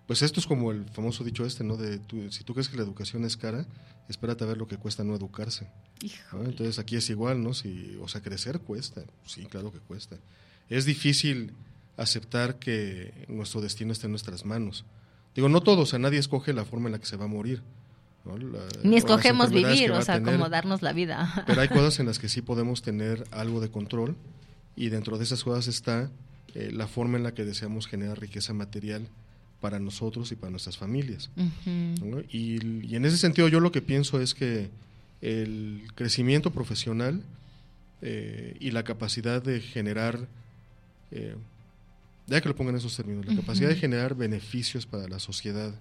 pues 0.08 0.22
esto 0.22 0.42
es 0.42 0.48
como 0.48 0.72
el 0.72 0.86
famoso 0.90 1.24
dicho 1.24 1.46
este, 1.46 1.64
¿no? 1.64 1.78
De 1.78 2.02
si 2.32 2.44
tú 2.44 2.54
crees 2.54 2.68
que 2.68 2.76
la 2.76 2.84
educación 2.84 3.24
es 3.24 3.38
cara, 3.38 3.66
espérate 4.10 4.44
a 4.44 4.48
ver 4.48 4.58
lo 4.58 4.68
que 4.68 4.78
cuesta 4.78 5.06
no 5.06 5.16
educarse. 5.16 5.68
Entonces 6.34 6.80
aquí 6.80 6.98
es 6.98 7.10
igual, 7.10 7.42
¿no? 7.42 7.54
Si, 7.54 7.98
o 8.02 8.10
sea, 8.10 8.22
crecer 8.22 8.60
cuesta, 8.60 9.04
sí, 9.26 9.46
claro 9.46 9.72
que 9.72 9.80
cuesta. 9.80 10.18
Es 10.68 10.84
difícil 10.84 11.54
aceptar 11.96 12.60
que 12.60 13.26
nuestro 13.30 13.62
destino 13.62 13.94
está 13.94 14.08
en 14.08 14.12
nuestras 14.12 14.46
manos 14.46 14.84
Digo, 15.40 15.48
no 15.48 15.62
todos, 15.62 15.84
o 15.84 15.86
sea, 15.86 16.00
nadie 16.00 16.20
escoge 16.20 16.52
la 16.52 16.66
forma 16.66 16.90
en 16.90 16.92
la 16.92 17.00
que 17.00 17.06
se 17.06 17.16
va 17.16 17.24
a 17.24 17.30
morir. 17.30 17.62
Ni 18.84 18.98
escogemos 18.98 19.52
vivir, 19.52 19.90
o 19.94 20.02
sea, 20.02 20.22
como 20.22 20.50
darnos 20.50 20.82
la 20.82 20.92
vida. 20.92 21.46
Pero 21.48 21.62
hay 21.62 21.68
cosas 21.70 21.98
en 22.02 22.08
las 22.08 22.20
que 22.20 22.28
sí 22.28 22.42
podemos 22.42 22.82
tener 22.82 23.24
algo 23.32 23.62
de 23.62 23.70
control 23.70 24.18
y 24.76 24.90
dentro 24.90 25.18
de 25.18 25.24
esas 25.24 25.46
cosas 25.46 25.70
está 25.70 26.12
eh, 26.56 26.72
la 26.74 26.88
forma 26.88 27.18
en 27.18 27.24
la 27.24 27.34
que 27.34 27.46
deseamos 27.46 27.88
generar 27.88 28.20
riqueza 28.20 28.54
material 28.54 29.08
para 29.62 29.80
nosotros 29.80 30.30
y 30.34 30.36
para 30.36 30.52
nuestras 30.52 30.78
familias. 30.78 31.30
y, 32.30 32.94
en 32.94 33.06
ese 33.06 33.16
sentido 33.16 33.48
yo 33.48 33.62
lo 33.62 33.72
que 33.72 33.82
pienso 33.82 34.20
es 34.20 34.34
que 34.34 34.70
el 35.22 35.84
crecimiento 35.96 36.52
profesional 36.52 37.24
eh, 38.02 38.58
y 38.60 38.72
la 38.72 38.84
capacidad 38.84 39.42
de 39.42 39.62
generar 39.62 40.28
eh, 41.12 41.34
ya 42.30 42.42
que 42.42 42.50
lo 42.50 42.56
pongan 42.56 42.76
en 42.76 42.80
esos 42.80 42.96
términos, 42.96 43.26
la 43.26 43.36
capacidad 43.36 43.70
de 43.70 43.76
generar 43.76 44.16
beneficios 44.16 44.86
para 44.86 45.08
la 45.08 45.20
sociedad, 45.20 45.74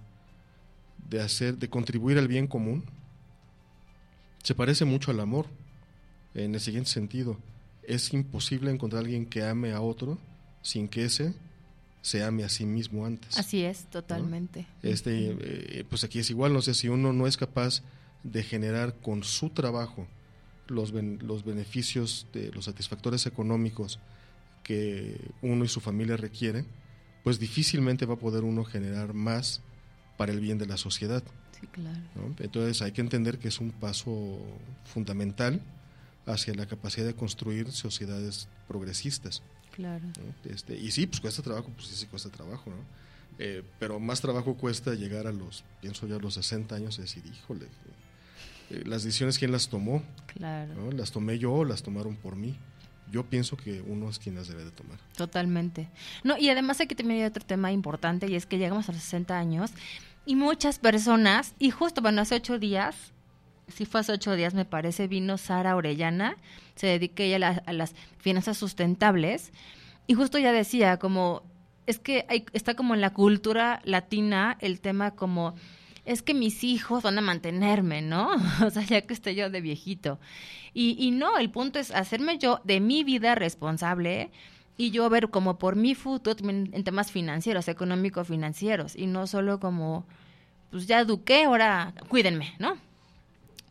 de 1.09 1.21
hacer, 1.21 1.57
de 1.57 1.69
contribuir 1.69 2.17
al 2.17 2.27
bien 2.27 2.47
común, 2.47 2.83
se 4.43 4.55
parece 4.55 4.85
mucho 4.85 5.11
al 5.11 5.19
amor. 5.19 5.45
En 6.33 6.53
el 6.53 6.61
siguiente 6.61 6.89
sentido, 6.89 7.37
es 7.83 8.13
imposible 8.13 8.71
encontrar 8.71 9.01
a 9.01 9.05
alguien 9.05 9.25
que 9.25 9.43
ame 9.43 9.71
a 9.73 9.81
otro 9.81 10.17
sin 10.61 10.87
que 10.87 11.05
ese 11.05 11.33
se 12.01 12.23
ame 12.23 12.43
a 12.43 12.49
sí 12.49 12.65
mismo 12.65 13.05
antes. 13.05 13.37
Así 13.37 13.63
es, 13.63 13.85
totalmente. 13.85 14.65
Este, 14.83 15.35
eh, 15.39 15.85
pues 15.89 16.03
aquí 16.03 16.19
es 16.19 16.29
igual, 16.29 16.53
no 16.53 16.61
sé, 16.61 16.73
si 16.73 16.87
uno 16.87 17.13
no 17.13 17.27
es 17.27 17.37
capaz 17.37 17.83
de 18.23 18.43
generar 18.43 18.95
con 18.95 19.23
su 19.23 19.49
trabajo 19.49 20.07
los, 20.67 20.93
los 20.93 21.43
beneficios, 21.43 22.27
de 22.33 22.51
los 22.51 22.65
satisfactores 22.65 23.25
económicos 23.25 23.99
que 24.69 25.19
uno 25.41 25.65
y 25.65 25.67
su 25.67 25.81
familia 25.81 26.15
requieren, 26.15 26.67
pues 27.23 27.39
difícilmente 27.39 28.05
va 28.05 28.13
a 28.13 28.19
poder 28.19 28.43
uno 28.43 28.63
generar 28.63 29.15
más 29.15 29.63
para 30.15 30.31
el 30.31 30.39
bien 30.39 30.59
de 30.59 30.67
la 30.67 30.77
sociedad. 30.77 31.23
Sí, 31.59 31.65
claro. 31.71 32.35
Entonces 32.37 32.83
hay 32.83 32.91
que 32.91 33.01
entender 33.01 33.39
que 33.39 33.47
es 33.47 33.59
un 33.59 33.71
paso 33.71 34.37
fundamental 34.85 35.59
hacia 36.27 36.53
la 36.53 36.67
capacidad 36.67 37.07
de 37.07 37.15
construir 37.15 37.71
sociedades 37.71 38.47
progresistas. 38.67 39.41
Claro. 39.71 40.05
Este, 40.45 40.77
y 40.77 40.91
sí, 40.91 41.07
pues 41.07 41.19
cuesta 41.19 41.41
trabajo, 41.41 41.71
pues 41.75 41.87
sí, 41.87 41.95
sí 41.95 42.05
cuesta 42.05 42.29
trabajo, 42.29 42.69
¿no? 42.69 42.77
Eh, 43.39 43.63
pero 43.79 43.99
más 43.99 44.21
trabajo 44.21 44.53
cuesta 44.53 44.93
llegar 44.93 45.25
a 45.25 45.31
los, 45.31 45.63
pienso 45.81 46.05
ya 46.05 46.17
a 46.17 46.19
los 46.19 46.35
60 46.35 46.75
años 46.75 46.99
y 46.99 47.01
decir, 47.01 47.23
híjole, 47.25 47.65
eh, 48.69 48.83
las 48.85 49.03
decisiones, 49.03 49.39
¿quién 49.39 49.51
las 49.51 49.67
tomó? 49.67 50.03
Claro. 50.27 50.91
¿Las 50.91 51.11
tomé 51.11 51.39
yo 51.39 51.53
o 51.53 51.65
las 51.65 51.81
tomaron 51.81 52.15
por 52.17 52.35
mí? 52.35 52.55
Yo 53.11 53.25
pienso 53.25 53.57
que 53.57 53.81
uno 53.81 54.09
es 54.09 54.19
quien 54.19 54.35
las 54.35 54.47
debe 54.47 54.65
de 54.65 54.71
tomar. 54.71 54.99
Totalmente. 55.15 55.89
No, 56.23 56.37
y 56.37 56.49
además 56.49 56.79
hay 56.79 56.87
que 56.87 56.95
tener 56.95 57.25
otro 57.27 57.43
tema 57.45 57.71
importante 57.71 58.27
y 58.27 58.35
es 58.35 58.45
que 58.45 58.57
llegamos 58.57 58.89
a 58.89 58.91
los 58.91 59.01
60 59.01 59.37
años 59.37 59.71
y 60.25 60.35
muchas 60.35 60.77
personas, 60.77 61.55
y 61.57 61.71
justo, 61.71 62.01
bueno, 62.01 62.21
hace 62.21 62.35
ocho 62.35 62.59
días, 62.59 63.13
si 63.67 63.85
fue 63.85 64.01
hace 64.01 64.11
ocho 64.11 64.35
días 64.35 64.53
me 64.53 64.65
parece, 64.65 65.07
vino 65.07 65.37
Sara 65.37 65.75
Orellana, 65.75 66.37
se 66.75 66.87
dedica 66.87 67.23
ella 67.23 67.63
a, 67.65 67.73
las 67.73 67.95
finanzas 68.19 68.57
sustentables 68.57 69.51
y 70.07 70.13
justo 70.13 70.37
ya 70.37 70.51
decía 70.51 70.97
como, 70.97 71.41
es 71.87 71.99
que 71.99 72.25
hay, 72.29 72.45
está 72.53 72.75
como 72.75 72.93
en 72.93 73.01
la 73.01 73.11
cultura 73.11 73.81
latina 73.85 74.57
el 74.61 74.79
tema 74.81 75.11
como 75.11 75.55
es 76.05 76.21
que 76.21 76.33
mis 76.33 76.63
hijos 76.63 77.03
van 77.03 77.17
a 77.17 77.21
mantenerme, 77.21 78.01
¿no? 78.01 78.31
O 78.65 78.69
sea, 78.69 78.83
ya 78.83 79.01
que 79.01 79.13
estoy 79.13 79.35
yo 79.35 79.49
de 79.49 79.61
viejito. 79.61 80.19
Y, 80.73 80.95
y 80.99 81.11
no, 81.11 81.37
el 81.37 81.49
punto 81.49 81.79
es 81.79 81.91
hacerme 81.91 82.37
yo 82.37 82.61
de 82.63 82.79
mi 82.79 83.03
vida 83.03 83.35
responsable 83.35 84.31
y 84.77 84.91
yo 84.91 85.09
ver 85.09 85.29
como 85.29 85.59
por 85.59 85.75
mi 85.75 85.93
futuro 85.93 86.37
en 86.49 86.83
temas 86.85 87.11
financieros, 87.11 87.67
económico-financieros, 87.67 88.95
y 88.95 89.07
no 89.07 89.27
solo 89.27 89.59
como, 89.59 90.05
pues 90.71 90.87
ya 90.87 91.01
eduqué, 91.01 91.43
ahora 91.43 91.93
cuídenme, 92.07 92.53
¿no? 92.59 92.77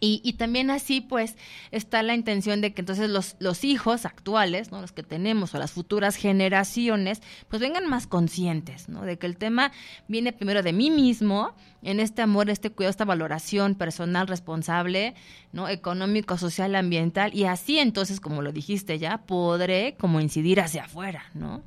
Y, 0.00 0.20
y, 0.22 0.34
también 0.34 0.70
así, 0.70 1.00
pues, 1.00 1.36
está 1.72 2.02
la 2.02 2.14
intención 2.14 2.60
de 2.60 2.72
que 2.72 2.82
entonces 2.82 3.10
los, 3.10 3.34
los 3.40 3.64
hijos 3.64 4.06
actuales, 4.06 4.70
¿no? 4.70 4.80
los 4.80 4.92
que 4.92 5.02
tenemos, 5.02 5.54
o 5.54 5.58
las 5.58 5.72
futuras 5.72 6.14
generaciones, 6.14 7.20
pues 7.48 7.60
vengan 7.60 7.88
más 7.88 8.06
conscientes, 8.06 8.88
¿no? 8.88 9.02
De 9.02 9.18
que 9.18 9.26
el 9.26 9.36
tema 9.36 9.72
viene 10.06 10.32
primero 10.32 10.62
de 10.62 10.72
mí 10.72 10.90
mismo, 10.90 11.54
en 11.82 11.98
este 12.00 12.22
amor, 12.22 12.48
este 12.48 12.70
cuidado, 12.70 12.90
esta 12.90 13.04
valoración 13.04 13.74
personal 13.74 14.28
responsable, 14.28 15.14
¿no? 15.52 15.68
Económico, 15.68 16.38
social, 16.38 16.76
ambiental, 16.76 17.34
y 17.34 17.44
así 17.44 17.78
entonces, 17.78 18.20
como 18.20 18.42
lo 18.42 18.52
dijiste 18.52 18.98
ya, 18.98 19.18
podré 19.26 19.96
como 19.98 20.20
incidir 20.20 20.60
hacia 20.60 20.84
afuera, 20.84 21.24
¿no? 21.34 21.62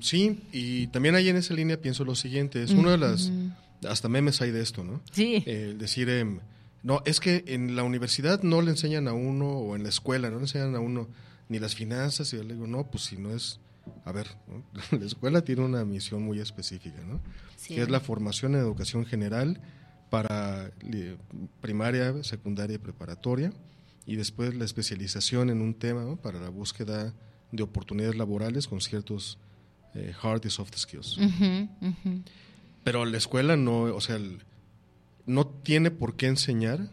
Sí, 0.00 0.40
y 0.52 0.88
también 0.88 1.14
ahí 1.14 1.28
en 1.28 1.36
esa 1.36 1.54
línea 1.54 1.80
pienso 1.80 2.04
lo 2.04 2.14
siguiente, 2.14 2.62
es 2.62 2.70
una 2.70 2.92
de 2.92 2.98
las, 2.98 3.32
hasta 3.88 4.08
memes 4.08 4.40
hay 4.42 4.52
de 4.52 4.62
esto, 4.62 4.84
¿no? 4.84 5.00
Sí. 5.10 5.42
El 5.44 5.78
decir... 5.78 6.08
Eh, 6.08 6.38
no, 6.86 7.02
es 7.04 7.18
que 7.20 7.42
en 7.48 7.74
la 7.74 7.82
universidad 7.82 8.42
no 8.42 8.62
le 8.62 8.70
enseñan 8.70 9.08
a 9.08 9.12
uno, 9.12 9.48
o 9.50 9.74
en 9.74 9.82
la 9.82 9.88
escuela, 9.88 10.30
no 10.30 10.36
le 10.36 10.42
enseñan 10.42 10.74
a 10.76 10.80
uno 10.80 11.08
ni 11.48 11.58
las 11.58 11.74
finanzas, 11.74 12.32
y 12.32 12.36
yo 12.36 12.44
le 12.44 12.54
digo, 12.54 12.66
no, 12.66 12.84
pues 12.90 13.04
si 13.04 13.16
no 13.16 13.30
es, 13.34 13.58
a 14.04 14.12
ver, 14.12 14.28
la 14.92 15.04
escuela 15.04 15.42
tiene 15.42 15.62
una 15.64 15.84
misión 15.84 16.22
muy 16.22 16.38
específica, 16.38 17.00
¿no? 17.06 17.20
Que 17.74 17.82
es 17.82 17.90
la 17.90 17.98
formación 18.00 18.54
en 18.54 18.60
educación 18.60 19.04
general 19.04 19.60
para 20.10 20.70
primaria, 21.60 22.22
secundaria 22.22 22.76
y 22.76 22.78
preparatoria, 22.78 23.52
y 24.06 24.14
después 24.16 24.54
la 24.54 24.64
especialización 24.64 25.50
en 25.50 25.60
un 25.60 25.74
tema 25.74 26.14
para 26.16 26.38
la 26.38 26.48
búsqueda 26.48 27.12
de 27.52 27.62
oportunidades 27.62 28.16
laborales 28.16 28.68
con 28.68 28.80
ciertos 28.80 29.38
eh, 29.94 30.12
hard 30.22 30.44
y 30.44 30.50
soft 30.50 30.76
skills. 30.76 31.18
Pero 32.84 33.04
la 33.04 33.16
escuela 33.18 33.56
no, 33.56 33.82
o 33.82 34.00
sea, 34.00 34.16
el- 34.16 34.42
no 35.26 35.46
tiene 35.46 35.90
por 35.90 36.16
qué 36.16 36.26
enseñar, 36.26 36.88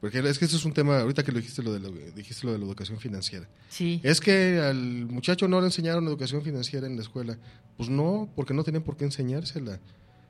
porque 0.00 0.18
es 0.18 0.38
que 0.38 0.44
ese 0.44 0.56
es 0.56 0.64
un 0.66 0.74
tema, 0.74 1.00
ahorita 1.00 1.22
que 1.22 1.32
lo 1.32 1.38
dijiste 1.38 1.62
lo 1.62 1.72
de 1.72 1.80
la, 1.80 1.88
dijiste 2.14 2.46
lo 2.46 2.52
de 2.52 2.58
la 2.58 2.64
educación 2.66 2.98
financiera. 2.98 3.48
Sí. 3.70 4.00
Es 4.02 4.20
que 4.20 4.60
al 4.60 5.06
muchacho 5.06 5.48
no 5.48 5.60
le 5.60 5.68
enseñaron 5.68 6.06
educación 6.06 6.42
financiera 6.42 6.86
en 6.86 6.96
la 6.96 7.02
escuela. 7.02 7.38
Pues 7.78 7.88
no, 7.88 8.28
porque 8.36 8.52
no 8.52 8.64
tenían 8.64 8.82
por 8.82 8.98
qué 8.98 9.04
enseñársela. 9.04 9.80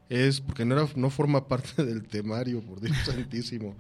Es 0.09 0.41
porque 0.41 0.65
no, 0.65 0.77
era, 0.77 0.89
no 0.95 1.11
forma 1.11 1.49
parte 1.49 1.85
del 1.85 2.07
temario, 2.07 2.61
por 2.61 2.81
Dios 2.81 2.97
santísimo. 3.05 3.75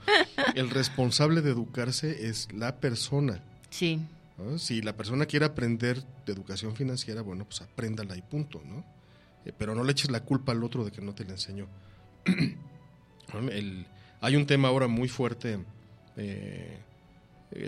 El 0.56 0.70
responsable 0.70 1.42
de 1.42 1.50
educarse 1.50 2.28
es 2.28 2.48
la 2.52 2.80
persona. 2.80 3.40
Sí. 3.70 4.00
¿no? 4.36 4.58
Si 4.58 4.82
la 4.82 4.96
persona 4.96 5.26
quiere 5.26 5.46
aprender 5.46 6.02
de 6.26 6.32
educación 6.32 6.74
financiera, 6.74 7.22
bueno, 7.22 7.44
pues 7.44 7.62
apréndala 7.62 8.16
y 8.16 8.22
punto, 8.22 8.60
¿no? 8.64 8.84
Eh, 9.44 9.52
pero 9.56 9.74
no 9.74 9.84
le 9.84 9.92
eches 9.92 10.10
la 10.10 10.24
culpa 10.24 10.50
al 10.52 10.64
otro 10.64 10.84
de 10.84 10.90
que 10.90 11.00
no 11.00 11.14
te 11.14 11.24
la 11.24 11.32
enseñó. 11.32 11.68
El- 13.38 13.86
hay 14.20 14.36
un 14.36 14.46
tema 14.46 14.68
ahora 14.68 14.86
muy 14.88 15.08
fuerte, 15.08 15.58
eh, 16.16 16.78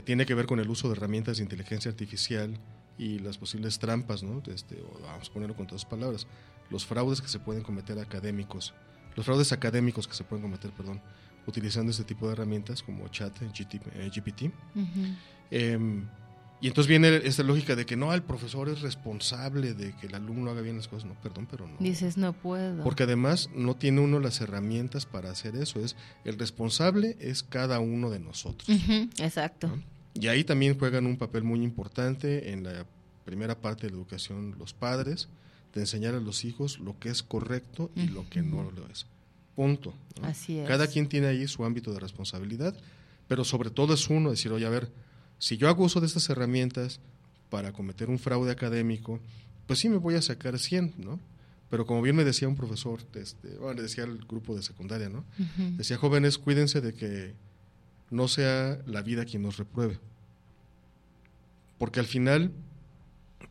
tiene 0.04 0.26
que 0.26 0.34
ver 0.34 0.46
con 0.46 0.58
el 0.60 0.68
uso 0.68 0.88
de 0.88 0.96
herramientas 0.96 1.36
de 1.36 1.42
inteligencia 1.44 1.90
artificial 1.90 2.56
y 2.98 3.18
las 3.18 3.36
posibles 3.38 3.78
trampas, 3.78 4.22
¿no? 4.22 4.42
Este, 4.52 4.82
vamos 5.02 5.28
a 5.28 5.32
ponerlo 5.32 5.54
con 5.54 5.66
todas 5.66 5.84
palabras, 5.84 6.26
los 6.70 6.86
fraudes 6.86 7.20
que 7.20 7.28
se 7.28 7.38
pueden 7.38 7.62
cometer 7.62 7.98
académicos, 7.98 8.74
los 9.14 9.24
fraudes 9.26 9.52
académicos 9.52 10.08
que 10.08 10.14
se 10.14 10.24
pueden 10.24 10.42
cometer, 10.42 10.70
perdón, 10.72 11.00
utilizando 11.46 11.90
este 11.90 12.04
tipo 12.04 12.26
de 12.26 12.32
herramientas 12.32 12.82
como 12.82 13.06
chat, 13.08 13.32
GPT. 13.52 14.50
Y 16.60 16.68
entonces 16.68 16.88
viene 16.88 17.20
esta 17.24 17.42
lógica 17.42 17.76
de 17.76 17.84
que 17.84 17.96
no, 17.96 18.14
el 18.14 18.22
profesor 18.22 18.68
es 18.68 18.80
responsable 18.80 19.74
de 19.74 19.94
que 19.96 20.06
el 20.06 20.14
alumno 20.14 20.50
haga 20.50 20.62
bien 20.62 20.76
las 20.76 20.88
cosas. 20.88 21.06
No, 21.06 21.14
perdón, 21.20 21.46
pero 21.50 21.68
no. 21.68 21.76
Dices, 21.78 22.16
no 22.16 22.32
puedo. 22.32 22.82
Porque 22.82 23.02
además 23.02 23.50
no 23.54 23.76
tiene 23.76 24.00
uno 24.00 24.20
las 24.20 24.40
herramientas 24.40 25.04
para 25.04 25.30
hacer 25.30 25.54
eso. 25.56 25.80
Es 25.80 25.96
el 26.24 26.38
responsable 26.38 27.16
es 27.20 27.42
cada 27.42 27.78
uno 27.80 28.10
de 28.10 28.20
nosotros. 28.20 28.68
Exacto. 29.18 29.70
Y 30.14 30.28
ahí 30.28 30.44
también 30.44 30.78
juegan 30.78 31.06
un 31.06 31.18
papel 31.18 31.44
muy 31.44 31.62
importante 31.62 32.52
en 32.52 32.64
la 32.64 32.86
primera 33.24 33.60
parte 33.60 33.86
de 33.86 33.90
la 33.90 33.98
educación 33.98 34.56
los 34.58 34.72
padres, 34.72 35.28
de 35.74 35.82
enseñar 35.82 36.14
a 36.14 36.20
los 36.20 36.44
hijos 36.44 36.78
lo 36.78 36.98
que 36.98 37.10
es 37.10 37.22
correcto 37.22 37.90
y 37.94 38.08
lo 38.08 38.26
que 38.30 38.40
no 38.40 38.70
lo 38.70 38.88
es. 38.88 39.06
Punto. 39.54 39.92
¿no? 40.20 40.28
Así 40.28 40.58
es. 40.58 40.66
Cada 40.66 40.86
quien 40.86 41.08
tiene 41.08 41.26
ahí 41.26 41.46
su 41.48 41.64
ámbito 41.64 41.92
de 41.92 42.00
responsabilidad, 42.00 42.74
pero 43.28 43.44
sobre 43.44 43.68
todo 43.70 43.92
es 43.92 44.08
uno 44.08 44.30
decir, 44.30 44.52
oye, 44.52 44.64
a 44.64 44.70
ver, 44.70 44.90
si 45.38 45.56
yo 45.56 45.68
hago 45.68 45.84
uso 45.84 46.00
de 46.00 46.06
estas 46.06 46.28
herramientas 46.30 47.00
para 47.50 47.72
cometer 47.72 48.08
un 48.10 48.18
fraude 48.18 48.50
académico, 48.50 49.20
pues 49.66 49.78
sí 49.80 49.88
me 49.88 49.96
voy 49.98 50.14
a 50.14 50.22
sacar 50.22 50.58
100, 50.58 50.94
¿no? 50.98 51.20
Pero 51.70 51.84
como 51.86 52.00
bien 52.02 52.14
me 52.16 52.24
decía 52.24 52.46
un 52.48 52.54
profesor, 52.56 53.00
este, 53.14 53.48
bueno, 53.58 53.74
le 53.74 53.82
decía 53.82 54.04
al 54.04 54.18
grupo 54.18 54.54
de 54.54 54.62
secundaria, 54.62 55.08
¿no? 55.08 55.24
Decía, 55.76 55.96
jóvenes, 55.96 56.38
cuídense 56.38 56.80
de 56.80 56.94
que 56.94 57.34
no 58.10 58.28
sea 58.28 58.78
la 58.86 59.02
vida 59.02 59.24
quien 59.24 59.42
nos 59.42 59.56
repruebe. 59.56 59.98
Porque 61.78 62.00
al 62.00 62.06
final, 62.06 62.52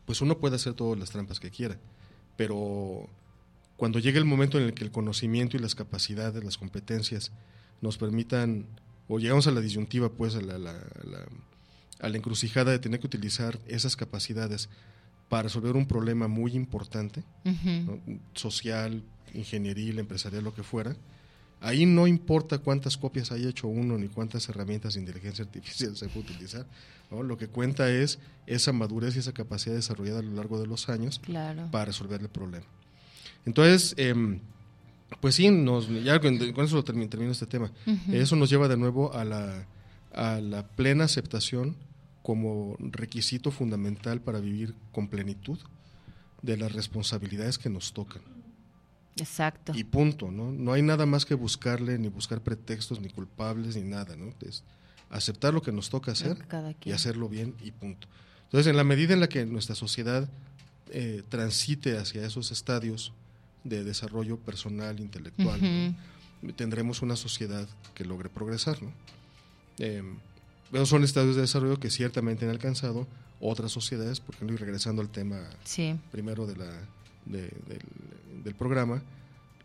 pues 0.06 0.20
uno 0.20 0.38
puede 0.38 0.56
hacer 0.56 0.74
todas 0.74 0.98
las 0.98 1.10
trampas 1.10 1.40
que 1.40 1.50
quiera, 1.50 1.78
pero 2.36 3.08
cuando 3.76 3.98
llegue 3.98 4.18
el 4.18 4.24
momento 4.24 4.58
en 4.58 4.64
el 4.64 4.74
que 4.74 4.84
el 4.84 4.90
conocimiento 4.90 5.56
y 5.56 5.60
las 5.60 5.74
capacidades, 5.74 6.42
las 6.42 6.56
competencias 6.58 7.30
nos 7.82 7.98
permitan, 7.98 8.66
o 9.08 9.18
llegamos 9.18 9.46
a 9.46 9.50
la 9.52 9.60
disyuntiva, 9.60 10.08
pues 10.10 10.34
a 10.34 10.40
la, 10.40 10.58
la- 10.58 10.72
la- 11.04 11.26
a 12.00 12.08
la 12.08 12.16
encrucijada 12.16 12.70
de 12.72 12.78
tener 12.78 13.00
que 13.00 13.06
utilizar 13.06 13.58
esas 13.66 13.96
capacidades 13.96 14.68
para 15.28 15.44
resolver 15.44 15.74
un 15.76 15.86
problema 15.86 16.28
muy 16.28 16.52
importante, 16.54 17.24
social, 18.34 19.02
ingenieril, 19.34 19.98
empresarial, 19.98 20.44
lo 20.44 20.54
que 20.54 20.62
fuera, 20.62 20.96
ahí 21.60 21.86
no 21.86 22.06
importa 22.06 22.58
cuántas 22.58 22.96
copias 22.96 23.32
haya 23.32 23.48
hecho 23.48 23.66
uno 23.66 23.98
ni 23.98 24.08
cuántas 24.08 24.48
herramientas 24.48 24.94
de 24.94 25.00
inteligencia 25.00 25.44
artificial 25.44 25.96
se 25.96 26.08
puede 26.08 26.30
utilizar. 26.30 26.66
¿no? 27.10 27.22
Lo 27.22 27.36
que 27.38 27.48
cuenta 27.48 27.90
es 27.90 28.18
esa 28.46 28.72
madurez 28.72 29.16
y 29.16 29.20
esa 29.20 29.32
capacidad 29.32 29.74
desarrollada 29.74 30.20
a 30.20 30.22
lo 30.22 30.32
largo 30.32 30.60
de 30.60 30.66
los 30.66 30.88
años 30.88 31.18
Claro. 31.18 31.68
para 31.70 31.86
resolver 31.86 32.20
el 32.20 32.28
problema. 32.28 32.66
Entonces, 33.44 33.94
em, 33.96 34.40
pues 35.20 35.34
sí, 35.36 35.50
nos, 35.50 35.88
ya 36.04 36.20
con, 36.20 36.34
eso 36.34 36.76
lo 36.76 36.84
termino, 36.84 37.08
termino 37.08 37.32
este 37.32 37.46
tema. 37.46 37.72
Eso 38.12 38.36
nos 38.36 38.50
lleva 38.50 38.68
de 38.68 38.76
nuevo 38.76 39.12
a 39.14 39.24
la, 39.24 39.66
a 40.16 40.40
la 40.40 40.66
plena 40.66 41.04
aceptación 41.04 41.76
como 42.22 42.76
requisito 42.80 43.52
fundamental 43.52 44.20
para 44.20 44.40
vivir 44.40 44.74
con 44.92 45.08
plenitud 45.08 45.58
de 46.42 46.56
las 46.56 46.72
responsabilidades 46.72 47.58
que 47.58 47.70
nos 47.70 47.92
tocan. 47.92 48.22
Exacto. 49.16 49.72
Y 49.74 49.84
punto, 49.84 50.30
¿no? 50.30 50.50
No 50.50 50.72
hay 50.72 50.82
nada 50.82 51.06
más 51.06 51.24
que 51.24 51.34
buscarle, 51.34 51.98
ni 51.98 52.08
buscar 52.08 52.40
pretextos, 52.40 53.00
ni 53.00 53.08
culpables, 53.08 53.76
ni 53.76 53.82
nada, 53.82 54.16
¿no? 54.16 54.34
Es 54.46 54.64
aceptar 55.10 55.54
lo 55.54 55.62
que 55.62 55.72
nos 55.72 55.88
toca 55.88 56.12
hacer 56.12 56.36
y 56.84 56.92
hacerlo 56.92 57.28
bien 57.28 57.54
y 57.62 57.70
punto. 57.70 58.08
Entonces, 58.44 58.68
en 58.68 58.76
la 58.76 58.84
medida 58.84 59.14
en 59.14 59.20
la 59.20 59.28
que 59.28 59.46
nuestra 59.46 59.74
sociedad 59.74 60.28
eh, 60.90 61.22
transite 61.28 61.96
hacia 61.96 62.26
esos 62.26 62.50
estadios 62.50 63.12
de 63.64 63.84
desarrollo 63.84 64.38
personal, 64.38 65.00
intelectual, 65.00 65.60
¿no? 65.62 66.52
tendremos 66.54 67.02
una 67.02 67.16
sociedad 67.16 67.68
que 67.94 68.04
logre 68.04 68.28
progresar, 68.28 68.82
¿no? 68.82 68.92
Eh, 69.78 70.02
esos 70.72 70.88
son 70.88 71.04
estados 71.04 71.34
de 71.36 71.42
desarrollo 71.42 71.78
que 71.78 71.90
ciertamente 71.90 72.44
han 72.44 72.50
alcanzado 72.50 73.06
otras 73.40 73.70
sociedades, 73.72 74.20
por 74.20 74.34
ejemplo, 74.34 74.54
y 74.56 74.58
regresando 74.58 75.02
al 75.02 75.08
tema 75.10 75.48
Sí. 75.64 75.98
primero 76.10 76.46
de 76.46 76.56
la, 76.56 76.70
de- 77.26 77.52
del, 77.66 78.42
del 78.44 78.54
programa, 78.54 79.02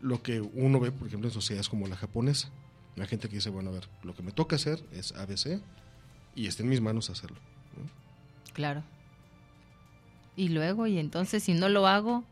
lo 0.00 0.22
que 0.22 0.40
uno 0.40 0.78
ve, 0.80 0.90
por 0.92 1.06
ejemplo, 1.08 1.28
en 1.28 1.34
sociedades 1.34 1.68
como 1.68 1.86
la 1.88 1.96
japonesa. 1.96 2.50
La 2.96 3.06
gente 3.06 3.28
que 3.28 3.36
dice, 3.36 3.48
bueno, 3.50 3.70
a 3.70 3.72
ver, 3.72 3.88
lo 4.02 4.14
que 4.14 4.22
me 4.22 4.32
toca 4.32 4.56
hacer 4.56 4.82
es 4.92 5.12
ABC 5.12 5.60
y 6.34 6.46
está 6.46 6.62
en 6.62 6.68
mis 6.68 6.80
manos 6.80 7.08
hacerlo. 7.08 7.38
¿no? 7.76 7.88
Claro. 8.52 8.82
Y 10.36 10.48
luego, 10.48 10.86
y 10.86 10.98
entonces, 10.98 11.42
si 11.42 11.54
no 11.54 11.68
lo 11.68 11.86
hago, 11.86 12.24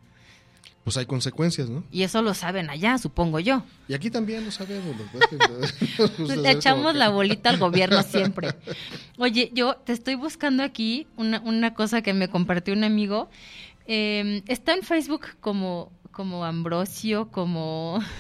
Pues 0.85 0.97
hay 0.97 1.05
consecuencias, 1.07 1.69
¿no? 1.69 1.85
y 1.93 2.03
eso 2.05 2.23
lo 2.23 2.33
saben 2.35 2.71
allá, 2.71 2.97
supongo 2.99 3.39
yo. 3.39 3.63
Y 3.87 3.95
aquí 3.95 4.11
también 4.11 4.45
lo 4.45 4.51
sabemos. 4.51 4.97
lo 4.97 5.05
que 5.05 5.19
pasa 5.37 5.59
es 5.63 5.73
que- 5.73 6.03
Ustedes 6.23 6.39
Le 6.39 6.51
echamos 6.53 6.95
la 6.95 7.11
bolita 7.11 7.51
al 7.51 7.59
gobierno 7.59 8.03
siempre. 8.03 8.55
Oye, 9.19 9.51
yo 9.55 9.77
te 9.77 9.93
estoy 9.93 10.15
buscando 10.15 10.63
aquí 10.63 11.07
una, 11.17 11.41
una 11.41 11.75
cosa 11.75 12.01
que 12.03 12.15
me 12.15 12.29
compartió 12.29 12.73
un 12.75 12.85
amigo. 12.85 13.29
Eh, 13.87 14.43
está 14.47 14.73
en 14.73 14.83
Facebook 14.83 15.27
como, 15.41 15.93
como 16.11 16.45
Ambrosio, 16.45 17.29
como... 17.31 18.03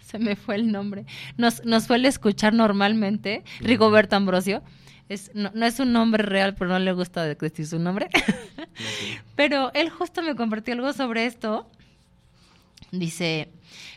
Se 0.00 0.18
me 0.18 0.36
fue 0.36 0.56
el 0.56 0.70
nombre. 0.70 1.06
Nos, 1.38 1.64
nos 1.64 1.84
suele 1.84 2.06
escuchar 2.08 2.52
normalmente, 2.52 3.42
Rigoberto 3.60 4.14
Ambrosio. 4.14 4.62
Es, 5.08 5.30
no, 5.34 5.50
no 5.54 5.64
es 5.64 5.80
un 5.80 5.92
nombre 5.94 6.22
real, 6.22 6.54
pero 6.54 6.68
no 6.70 6.78
le 6.78 6.92
gusta 6.92 7.24
decir 7.24 7.66
su 7.66 7.78
nombre. 7.78 8.10
Pero 9.36 9.72
él 9.74 9.90
justo 9.90 10.22
me 10.22 10.34
compartió 10.36 10.74
algo 10.74 10.92
sobre 10.92 11.26
esto. 11.26 11.66
Dice, 12.92 13.48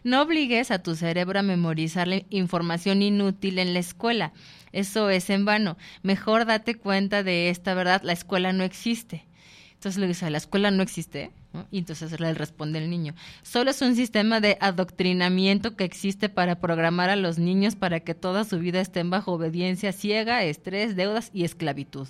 no 0.04 0.22
obligues 0.22 0.72
a 0.72 0.82
tu 0.82 0.96
cerebro 0.96 1.40
a 1.40 1.44
memorizar 1.44 2.08
la 2.08 2.22
información 2.30 3.02
inútil 3.02 3.60
en 3.60 3.74
la 3.74 3.80
escuela. 3.80 4.32
Eso 4.72 5.10
es 5.10 5.30
en 5.30 5.44
vano. 5.44 5.78
Mejor 6.02 6.46
date 6.46 6.76
cuenta 6.76 7.22
de 7.22 7.50
esta 7.50 7.74
verdad. 7.74 8.02
La 8.04 8.14
escuela 8.14 8.54
no 8.54 8.64
existe. 8.64 9.26
Entonces 9.74 10.00
le 10.00 10.08
dice, 10.08 10.30
la 10.30 10.38
escuela 10.38 10.72
no 10.72 10.82
existe. 10.82 11.32
Y 11.72 11.78
entonces 11.78 12.20
le 12.20 12.34
responde 12.34 12.80
el 12.80 12.90
niño, 12.90 13.16
solo 13.42 13.72
es 13.72 13.82
un 13.82 13.96
sistema 13.96 14.42
de 14.42 14.58
adoctrinamiento 14.60 15.76
que 15.76 15.86
existe 15.86 16.28
para 16.28 16.60
programar 16.60 17.10
a 17.10 17.16
los 17.16 17.38
niños 17.38 17.76
para 17.76 18.02
que 18.02 18.14
toda 18.14 18.44
su 18.44 18.60
vida 18.60 18.82
estén 18.82 19.10
bajo 19.10 19.32
obediencia 19.32 19.94
ciega, 19.94 20.44
estrés, 20.44 20.96
deudas 20.96 21.32
y 21.34 21.46
esclavitud. 21.46 22.08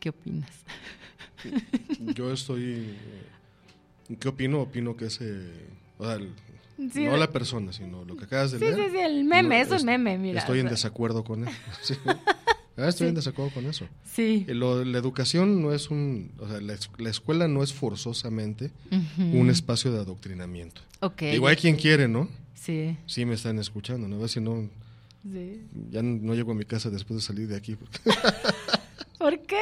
¿Qué 0.00 0.10
opinas? 0.10 0.50
Yo 2.14 2.32
estoy... 2.32 2.94
¿Qué 4.18 4.28
opino? 4.28 4.60
Opino 4.62 4.96
que 4.96 5.06
ese... 5.06 5.40
o 5.98 6.04
sea, 6.04 6.14
el- 6.14 6.32
Sí, 6.94 7.04
no 7.04 7.18
la 7.18 7.30
persona, 7.30 7.74
sino 7.74 8.06
lo 8.06 8.16
que 8.16 8.24
acabas 8.24 8.52
de 8.52 8.58
Sí, 8.58 8.64
leer. 8.64 8.76
sí, 8.76 8.82
sí, 8.92 8.98
el 8.98 9.24
meme, 9.24 9.60
es 9.60 9.70
un 9.70 9.84
meme, 9.84 10.16
mira, 10.16 10.40
Estoy 10.40 10.58
o 10.58 10.60
en 10.62 10.66
sea. 10.68 10.70
desacuerdo 10.70 11.24
con 11.24 11.46
eso. 11.46 11.56
Sí. 11.82 11.94
Ah, 12.78 12.88
estoy 12.88 13.08
en 13.08 13.14
desacuerdo 13.14 13.52
con 13.52 13.66
eso. 13.66 13.86
Sí. 14.04 14.46
Eh, 14.48 14.54
lo- 14.54 14.82
la 14.86 14.96
educación 14.96 15.60
no 15.60 15.74
es 15.74 15.90
un... 15.90 16.32
O 16.38 16.48
sea, 16.48 16.58
la, 16.62 16.72
es- 16.72 16.88
la 16.96 17.10
escuela 17.10 17.46
no 17.48 17.62
es 17.62 17.74
forzosamente 17.74 18.70
un 19.18 19.50
espacio 19.50 19.92
de 19.92 19.98
adoctrinamiento. 19.98 20.80
Ok. 21.00 21.20
Digo, 21.22 21.46
hay 21.48 21.56
quien 21.56 21.76
quiere, 21.76 22.08
¿no? 22.08 22.28
Sí. 22.54 22.96
Sí 23.04 23.26
me 23.26 23.34
están 23.34 23.58
escuchando, 23.58 24.08
¿no? 24.08 24.16
A 24.16 24.20
ver 24.20 24.28
si 24.30 24.40
no... 24.40 24.66
Sí. 25.30 25.60
Ya 25.90 26.02
no 26.02 26.34
llego 26.34 26.52
a 26.52 26.54
mi 26.54 26.64
casa 26.64 26.88
después 26.88 27.20
de 27.20 27.26
salir 27.26 27.46
de 27.48 27.56
aquí. 27.56 27.76
¿Por 29.18 29.38
qué? 29.40 29.60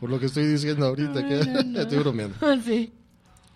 Por 0.00 0.10
lo 0.10 0.18
que 0.20 0.26
estoy 0.26 0.46
diciendo 0.46 0.86
ahorita. 0.86 1.26
que 1.26 1.44
no, 1.44 1.62
no. 1.66 1.80
Estoy 1.80 1.98
bromeando. 1.98 2.36
Sí. 2.64 2.92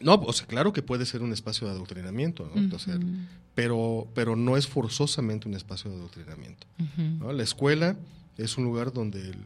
No, 0.01 0.15
o 0.15 0.33
sea, 0.33 0.47
claro 0.47 0.73
que 0.73 0.81
puede 0.83 1.05
ser 1.07 1.23
un 1.23 1.33
espacio 1.33 1.67
de 1.67 1.73
adoctrinamiento, 1.73 2.49
¿no? 2.55 2.61
Pero, 3.57 4.07
pero 4.15 4.37
no 4.37 4.57
es 4.57 4.69
forzosamente 4.69 5.49
un 5.49 5.55
espacio 5.55 5.91
de 5.91 5.97
adoctrinamiento. 5.97 6.67
La 7.33 7.43
escuela 7.43 7.97
es 8.37 8.57
un 8.59 8.65
lugar 8.65 8.93
donde 8.93 9.21
el- 9.23 9.45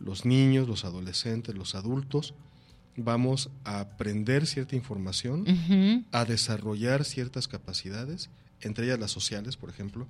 los 0.00 0.24
niños, 0.24 0.66
los 0.68 0.84
adolescentes, 0.84 1.54
los 1.54 1.74
adultos 1.76 2.34
vamos 2.96 3.50
a 3.64 3.78
aprender 3.78 4.46
cierta 4.48 4.74
información, 4.74 5.44
a 6.10 6.24
desarrollar 6.24 7.04
ciertas 7.04 7.46
capacidades, 7.46 8.30
entre 8.60 8.86
ellas 8.86 8.98
las 8.98 9.12
sociales, 9.12 9.56
por 9.56 9.70
ejemplo. 9.70 10.08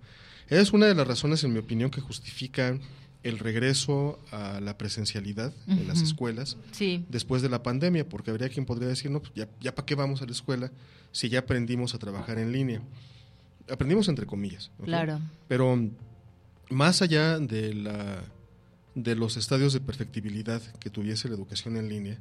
Es 0.48 0.72
una 0.72 0.86
de 0.86 0.94
las 0.94 1.06
razones, 1.06 1.44
en 1.44 1.52
mi 1.52 1.58
opinión, 1.58 1.90
que 1.90 2.00
justifican 2.00 2.80
el 3.28 3.38
regreso 3.38 4.18
a 4.30 4.60
la 4.60 4.78
presencialidad 4.78 5.52
en 5.66 5.86
las 5.86 6.02
escuelas 6.02 6.56
después 7.08 7.42
de 7.42 7.48
la 7.48 7.62
pandemia, 7.62 8.08
porque 8.08 8.30
habría 8.30 8.48
quien 8.48 8.66
podría 8.66 8.88
decir, 8.88 9.10
no, 9.10 9.20
pues 9.20 9.32
ya, 9.34 9.48
ya 9.60 9.74
para 9.74 9.86
qué 9.86 9.94
vamos 9.94 10.22
a 10.22 10.26
la 10.26 10.32
escuela 10.32 10.70
si 11.12 11.28
ya 11.28 11.40
aprendimos 11.40 11.94
a 11.94 11.98
trabajar 11.98 12.38
en 12.38 12.52
línea. 12.52 12.82
Aprendimos 13.70 14.08
entre 14.08 14.26
comillas. 14.26 14.70
Claro. 14.82 15.20
Pero 15.46 15.90
más 16.70 17.02
allá 17.02 17.38
de, 17.38 17.74
la, 17.74 18.22
de 18.94 19.14
los 19.14 19.36
estadios 19.36 19.72
de 19.72 19.80
perfectibilidad 19.80 20.62
que 20.78 20.90
tuviese 20.90 21.28
la 21.28 21.34
educación 21.34 21.76
en 21.76 21.88
línea, 21.88 22.18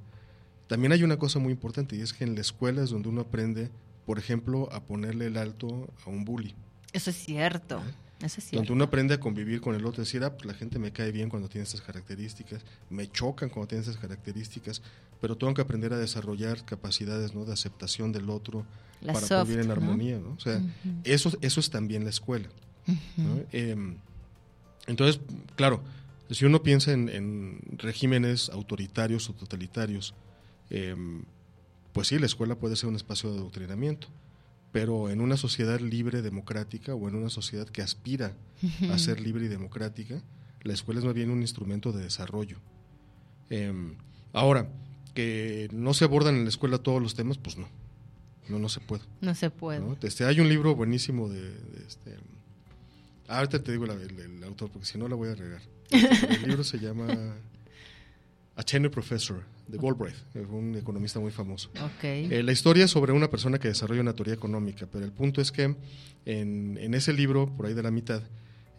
también 0.68 0.92
hay 0.92 1.04
una 1.04 1.18
cosa 1.18 1.40
muy 1.40 1.54
importante 1.54 1.96
y 1.96 2.02
es 2.02 2.14
que 2.14 2.26
en 2.26 2.36
la 2.36 2.42
escuela 2.42 2.84
es 2.84 2.90
donde 2.90 3.10
uno 3.10 3.22
aprende, 3.22 3.70
por 4.06 4.20
ejemplo, 4.20 4.70
a 4.72 4.84
ponerle 4.84 5.28
el 5.28 5.38
alto 5.38 5.94
a 6.06 6.10
un 6.10 6.26
bully. 6.26 6.56
Eso 6.92 7.10
es 7.10 7.18
cierto. 7.18 7.82
Eso 8.20 8.40
es 8.40 8.46
cierto. 8.46 8.58
Donde 8.58 8.74
uno 8.74 8.84
aprende 8.86 9.14
a 9.14 9.20
convivir 9.20 9.62
con 9.62 9.76
el 9.76 9.86
otro, 9.86 10.04
decir, 10.04 10.24
ah, 10.24 10.34
pues 10.34 10.46
la 10.46 10.54
gente 10.54 10.80
me 10.80 10.92
cae 10.92 11.12
bien 11.12 11.30
cuando 11.30 11.50
tiene 11.50 11.64
estas 11.64 11.82
características, 11.82 12.64
me 12.90 13.10
chocan 13.12 13.50
cuando 13.50 13.68
tiene 13.68 13.82
estas 13.82 13.98
características, 13.98 14.82
pero 15.22 15.38
tengo 15.38 15.54
que 15.54 15.62
aprender 15.62 15.94
a 15.94 15.98
desarrollar 15.98 16.66
capacidades 16.66 17.36
¿no? 17.36 17.46
de 17.46 17.54
aceptación 17.54 18.12
del 18.12 18.30
otro 18.30 18.66
para 19.06 19.44
vivir 19.44 19.60
en 19.60 19.72
armonía. 19.72 20.18
¿no? 20.18 20.32
O 20.32 20.40
sea, 20.40 20.62
eso, 21.04 21.32
eso 21.42 21.60
es 21.60 21.70
también 21.70 22.04
la 22.04 22.10
escuela. 22.10 22.50
Em, 23.52 23.98
entonces, 24.88 25.20
claro, 25.56 25.84
si 26.32 26.46
uno 26.46 26.64
piensa 26.64 26.92
en, 26.94 27.60
regímenes 27.78 28.50
autoritarios 28.50 29.30
o 29.30 29.34
totalitarios, 29.34 30.14
em, 30.70 31.24
pues 31.94 32.08
sí, 32.08 32.18
la 32.20 32.26
escuela 32.26 32.56
puede 32.56 32.76
ser 32.76 32.90
un 32.90 32.96
espacio 32.96 33.32
de 33.32 33.38
adoctrinamiento, 33.38 34.08
pero 34.72 35.10
en 35.10 35.22
una 35.22 35.38
sociedad 35.38 35.80
libre, 35.80 36.22
democrática, 36.22 36.94
o 36.94 37.08
en 37.08 37.16
una 37.16 37.30
sociedad 37.30 37.68
que 37.68 37.82
aspira 37.82 38.34
a 38.92 38.98
ser 38.98 39.20
libre 39.20 39.46
y 39.46 39.48
democrática, 39.48 40.22
la 40.62 40.74
escuela 40.74 41.00
es 41.00 41.06
más 41.06 41.14
bien 41.14 41.30
un 41.30 41.42
instrumento 41.42 41.92
de 41.92 42.04
desarrollo. 42.04 42.58
Em, 43.50 43.96
ahora, 44.34 44.70
que 45.14 45.70
no 45.72 45.94
se 45.94 46.06
abordan 46.06 46.36
en 46.36 46.44
la 46.44 46.50
escuela 46.50 46.78
todos 46.78 47.02
los 47.02 47.16
temas, 47.16 47.38
pues 47.38 47.58
no. 47.58 47.68
No, 48.50 48.60
no 48.60 48.70
se 48.70 48.80
puede. 48.80 49.04
No 49.22 49.36
se 49.36 49.50
puede. 49.50 49.82
Este, 50.02 50.26
hay 50.26 50.40
un 50.40 50.48
libro 50.48 50.76
buenísimo 50.76 51.28
de, 51.28 51.54
este, 51.88 52.16
ah, 53.28 53.40
ahorita 53.40 53.62
te 53.62 53.72
digo 53.72 53.86
el, 53.86 54.44
autor, 54.44 54.70
porque 54.70 54.86
si 54.86 54.98
no 54.98 55.08
la 55.08 55.16
voy 55.16 55.30
a 55.30 55.36
regar. 55.36 55.62
el 55.92 56.48
libro 56.48 56.64
se 56.64 56.80
llama 56.80 57.08
A 58.56 58.64
Tenure 58.64 58.92
Professor, 58.92 59.44
de 59.68 59.78
Galbraith, 59.78 60.16
un 60.50 60.76
economista 60.76 61.20
muy 61.20 61.32
famoso. 61.32 61.70
Okay. 61.98 62.28
Eh, 62.32 62.44
la 62.44 62.52
historia 62.52 62.86
es 62.86 62.92
sobre 62.92 63.12
una 63.12 63.30
persona 63.30 63.60
que 63.60 63.68
desarrolla 63.68 64.02
una 64.02 64.14
teoría 64.14 64.34
económica, 64.34 64.88
pero 64.92 65.06
el 65.06 65.12
punto 65.12 65.42
es 65.42 65.52
que 65.52 65.76
en, 66.26 66.78
en 66.80 66.94
ese 66.94 67.14
libro, 67.14 67.54
por 67.56 67.66
ahí 67.66 67.74
de 67.74 67.84
la 67.84 67.92
mitad, 67.92 68.22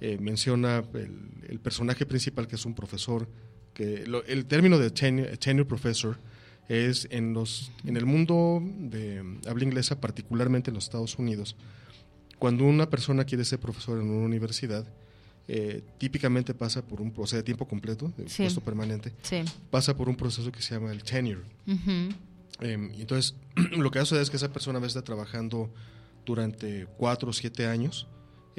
eh, 0.00 0.18
menciona 0.20 0.84
el, 0.94 1.30
el, 1.48 1.58
personaje 1.60 2.06
principal 2.06 2.46
que 2.46 2.56
es 2.56 2.64
un 2.64 2.74
profesor, 2.74 3.28
que 3.74 4.04
el 4.26 4.46
término 4.46 4.78
de 4.78 4.90
tenure, 4.90 5.36
tenure 5.36 5.66
professor 5.66 6.18
es 6.68 7.08
en, 7.10 7.32
los, 7.32 7.72
en 7.84 7.96
el 7.96 8.06
mundo 8.06 8.62
de 8.62 9.22
habla 9.46 9.64
inglesa, 9.64 10.00
particularmente 10.00 10.70
en 10.70 10.74
los 10.74 10.84
Estados 10.84 11.18
Unidos, 11.18 11.56
cuando 12.38 12.64
una 12.64 12.88
persona 12.88 13.24
quiere 13.24 13.44
ser 13.44 13.58
profesor 13.58 14.00
en 14.00 14.10
una 14.10 14.24
universidad, 14.24 14.86
eh, 15.48 15.82
típicamente 15.96 16.52
pasa 16.52 16.82
por 16.82 17.00
un 17.00 17.10
proceso 17.10 17.36
de 17.36 17.42
tiempo 17.42 17.66
completo, 17.66 18.12
de 18.16 18.24
puesto 18.24 18.60
permanente, 18.60 19.12
pasa 19.70 19.96
por 19.96 20.08
un 20.08 20.16
proceso 20.16 20.52
que 20.52 20.60
se 20.60 20.74
llama 20.74 20.92
el 20.92 21.02
tenure. 21.02 21.42
Em, 22.60 22.92
entonces, 22.94 23.34
lo 23.76 23.90
que 23.90 23.98
hace 23.98 24.20
es 24.20 24.30
que 24.30 24.36
esa 24.36 24.52
persona 24.52 24.78
va 24.78 24.84
a 24.84 24.88
estar 24.88 25.02
trabajando 25.02 25.72
durante 26.26 26.86
cuatro 26.98 27.30
o 27.30 27.32
siete 27.32 27.66
años 27.66 28.06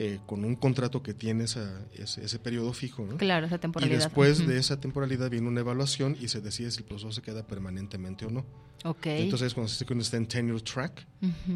eh, 0.02 0.20
con 0.26 0.46
un 0.46 0.56
contrato 0.56 1.04
que 1.04 1.14
tiene 1.14 1.44
esa, 1.44 1.86
ese, 1.94 2.40
periodo 2.40 2.72
fijo. 2.72 3.06
¿no? 3.06 3.18
Claro, 3.18 3.46
esa 3.46 3.58
temporalidad. 3.58 4.00
Y 4.00 4.02
después 4.02 4.48
de 4.48 4.58
esa 4.58 4.80
temporalidad 4.80 5.30
viene 5.30 5.48
una 5.48 5.60
evaluación 5.60 6.16
y 6.20 6.30
se 6.30 6.40
decide 6.40 6.72
si 6.72 6.80
el 6.80 6.86
profesor 6.86 7.14
se 7.14 7.22
queda 7.22 7.46
permanentemente 7.46 8.26
o 8.26 8.30
no. 8.30 8.46
Okay. 8.86 9.24
Entonces, 9.24 9.54
cuando 9.54 9.68
se 9.68 9.76
dice 9.76 9.86
que 9.86 9.92
uno 9.92 10.02
está 10.02 10.16
en 10.16 10.26
tenure 10.26 10.62
track, 10.62 11.06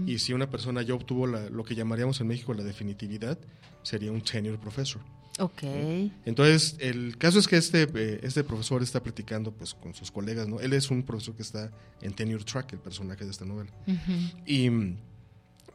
y 0.06 0.20
si 0.20 0.34
una 0.34 0.50
persona 0.50 0.82
ya 0.82 0.94
obtuvo 0.94 1.26
la, 1.26 1.50
lo 1.50 1.64
que 1.64 1.74
llamaríamos 1.74 2.20
en 2.20 2.28
México 2.28 2.54
la 2.54 2.66
definitividad, 2.66 3.40
sería 3.82 4.12
un 4.12 4.22
tenure 4.22 4.58
professor. 4.58 5.02
Ok. 5.40 5.64
Entonces, 6.26 6.76
el 6.80 7.18
caso 7.18 7.40
es 7.40 7.48
que 7.48 7.58
este, 7.58 7.84
eh, 7.96 8.20
este 8.24 8.44
profesor 8.44 8.84
está 8.84 9.02
practicando 9.02 9.52
pues, 9.52 9.74
con 9.74 9.94
sus 9.94 10.12
colegas, 10.12 10.48
¿no? 10.48 10.60
Él 10.60 10.74
es 10.74 10.92
un 10.92 11.04
profesor 11.04 11.36
que 11.36 11.42
está 11.42 11.72
en 12.02 12.14
tenure 12.14 12.44
track, 12.44 12.74
el 12.74 12.80
personaje 12.80 13.26
de 13.26 13.32
esta 13.32 13.46
novela. 13.46 13.72
Y 14.46 14.70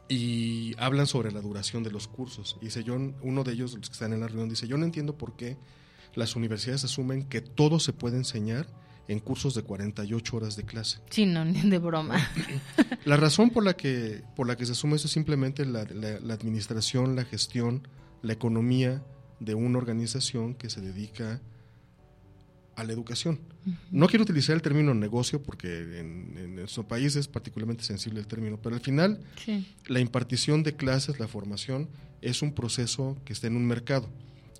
y 0.09 0.73
hablan 0.79 1.05
sobre 1.05 1.31
la 1.31 1.39
duración 1.39 1.83
de 1.83 1.91
los 1.91 2.07
cursos. 2.07 2.57
Y 2.61 2.65
dice 2.65 2.83
yo, 2.83 2.95
uno 2.95 3.43
de 3.43 3.53
ellos, 3.53 3.75
los 3.75 3.89
que 3.89 3.93
están 3.93 4.11
en 4.11 4.19
la 4.19 4.27
reunión, 4.27 4.49
dice, 4.49 4.67
yo 4.67 4.75
no 4.77 4.83
entiendo 4.83 5.17
por 5.17 5.35
qué 5.37 5.55
las 6.15 6.35
universidades 6.35 6.83
asumen 6.83 7.23
que 7.23 7.41
todo 7.41 7.79
se 7.79 7.93
puede 7.93 8.17
enseñar 8.17 8.67
en 9.07 9.19
cursos 9.19 9.53
de 9.53 9.61
48 9.61 10.37
horas 10.37 10.55
de 10.55 10.63
clase. 10.63 10.99
Sí, 11.09 11.25
no, 11.25 11.45
ni 11.45 11.61
de 11.61 11.77
broma. 11.77 12.19
La 13.05 13.17
razón 13.17 13.51
por 13.51 13.63
la 13.63 13.75
que, 13.75 14.23
por 14.35 14.47
la 14.47 14.57
que 14.57 14.65
se 14.65 14.73
asume 14.73 14.95
eso 14.95 15.07
es 15.07 15.13
simplemente 15.13 15.65
la, 15.65 15.85
la 15.85 16.33
administración, 16.33 17.15
la 17.15 17.23
gestión, 17.23 17.87
la 18.21 18.33
economía 18.33 19.03
de 19.39 19.55
una 19.55 19.77
organización 19.77 20.53
que 20.53 20.69
se 20.69 20.81
dedica 20.81 21.41
a 22.75 22.83
la 22.83 22.93
educación. 22.93 23.39
No 23.91 24.07
quiero 24.07 24.23
utilizar 24.23 24.55
el 24.55 24.61
término 24.61 24.93
negocio 24.93 25.43
porque 25.43 25.99
en, 25.99 26.55
nuestro 26.55 26.87
país 26.87 27.15
es 27.15 27.27
particularmente 27.27 27.83
sensible 27.83 28.19
el 28.19 28.27
término, 28.27 28.57
pero 28.61 28.75
al 28.75 28.81
final 28.81 29.19
la 29.87 29.99
impartición 29.99 30.63
de 30.63 30.75
clases, 30.75 31.19
la 31.19 31.27
formación, 31.27 31.89
es 32.21 32.41
un 32.41 32.53
proceso 32.53 33.17
que 33.25 33.33
está 33.33 33.47
en 33.47 33.55
un 33.55 33.65
mercado 33.65 34.09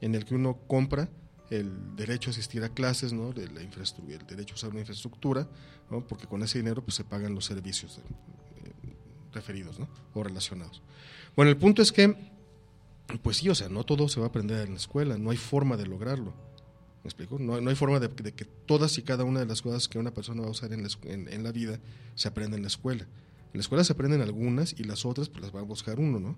en 0.01 0.15
el 0.15 0.25
que 0.25 0.35
uno 0.35 0.57
compra 0.67 1.09
el 1.49 1.95
derecho 1.95 2.29
a 2.29 2.31
asistir 2.31 2.63
a 2.63 2.69
clases, 2.69 3.11
¿no? 3.11 3.33
la 3.33 3.61
el 3.61 4.27
derecho 4.27 4.53
a 4.53 4.55
usar 4.55 4.69
una 4.69 4.81
infraestructura, 4.81 5.47
¿no? 5.89 6.05
porque 6.05 6.27
con 6.27 6.43
ese 6.43 6.59
dinero 6.59 6.83
pues, 6.83 6.95
se 6.95 7.03
pagan 7.03 7.33
los 7.33 7.45
servicios 7.45 7.97
eh, 7.97 8.01
referidos 9.33 9.79
¿no? 9.79 9.87
o 10.13 10.23
relacionados. 10.23 10.81
Bueno, 11.35 11.51
el 11.51 11.57
punto 11.57 11.81
es 11.81 11.91
que, 11.91 12.15
pues 13.17 13.37
sí, 13.37 13.49
o 13.49 13.55
sea, 13.55 13.69
no 13.69 13.83
todo 13.83 14.07
se 14.07 14.19
va 14.19 14.27
a 14.27 14.29
aprender 14.29 14.65
en 14.67 14.73
la 14.73 14.77
escuela, 14.77 15.17
no 15.17 15.31
hay 15.31 15.37
forma 15.37 15.77
de 15.77 15.87
lograrlo 15.87 16.33
¿Me 17.03 17.07
explico? 17.07 17.39
No, 17.39 17.55
hay 17.55 17.75
forma 17.75 17.99
de, 17.99 18.09
que 18.09 18.45
todas 18.45 18.97
y 18.97 19.03
cada 19.03 19.23
una 19.23 19.39
de 19.39 19.45
las 19.45 19.61
cosas 19.61 19.87
que 19.87 19.97
una 19.97 20.13
persona 20.13 20.41
va 20.41 20.47
a 20.47 20.51
usar 20.51 20.73
en 20.73 20.83
la, 20.83 20.89
en, 21.03 21.43
la, 21.43 21.51
vida 21.51 21.79
se 22.15 22.27
aprenda 22.27 22.57
en 22.57 22.63
la 22.63 22.67
escuela. 22.67 23.03
En 23.03 23.53
la 23.53 23.61
escuela 23.61 23.83
se 23.85 23.93
aprenden 23.93 24.21
algunas 24.21 24.77
y 24.77 24.83
las 24.83 25.05
otras 25.05 25.29
pues 25.29 25.41
las 25.41 25.55
va 25.55 25.61
a 25.61 25.63
buscar 25.63 25.99
uno, 25.99 26.19
¿no? 26.19 26.37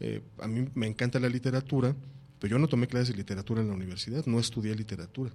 Eh, 0.00 0.22
a 0.40 0.46
mí 0.46 0.68
me 0.74 0.86
encanta 0.86 1.18
la 1.18 1.28
literatura, 1.28 1.96
pero 2.38 2.50
yo 2.50 2.58
no 2.58 2.68
tomé 2.68 2.86
clases 2.86 3.08
de 3.08 3.14
literatura 3.14 3.62
en 3.62 3.68
la 3.68 3.74
universidad, 3.74 4.26
no 4.26 4.38
estudié 4.38 4.74
literatura, 4.74 5.30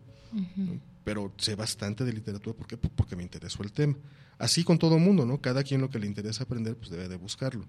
pero 1.04 1.34
sé 1.38 1.56
bastante 1.56 2.06
de 2.06 2.14
literatura 2.14 2.56
¿por 2.56 2.68
porque 2.78 3.16
me 3.16 3.24
interesó 3.24 3.64
el 3.64 3.72
tema. 3.72 3.96
Así 4.38 4.64
con 4.64 4.78
todo 4.78 5.00
mundo, 5.00 5.26
¿no? 5.26 5.42
Cada 5.42 5.64
quien 5.64 5.82
lo 5.82 5.90
que 5.90 5.98
le 5.98 6.06
interesa 6.06 6.44
aprender, 6.44 6.76
pues 6.76 6.92
debe 6.92 7.10
de 7.10 7.16
buscarlo. 7.16 7.66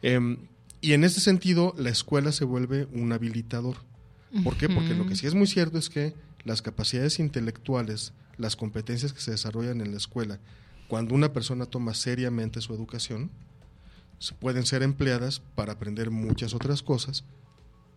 Em, 0.00 0.38
y 0.80 0.92
en 0.92 1.04
ese 1.04 1.20
sentido, 1.20 1.74
la 1.76 1.90
escuela 1.90 2.32
se 2.32 2.44
vuelve 2.44 2.86
un 2.92 3.12
habilitador. 3.12 3.76
¿Por 4.44 4.56
qué? 4.56 4.68
Porque 4.68 4.94
lo 4.94 5.06
que 5.06 5.16
sí 5.16 5.26
es 5.26 5.34
muy 5.34 5.46
cierto 5.46 5.78
es 5.78 5.88
que 5.88 6.14
las 6.44 6.62
capacidades 6.62 7.18
intelectuales, 7.18 8.12
las 8.36 8.56
competencias 8.56 9.12
que 9.12 9.20
se 9.20 9.30
desarrollan 9.30 9.80
en 9.80 9.90
la 9.90 9.96
escuela, 9.96 10.38
cuando 10.86 11.14
una 11.14 11.32
persona 11.32 11.66
toma 11.66 11.94
seriamente 11.94 12.60
su 12.60 12.74
educación, 12.74 13.30
pueden 14.38 14.66
ser 14.66 14.82
empleadas 14.82 15.40
para 15.54 15.72
aprender 15.72 16.10
muchas 16.10 16.54
otras 16.54 16.82
cosas. 16.82 17.24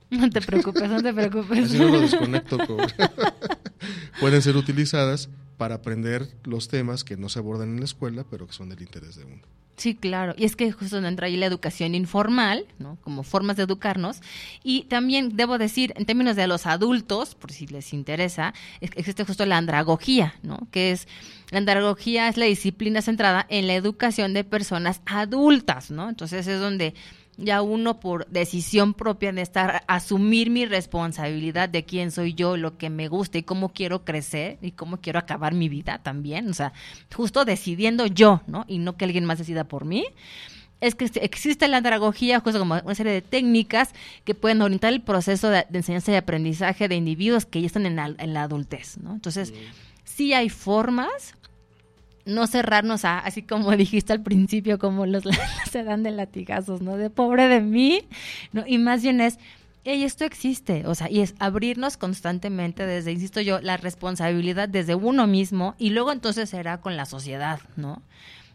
No 0.09 0.29
te 0.29 0.41
preocupes, 0.41 0.89
no 0.89 1.01
te 1.01 1.13
preocupes. 1.13 1.65
Así 1.65 1.79
no 1.79 1.89
lo 1.89 2.01
desconecto. 2.01 2.57
pueden 4.19 4.41
ser 4.41 4.57
utilizadas 4.57 5.29
para 5.57 5.75
aprender 5.75 6.27
los 6.43 6.67
temas 6.67 7.03
que 7.03 7.17
no 7.17 7.29
se 7.29 7.39
abordan 7.39 7.69
en 7.69 7.79
la 7.79 7.85
escuela, 7.85 8.25
pero 8.29 8.47
que 8.47 8.53
son 8.53 8.69
del 8.69 8.81
interés 8.81 9.15
de 9.15 9.25
uno. 9.25 9.41
Sí, 9.77 9.95
claro. 9.95 10.35
Y 10.37 10.45
es 10.45 10.55
que 10.55 10.71
justo 10.71 10.97
entra 10.99 11.27
ahí 11.27 11.37
la 11.37 11.47
educación 11.47 11.95
informal, 11.95 12.65
¿no? 12.77 12.97
Como 13.01 13.23
formas 13.23 13.57
de 13.57 13.63
educarnos. 13.63 14.21
Y 14.63 14.83
también 14.83 15.35
debo 15.35 15.57
decir, 15.57 15.93
en 15.95 16.05
términos 16.05 16.35
de 16.35 16.45
los 16.47 16.67
adultos, 16.67 17.33
por 17.35 17.51
si 17.51 17.65
les 17.67 17.93
interesa, 17.93 18.53
existe 18.79 19.25
justo 19.25 19.45
la 19.45 19.57
andragogía, 19.57 20.35
¿no? 20.43 20.67
Que 20.71 20.91
es, 20.91 21.07
la 21.49 21.57
andragogía 21.57 22.27
es 22.27 22.37
la 22.37 22.45
disciplina 22.45 23.01
centrada 23.01 23.45
en 23.49 23.65
la 23.65 23.73
educación 23.73 24.33
de 24.33 24.43
personas 24.43 25.01
adultas, 25.05 25.89
¿no? 25.89 26.09
Entonces 26.09 26.45
es 26.45 26.59
donde 26.59 26.93
ya 27.37 27.61
uno 27.61 27.99
por 27.99 28.27
decisión 28.27 28.93
propia 28.93 29.31
de 29.31 29.41
estar, 29.41 29.83
asumir 29.87 30.49
mi 30.49 30.65
responsabilidad 30.65 31.69
de 31.69 31.83
quién 31.83 32.11
soy 32.11 32.33
yo, 32.33 32.57
lo 32.57 32.77
que 32.77 32.89
me 32.89 33.07
gusta 33.07 33.37
y 33.37 33.43
cómo 33.43 33.69
quiero 33.69 34.03
crecer 34.03 34.57
y 34.61 34.71
cómo 34.71 34.97
quiero 34.97 35.19
acabar 35.19 35.53
mi 35.53 35.69
vida 35.69 35.99
también, 36.03 36.49
o 36.49 36.53
sea, 36.53 36.73
justo 37.15 37.45
decidiendo 37.45 38.05
yo, 38.05 38.41
¿no? 38.47 38.65
Y 38.67 38.79
no 38.79 38.97
que 38.97 39.05
alguien 39.05 39.25
más 39.25 39.37
decida 39.39 39.63
por 39.63 39.85
mí. 39.85 40.05
Es 40.79 40.95
que 40.95 41.05
existe 41.21 41.67
la 41.67 41.77
andragogía, 41.77 42.39
justo 42.39 42.57
como 42.57 42.73
una 42.83 42.95
serie 42.95 43.13
de 43.13 43.21
técnicas 43.21 43.93
que 44.23 44.33
pueden 44.33 44.63
orientar 44.63 44.91
el 44.91 45.01
proceso 45.01 45.49
de, 45.49 45.67
enseñanza 45.73 46.11
y 46.11 46.15
aprendizaje 46.15 46.87
de 46.87 46.95
individuos 46.95 47.45
que 47.45 47.61
ya 47.61 47.67
están 47.67 47.85
en 47.85 47.97
la, 47.97 48.15
en 48.17 48.33
la 48.33 48.43
adultez, 48.43 48.97
¿no? 48.97 49.13
Entonces, 49.13 49.53
sí 50.03 50.33
hay 50.33 50.49
formas 50.49 51.35
no 52.25 52.47
cerrarnos 52.47 53.05
a, 53.05 53.19
así 53.19 53.41
como 53.41 53.71
dijiste 53.77 54.13
al 54.13 54.21
principio, 54.21 54.79
como 54.79 55.05
los 55.05 55.23
se 55.71 55.83
dan 55.83 56.03
de 56.03 56.11
latigazos, 56.11 56.81
¿no? 56.81 56.97
De 56.97 57.09
pobre 57.09 57.47
de 57.47 57.61
mí, 57.61 58.03
¿no? 58.51 58.63
Y 58.65 58.77
más 58.77 59.01
bien 59.01 59.21
es, 59.21 59.39
hey, 59.83 60.03
esto 60.03 60.25
existe, 60.25 60.85
o 60.85 60.95
sea, 60.95 61.09
y 61.09 61.21
es 61.21 61.35
abrirnos 61.39 61.97
constantemente 61.97 62.85
desde, 62.85 63.11
insisto 63.11 63.41
yo, 63.41 63.59
la 63.61 63.77
responsabilidad 63.77 64.69
desde 64.69 64.95
uno 64.95 65.27
mismo 65.27 65.75
y 65.77 65.89
luego 65.89 66.11
entonces 66.11 66.49
será 66.49 66.79
con 66.81 66.97
la 66.97 67.05
sociedad, 67.05 67.59
¿no? 67.75 68.01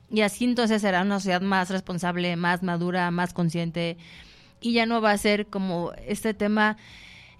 Y 0.08 0.20
así 0.20 0.44
entonces 0.44 0.82
será 0.82 1.02
una 1.02 1.18
sociedad 1.18 1.40
más 1.40 1.70
responsable, 1.70 2.36
más 2.36 2.62
madura, 2.62 3.10
más 3.10 3.32
consciente 3.32 3.96
y 4.60 4.72
ya 4.72 4.86
no 4.86 5.00
va 5.00 5.10
a 5.10 5.18
ser 5.18 5.46
como 5.46 5.92
este 6.06 6.32
tema 6.32 6.76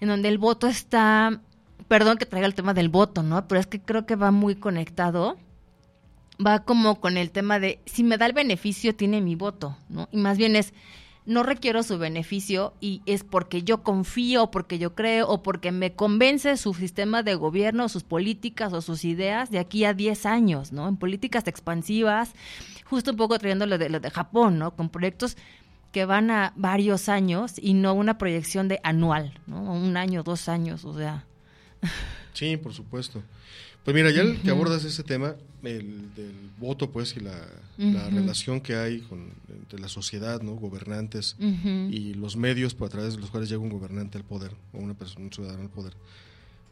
en 0.01 0.09
donde 0.09 0.27
el 0.27 0.37
voto 0.37 0.67
está, 0.67 1.39
perdón 1.87 2.17
que 2.17 2.25
traiga 2.25 2.45
el 2.45 2.55
tema 2.55 2.73
del 2.73 2.89
voto, 2.89 3.23
¿no? 3.23 3.47
Pero 3.47 3.59
es 3.59 3.67
que 3.67 3.79
creo 3.79 4.05
que 4.05 4.15
va 4.15 4.31
muy 4.31 4.55
conectado 4.55 5.37
va 6.45 6.63
como 6.63 6.99
con 6.99 7.17
el 7.17 7.31
tema 7.31 7.59
de 7.59 7.79
si 7.85 8.03
me 8.03 8.17
da 8.17 8.25
el 8.25 8.33
beneficio 8.33 8.95
tiene 8.95 9.21
mi 9.21 9.35
voto, 9.35 9.77
¿no? 9.89 10.07
Y 10.11 10.17
más 10.17 10.37
bien 10.37 10.55
es 10.55 10.73
no 11.27 11.43
requiero 11.43 11.83
su 11.83 11.97
beneficio 11.97 12.73
y 12.79 13.01
es 13.05 13.25
porque 13.25 13.61
yo 13.61 13.83
confío, 13.83 14.49
porque 14.49 14.79
yo 14.79 14.95
creo 14.95 15.27
o 15.27 15.43
porque 15.43 15.73
me 15.73 15.93
convence 15.93 16.55
su 16.55 16.73
sistema 16.73 17.21
de 17.21 17.35
gobierno, 17.35 17.89
sus 17.89 18.03
políticas 18.03 18.71
o 18.71 18.81
sus 18.81 19.03
ideas 19.03 19.51
de 19.51 19.59
aquí 19.59 19.83
a 19.83 19.93
10 19.93 20.25
años, 20.25 20.71
¿no? 20.71 20.87
En 20.87 20.95
políticas 20.95 21.45
expansivas, 21.47 22.31
justo 22.85 23.11
un 23.11 23.17
poco 23.17 23.37
trayendo 23.39 23.65
lo 23.65 23.77
de, 23.77 23.89
lo 23.89 23.99
de 23.99 24.09
Japón, 24.09 24.57
¿no? 24.57 24.73
Con 24.73 24.87
proyectos 24.87 25.35
que 25.91 26.05
van 26.05 26.31
a 26.31 26.53
varios 26.55 27.09
años 27.09 27.55
y 27.61 27.73
no 27.73 27.93
una 27.93 28.17
proyección 28.17 28.69
de 28.69 28.79
anual, 28.83 29.37
¿no? 29.47 29.61
Un 29.73 29.97
año, 29.97 30.23
dos 30.23 30.47
años, 30.47 30.85
o 30.85 30.97
sea. 30.97 31.25
Sí, 32.33 32.55
por 32.55 32.73
supuesto. 32.73 33.21
Pues 33.87 33.95
mira, 33.95 34.11
ya 34.11 34.25
que 34.43 34.49
abordas 34.49 34.83
ese 34.83 35.01
tema, 35.01 35.37
el 35.63 36.13
del 36.13 36.35
voto, 36.59 36.91
pues, 36.91 37.15
y 37.15 37.21
la, 37.21 37.39
relación 38.09 38.59
que 38.59 38.75
hay 38.75 38.99
con, 38.99 39.31
entre 39.47 39.79
la 39.79 39.87
sociedad, 39.87 40.41
¿no? 40.41 40.55
Gobernantes 40.55 41.37
y 41.39 42.13
los 42.15 42.35
medios 42.35 42.75
a 42.81 42.89
través 42.89 43.13
de 43.15 43.21
los 43.21 43.31
cuales 43.31 43.47
llega 43.47 43.61
un 43.61 43.69
gobernante 43.69 44.17
al 44.17 44.25
poder 44.25 44.51
o 44.73 44.79
una 44.79 44.93
persona, 44.93 45.23
un 45.23 45.31
ciudadano 45.31 45.61
al 45.61 45.69
poder. 45.69 45.93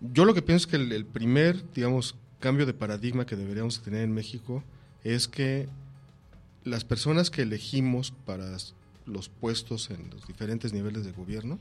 Yo 0.02 0.26
lo 0.26 0.34
que 0.34 0.42
pienso 0.42 0.66
es 0.66 0.72
que 0.72 0.76
el, 0.76 1.06
primer, 1.06 1.64
digamos, 1.74 2.16
cambio 2.42 2.66
de 2.66 2.74
paradigma 2.74 3.26
que 3.26 3.38
deberíamos 3.38 3.82
tener 3.82 4.02
en 4.02 4.12
México 4.14 4.62
es 5.06 5.30
que 5.30 5.70
las 6.66 6.84
personas 6.84 7.30
que 7.30 7.44
elegimos 7.44 8.12
para 8.26 8.58
los 9.06 9.30
puestos 9.30 9.90
en 9.90 10.10
los 10.10 10.28
diferentes 10.28 10.74
niveles 10.74 11.06
de 11.06 11.14
gobierno, 11.14 11.60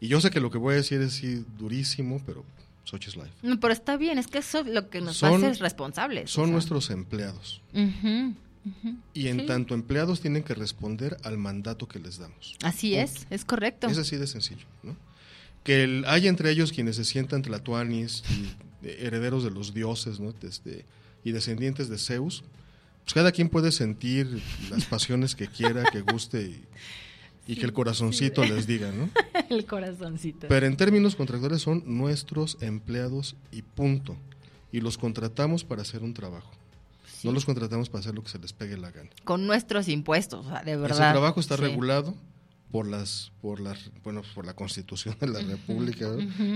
y 0.00 0.08
yo 0.08 0.18
sé 0.22 0.30
que 0.30 0.40
lo 0.40 0.50
que 0.50 0.56
voy 0.56 0.72
a 0.72 0.76
decir 0.78 1.02
es 1.02 1.20
durísimo, 1.58 2.22
pero 2.24 2.42
Life. 2.92 3.32
No, 3.42 3.58
pero 3.58 3.72
está 3.72 3.96
bien, 3.96 4.18
es 4.18 4.28
que 4.28 4.38
eso 4.38 4.60
es 4.60 4.66
lo 4.66 4.88
que 4.90 5.00
nos 5.00 5.22
hace 5.22 5.54
responsables. 5.54 6.30
Son 6.30 6.52
nuestros 6.52 6.90
empleados. 6.90 7.60
Y 9.14 9.28
en 9.28 9.46
tanto 9.46 9.74
empleados 9.74 10.20
tienen 10.20 10.42
que 10.42 10.54
responder 10.54 11.16
al 11.22 11.38
mandato 11.38 11.86
que 11.88 11.98
les 11.98 12.18
damos. 12.18 12.56
Así 12.62 12.94
es, 12.94 13.26
es 13.30 13.44
correcto. 13.44 13.86
Es 13.88 13.98
así 13.98 14.16
de 14.16 14.26
sencillo. 14.26 14.66
¿no? 14.82 14.96
Que 15.62 16.02
hay 16.06 16.28
entre 16.28 16.50
ellos 16.50 16.72
quienes 16.72 16.96
se 16.96 17.04
sientan 17.04 17.42
tlatoanis 17.42 18.22
y 18.30 18.88
herederos 18.88 19.44
de 19.44 19.50
los 19.50 19.74
dioses 19.74 20.20
¿no? 20.20 20.32
Desde, 20.32 20.84
y 21.24 21.32
descendientes 21.32 21.88
de 21.88 21.98
Zeus. 21.98 22.44
Pues 23.04 23.14
cada 23.14 23.30
quien 23.30 23.48
puede 23.48 23.70
sentir 23.70 24.42
las 24.70 24.84
pasiones 24.86 25.36
que 25.36 25.46
quiera, 25.46 25.84
que 25.84 26.00
guste 26.00 26.42
y, 26.42 26.64
y 27.46 27.56
que 27.56 27.64
el 27.64 27.72
corazoncito 27.72 28.44
les 28.44 28.66
diga, 28.66 28.90
¿no? 28.92 29.08
el 29.50 29.64
corazoncito. 29.66 30.48
Pero 30.48 30.66
en 30.66 30.76
términos 30.76 31.16
contractuales 31.16 31.62
son 31.62 31.82
nuestros 31.86 32.58
empleados 32.60 33.36
y 33.52 33.62
punto. 33.62 34.16
Y 34.72 34.80
los 34.80 34.98
contratamos 34.98 35.64
para 35.64 35.82
hacer 35.82 36.02
un 36.02 36.12
trabajo. 36.12 36.50
No 37.22 37.32
los 37.32 37.44
contratamos 37.44 37.88
para 37.88 38.00
hacer 38.00 38.14
lo 38.14 38.22
que 38.22 38.28
se 38.28 38.38
les 38.38 38.52
pegue 38.52 38.76
la 38.76 38.90
gana. 38.90 39.10
Con 39.24 39.46
nuestros 39.46 39.88
impuestos, 39.88 40.46
o 40.46 40.48
sea, 40.48 40.62
de 40.62 40.76
verdad. 40.76 40.98
Ese 40.98 41.12
trabajo 41.12 41.40
está 41.40 41.56
regulado 41.56 42.14
por 42.70 42.88
las 42.88 43.32
por 43.40 43.60
las 43.60 43.90
bueno 44.02 44.22
por 44.34 44.44
la 44.44 44.54
Constitución 44.54 45.16
de 45.20 45.28
la 45.28 45.40
República 45.40 46.08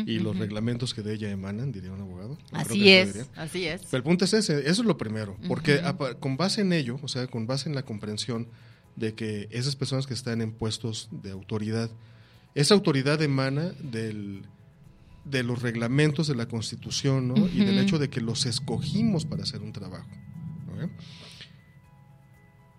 y 0.07 0.19
los 0.19 0.37
reglamentos 0.37 0.93
que 0.93 1.03
de 1.03 1.15
ella 1.15 1.31
emanan, 1.31 1.73
diría 1.73 1.93
un 1.93 2.01
abogado. 2.01 2.37
así 2.53 2.91
es, 2.91 3.29
así 3.37 3.67
es. 3.67 3.83
Pero 3.83 3.99
el 3.99 4.03
punto 4.03 4.25
es 4.25 4.35
ese, 4.35 4.61
eso 4.61 4.83
es 4.83 4.87
lo 4.87 4.99
primero, 4.99 5.37
porque 5.49 5.81
con 6.19 6.37
base 6.37 6.63
en 6.63 6.73
ello, 6.73 6.99
o 7.03 7.09
sea, 7.09 7.27
con 7.27 7.47
base 7.47 7.69
en 7.69 7.75
la 7.75 7.83
comprensión 7.83 8.49
de 8.97 9.15
que 9.15 9.49
esas 9.51 9.77
personas 9.77 10.07
que 10.07 10.15
están 10.15 10.41
en 10.41 10.53
puestos 10.53 11.09
de 11.11 11.31
autoridad, 11.31 11.91
esa 12.55 12.75
autoridad 12.75 13.21
emana 13.23 13.73
del, 13.81 14.43
de 15.25 15.43
los 15.43 15.63
reglamentos 15.63 16.27
de 16.27 16.35
la 16.35 16.47
Constitución 16.47 17.29
¿no? 17.29 17.49
y 17.49 17.65
del 17.65 17.79
hecho 17.79 17.99
de 17.99 18.11
que 18.11 18.21
los 18.21 18.47
escogimos 18.47 19.25
para 19.25 19.43
hacer 19.43 19.63
un 19.63 19.73
trabajo. 19.73 20.09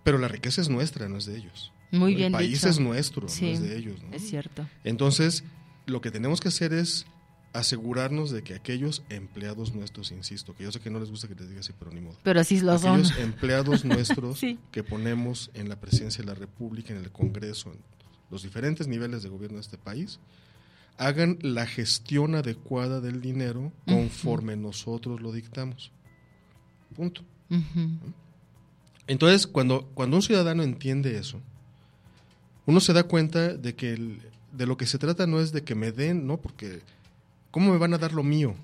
Pero 0.04 0.18
la 0.18 0.28
riqueza 0.28 0.62
es 0.62 0.70
nuestra, 0.70 1.08
no 1.08 1.18
es 1.18 1.26
de 1.26 1.38
ellos. 1.38 1.72
Muy 1.92 2.16
bien. 2.16 2.28
El 2.28 2.32
país 2.34 2.64
es 2.64 2.80
nuestro, 2.80 3.28
no 3.28 3.48
es 3.48 3.62
de 3.62 3.78
ellos. 3.78 4.00
Es 4.12 4.28
cierto. 4.28 4.68
Entonces, 4.84 5.44
lo 5.86 6.02
que 6.02 6.10
tenemos 6.10 6.40
que 6.40 6.48
hacer 6.48 6.74
es 6.74 7.06
asegurarnos 7.54 8.32
de 8.32 8.44
que 8.44 8.54
aquellos 8.54 9.04
empleados 9.10 9.74
nuestros, 9.74 10.12
insisto, 10.12 10.56
que 10.56 10.64
yo 10.64 10.72
sé 10.72 10.80
que 10.80 10.90
no 10.90 11.00
les 11.00 11.10
gusta 11.10 11.28
que 11.28 11.36
les 11.36 11.50
diga 11.50 11.60
así, 11.60 11.74
pero 11.78 11.92
ni 11.92 12.02
modo. 12.02 12.18
Pero 12.24 12.44
sí 12.44 12.60
lo 12.62 12.74
aquellos 12.74 13.18
empleados 13.18 13.84
nuestros 13.86 14.42
que 14.72 14.84
ponemos 14.84 15.52
en 15.54 15.70
la 15.70 15.80
presidencia 15.80 16.24
de 16.24 16.28
la 16.28 16.36
República, 16.36 16.94
en 16.94 17.00
el 17.00 17.12
Congreso, 17.12 17.72
en 17.72 17.80
los 18.30 18.44
diferentes 18.44 18.88
niveles 18.88 19.24
de 19.24 19.30
gobierno 19.30 19.58
de 19.58 19.62
este 19.62 19.78
país, 19.78 20.20
hagan 20.98 21.40
la 21.42 21.66
gestión 21.66 22.36
adecuada 22.36 23.02
del 23.02 23.22
dinero 23.22 23.72
conforme 23.86 24.56
nosotros 24.56 25.22
lo 25.22 25.32
dictamos. 25.32 25.92
Punto. 26.96 27.24
Entonces, 29.08 29.48
cuando, 29.48 29.90
cuando 29.94 30.18
un 30.18 30.22
ciudadano 30.22 30.64
entiende 30.64 31.18
eso, 31.18 31.42
uno 32.66 32.80
se 32.80 32.94
da 32.94 33.04
cuenta 33.04 33.56
de 33.56 33.76
que 33.76 34.20
de 34.52 34.66
lo 34.66 34.78
que 34.78 34.86
se 34.86 34.98
trata 34.98 35.28
no 35.28 35.40
es 35.40 35.52
de 35.52 35.64
que 35.64 35.76
me 35.76 35.92
den, 35.92 36.28
¿no? 36.28 36.38
Porque 36.38 36.82
¿cómo 37.52 37.72
me 37.72 37.78
van 37.78 37.94
a 37.94 37.98
dar 37.98 38.14
lo 38.14 38.24
mío? 38.24 38.56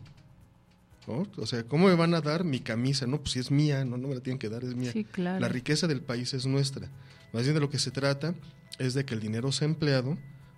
O 1.37 1.45
sea, 1.45 1.63
¿cómo 1.63 1.87
me 1.87 1.95
van 1.95 2.13
a 2.13 2.21
dar 2.21 2.43
mi 2.43 2.59
camisa? 2.59 3.07
No, 3.07 3.19
pues 3.19 3.31
si 3.31 3.39
es 3.39 3.49
mía, 3.49 3.85
no, 3.85 3.97
no 3.97 4.09
me 4.09 4.15
la 4.15 4.21
tienen 4.21 4.39
que 4.39 4.49
dar, 4.49 4.63
es 4.65 4.75
mía. 4.75 4.91
La 5.15 5.47
riqueza 5.47 5.87
del 5.87 6.01
país 6.01 6.33
es 6.33 6.45
nuestra. 6.45 6.89
Más 7.31 7.43
bien 7.43 7.53
de 7.53 7.61
lo 7.61 7.69
que 7.69 7.79
se 7.79 7.91
trata 7.91 8.35
es 8.77 8.93
de 8.93 9.05
que 9.05 9.13
el 9.13 9.21
dinero 9.21 9.51
sea 9.53 9.67
empleado 9.67 10.17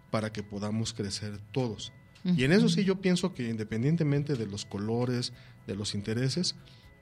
para 0.10 0.32
que 0.32 0.42
podamos 0.42 0.94
crecer 0.94 1.40
todos. 1.52 1.94
Y 2.24 2.44
en 2.44 2.52
eso 2.52 2.68
sí 2.68 2.84
yo 2.84 3.00
pienso 3.00 3.34
que 3.34 3.48
independientemente 3.48 4.36
de 4.36 4.46
los 4.46 4.66
colores, 4.66 5.34
de 5.68 5.76
los 5.76 5.94
intereses, 5.96 6.56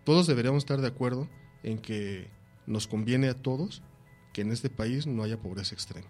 todos 0.04 0.28
deberíamos 0.28 0.64
estar 0.64 0.80
de 0.80 0.88
acuerdo 0.88 1.28
en 1.64 1.80
que 1.80 2.28
nos 2.68 2.88
conviene 2.88 3.28
a 3.28 3.34
todos 3.34 3.82
que 4.32 4.42
en 4.42 4.52
este 4.52 4.70
país 4.70 5.08
no 5.08 5.24
haya 5.24 5.40
pobreza 5.40 5.74
extrema. 5.74 6.08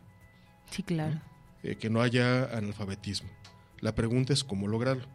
Sí, 0.71 0.83
claro. 0.83 1.21
Eh, 1.63 1.77
que 1.77 1.89
no 1.89 2.01
haya 2.01 2.45
analfabetismo. 2.57 3.29
La 3.79 3.95
pregunta 3.95 4.33
es 4.33 4.43
cómo 4.43 4.67
lograrlo. 4.67 5.05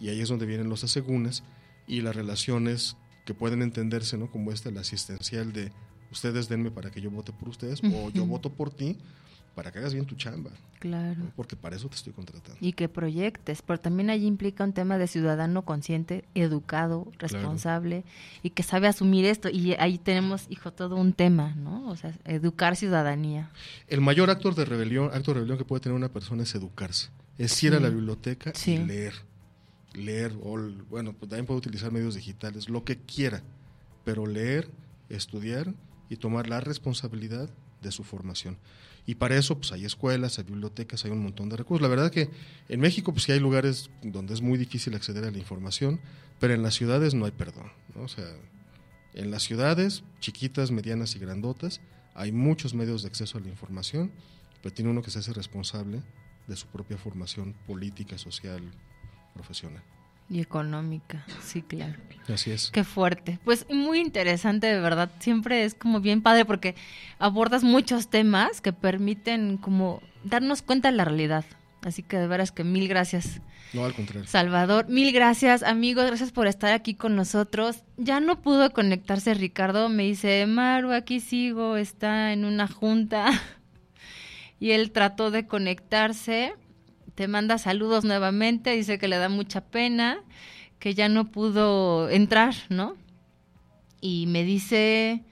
Y 0.00 0.08
ahí 0.08 0.20
es 0.20 0.28
donde 0.28 0.46
vienen 0.46 0.68
los 0.68 0.84
asegúnes 0.84 1.42
y 1.86 2.00
las 2.00 2.14
relaciones 2.14 2.96
que 3.24 3.34
pueden 3.34 3.62
entenderse, 3.62 4.16
¿no? 4.16 4.30
Como 4.30 4.52
esta, 4.52 4.70
la 4.70 4.80
asistencial 4.80 5.52
de 5.52 5.72
ustedes 6.10 6.48
denme 6.48 6.70
para 6.70 6.90
que 6.90 7.00
yo 7.00 7.10
vote 7.10 7.32
por 7.32 7.48
ustedes 7.48 7.80
o 7.82 8.10
yo 8.10 8.24
voto 8.26 8.50
por 8.50 8.70
ti 8.70 8.96
para 9.54 9.70
que 9.70 9.78
hagas 9.78 9.94
bien 9.94 10.04
tu 10.04 10.16
chamba. 10.16 10.50
Claro. 10.80 11.22
Porque 11.36 11.56
para 11.56 11.76
eso 11.76 11.88
te 11.88 11.94
estoy 11.94 12.12
contratando. 12.12 12.58
Y 12.60 12.72
que 12.72 12.88
proyectes, 12.88 13.62
pero 13.62 13.78
también 13.78 14.10
ahí 14.10 14.26
implica 14.26 14.64
un 14.64 14.72
tema 14.72 14.98
de 14.98 15.06
ciudadano 15.06 15.62
consciente, 15.62 16.24
educado, 16.34 17.06
responsable 17.18 18.04
y 18.42 18.50
que 18.50 18.62
sabe 18.62 18.88
asumir 18.88 19.24
esto. 19.24 19.48
Y 19.48 19.74
ahí 19.74 19.98
tenemos, 19.98 20.46
hijo, 20.50 20.72
todo 20.72 20.96
un 20.96 21.12
tema, 21.12 21.54
¿no? 21.54 21.88
O 21.88 21.96
sea, 21.96 22.12
educar 22.24 22.76
ciudadanía. 22.76 23.50
El 23.88 24.00
mayor 24.00 24.28
acto 24.28 24.50
de 24.50 24.64
rebelión, 24.64 25.10
acto 25.12 25.30
de 25.30 25.34
rebelión 25.34 25.56
que 25.56 25.64
puede 25.64 25.80
tener 25.80 25.96
una 25.96 26.08
persona 26.08 26.42
es 26.42 26.54
educarse 26.54 27.10
es 27.38 27.62
ir 27.62 27.74
a 27.74 27.80
la 27.80 27.88
biblioteca 27.88 28.52
y 28.66 28.78
leer. 28.78 29.14
Leer, 29.94 30.32
o, 30.42 30.58
bueno, 30.90 31.12
pues 31.12 31.28
también 31.30 31.46
puede 31.46 31.58
utilizar 31.58 31.92
medios 31.92 32.14
digitales, 32.14 32.68
lo 32.68 32.84
que 32.84 32.98
quiera, 32.98 33.42
pero 34.04 34.26
leer, 34.26 34.68
estudiar 35.08 35.72
y 36.08 36.16
tomar 36.16 36.48
la 36.48 36.60
responsabilidad 36.60 37.48
de 37.80 37.92
su 37.92 38.02
formación. 38.02 38.58
Y 39.06 39.16
para 39.16 39.36
eso, 39.36 39.56
pues 39.56 39.70
hay 39.72 39.84
escuelas, 39.84 40.38
hay 40.38 40.44
bibliotecas, 40.44 41.04
hay 41.04 41.10
un 41.10 41.22
montón 41.22 41.48
de 41.48 41.56
recursos. 41.56 41.82
La 41.82 41.88
verdad 41.88 42.10
que 42.10 42.30
en 42.68 42.80
México, 42.80 43.12
pues 43.12 43.24
sí 43.24 43.32
hay 43.32 43.40
lugares 43.40 43.90
donde 44.02 44.34
es 44.34 44.40
muy 44.40 44.58
difícil 44.58 44.94
acceder 44.94 45.24
a 45.24 45.30
la 45.30 45.38
información, 45.38 46.00
pero 46.40 46.54
en 46.54 46.62
las 46.62 46.74
ciudades 46.74 47.14
no 47.14 47.26
hay 47.26 47.32
perdón. 47.32 47.70
O 47.96 48.08
sea, 48.08 48.24
en 49.12 49.30
las 49.30 49.42
ciudades, 49.42 50.02
chiquitas, 50.20 50.70
medianas 50.70 51.14
y 51.14 51.18
grandotas, 51.18 51.80
hay 52.14 52.32
muchos 52.32 52.74
medios 52.74 53.02
de 53.02 53.08
acceso 53.08 53.38
a 53.38 53.40
la 53.40 53.48
información, 53.48 54.10
pero 54.62 54.74
tiene 54.74 54.90
uno 54.90 55.02
que 55.02 55.10
se 55.10 55.18
hace 55.18 55.32
responsable 55.32 56.02
de 56.46 56.56
su 56.56 56.66
propia 56.66 56.96
formación 56.96 57.54
política, 57.66 58.18
social, 58.18 58.62
profesional. 59.34 59.82
Y 60.30 60.40
económica, 60.40 61.24
sí, 61.42 61.60
claro. 61.60 61.94
Así 62.32 62.50
es. 62.50 62.70
Qué 62.70 62.82
fuerte. 62.82 63.38
Pues 63.44 63.66
muy 63.68 64.00
interesante, 64.00 64.68
de 64.68 64.80
verdad. 64.80 65.10
Siempre 65.18 65.64
es 65.64 65.74
como 65.74 66.00
bien 66.00 66.22
padre 66.22 66.46
porque 66.46 66.74
abordas 67.18 67.62
muchos 67.62 68.08
temas 68.08 68.62
que 68.62 68.72
permiten 68.72 69.58
como 69.58 70.00
darnos 70.24 70.62
cuenta 70.62 70.90
de 70.90 70.96
la 70.96 71.04
realidad. 71.04 71.44
Así 71.82 72.02
que 72.02 72.16
de 72.16 72.26
veras 72.26 72.52
que 72.52 72.64
mil 72.64 72.88
gracias. 72.88 73.42
No, 73.74 73.84
al 73.84 73.92
contrario. 73.92 74.26
Salvador, 74.26 74.88
mil 74.88 75.12
gracias 75.12 75.62
amigos, 75.62 76.06
gracias 76.06 76.32
por 76.32 76.46
estar 76.46 76.72
aquí 76.72 76.94
con 76.94 77.16
nosotros. 77.16 77.84
Ya 77.98 78.20
no 78.20 78.40
pudo 78.40 78.72
conectarse 78.72 79.34
Ricardo, 79.34 79.90
me 79.90 80.04
dice, 80.04 80.46
Maru, 80.46 80.92
aquí 80.92 81.20
sigo, 81.20 81.76
está 81.76 82.32
en 82.32 82.46
una 82.46 82.66
junta. 82.66 83.30
Y 84.64 84.72
él 84.72 84.92
trató 84.92 85.30
de 85.30 85.46
conectarse, 85.46 86.54
te 87.14 87.28
manda 87.28 87.58
saludos 87.58 88.02
nuevamente, 88.02 88.70
dice 88.70 88.96
que 88.96 89.08
le 89.08 89.18
da 89.18 89.28
mucha 89.28 89.60
pena, 89.60 90.22
que 90.78 90.94
ya 90.94 91.10
no 91.10 91.30
pudo 91.30 92.08
entrar, 92.08 92.54
¿no? 92.70 92.96
Y 94.00 94.24
me 94.26 94.42
dice, 94.42 95.22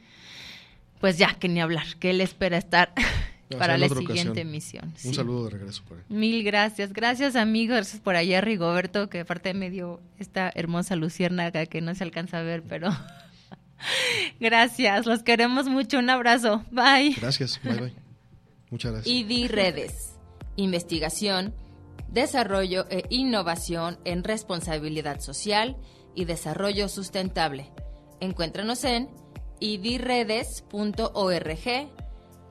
pues 1.01 1.17
ya, 1.17 1.33
que 1.33 1.49
ni 1.49 1.63
hablar, 1.63 1.97
que 1.99 2.11
él 2.11 2.21
espera 2.21 2.59
estar 2.59 2.93
para 3.59 3.79
la 3.79 3.89
siguiente 3.89 4.43
emisión. 4.43 4.93
Un 5.03 5.15
saludo 5.15 5.45
de 5.45 5.51
regreso 5.53 5.83
por 5.89 5.97
ahí. 5.97 6.05
Mil 6.11 6.45
gracias. 6.45 6.93
Gracias, 6.93 7.35
amigos. 7.35 7.77
Gracias 7.77 8.03
por 8.03 8.17
allá, 8.17 8.43
Rigoberto, 8.43 9.09
que 9.09 9.21
aparte 9.21 9.55
me 9.55 9.71
dio 9.71 10.03
esta 10.19 10.53
hermosa 10.55 10.95
luciérnaga 10.95 11.65
que 11.65 11.81
no 11.81 11.95
se 11.95 12.05
alcanza 12.05 12.41
a 12.41 12.43
ver, 12.43 12.65
pero 12.65 12.91
gracias. 14.41 15.07
Los 15.07 15.23
queremos 15.23 15.69
mucho. 15.69 15.99
Un 16.01 16.11
abrazo. 16.11 16.67
Bye. 16.71 17.17
Gracias. 17.19 17.59
Bye, 17.65 17.81
bye. 17.81 18.02
Muchas 18.73 18.93
gracias. 18.93 19.15
ID 19.15 19.49
Redes. 19.49 20.19
Investigación, 20.57 21.55
desarrollo 22.09 22.87
e 22.91 23.05
innovación 23.11 24.01
en 24.05 24.25
responsabilidad 24.25 25.21
social 25.21 25.77
y 26.15 26.25
desarrollo 26.25 26.89
sustentable. 26.89 27.71
Encuéntranos 28.21 28.85
en 28.85 29.11
idredes.org, 29.61 30.63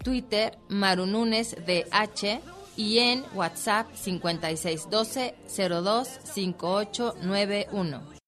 Twitter 0.03 0.59
Marununes 0.69 1.55
DH 1.65 2.39
y 2.77 2.99
en 2.99 3.25
WhatsApp 3.33 3.87
5612 3.93 5.33
025891. 5.47 8.20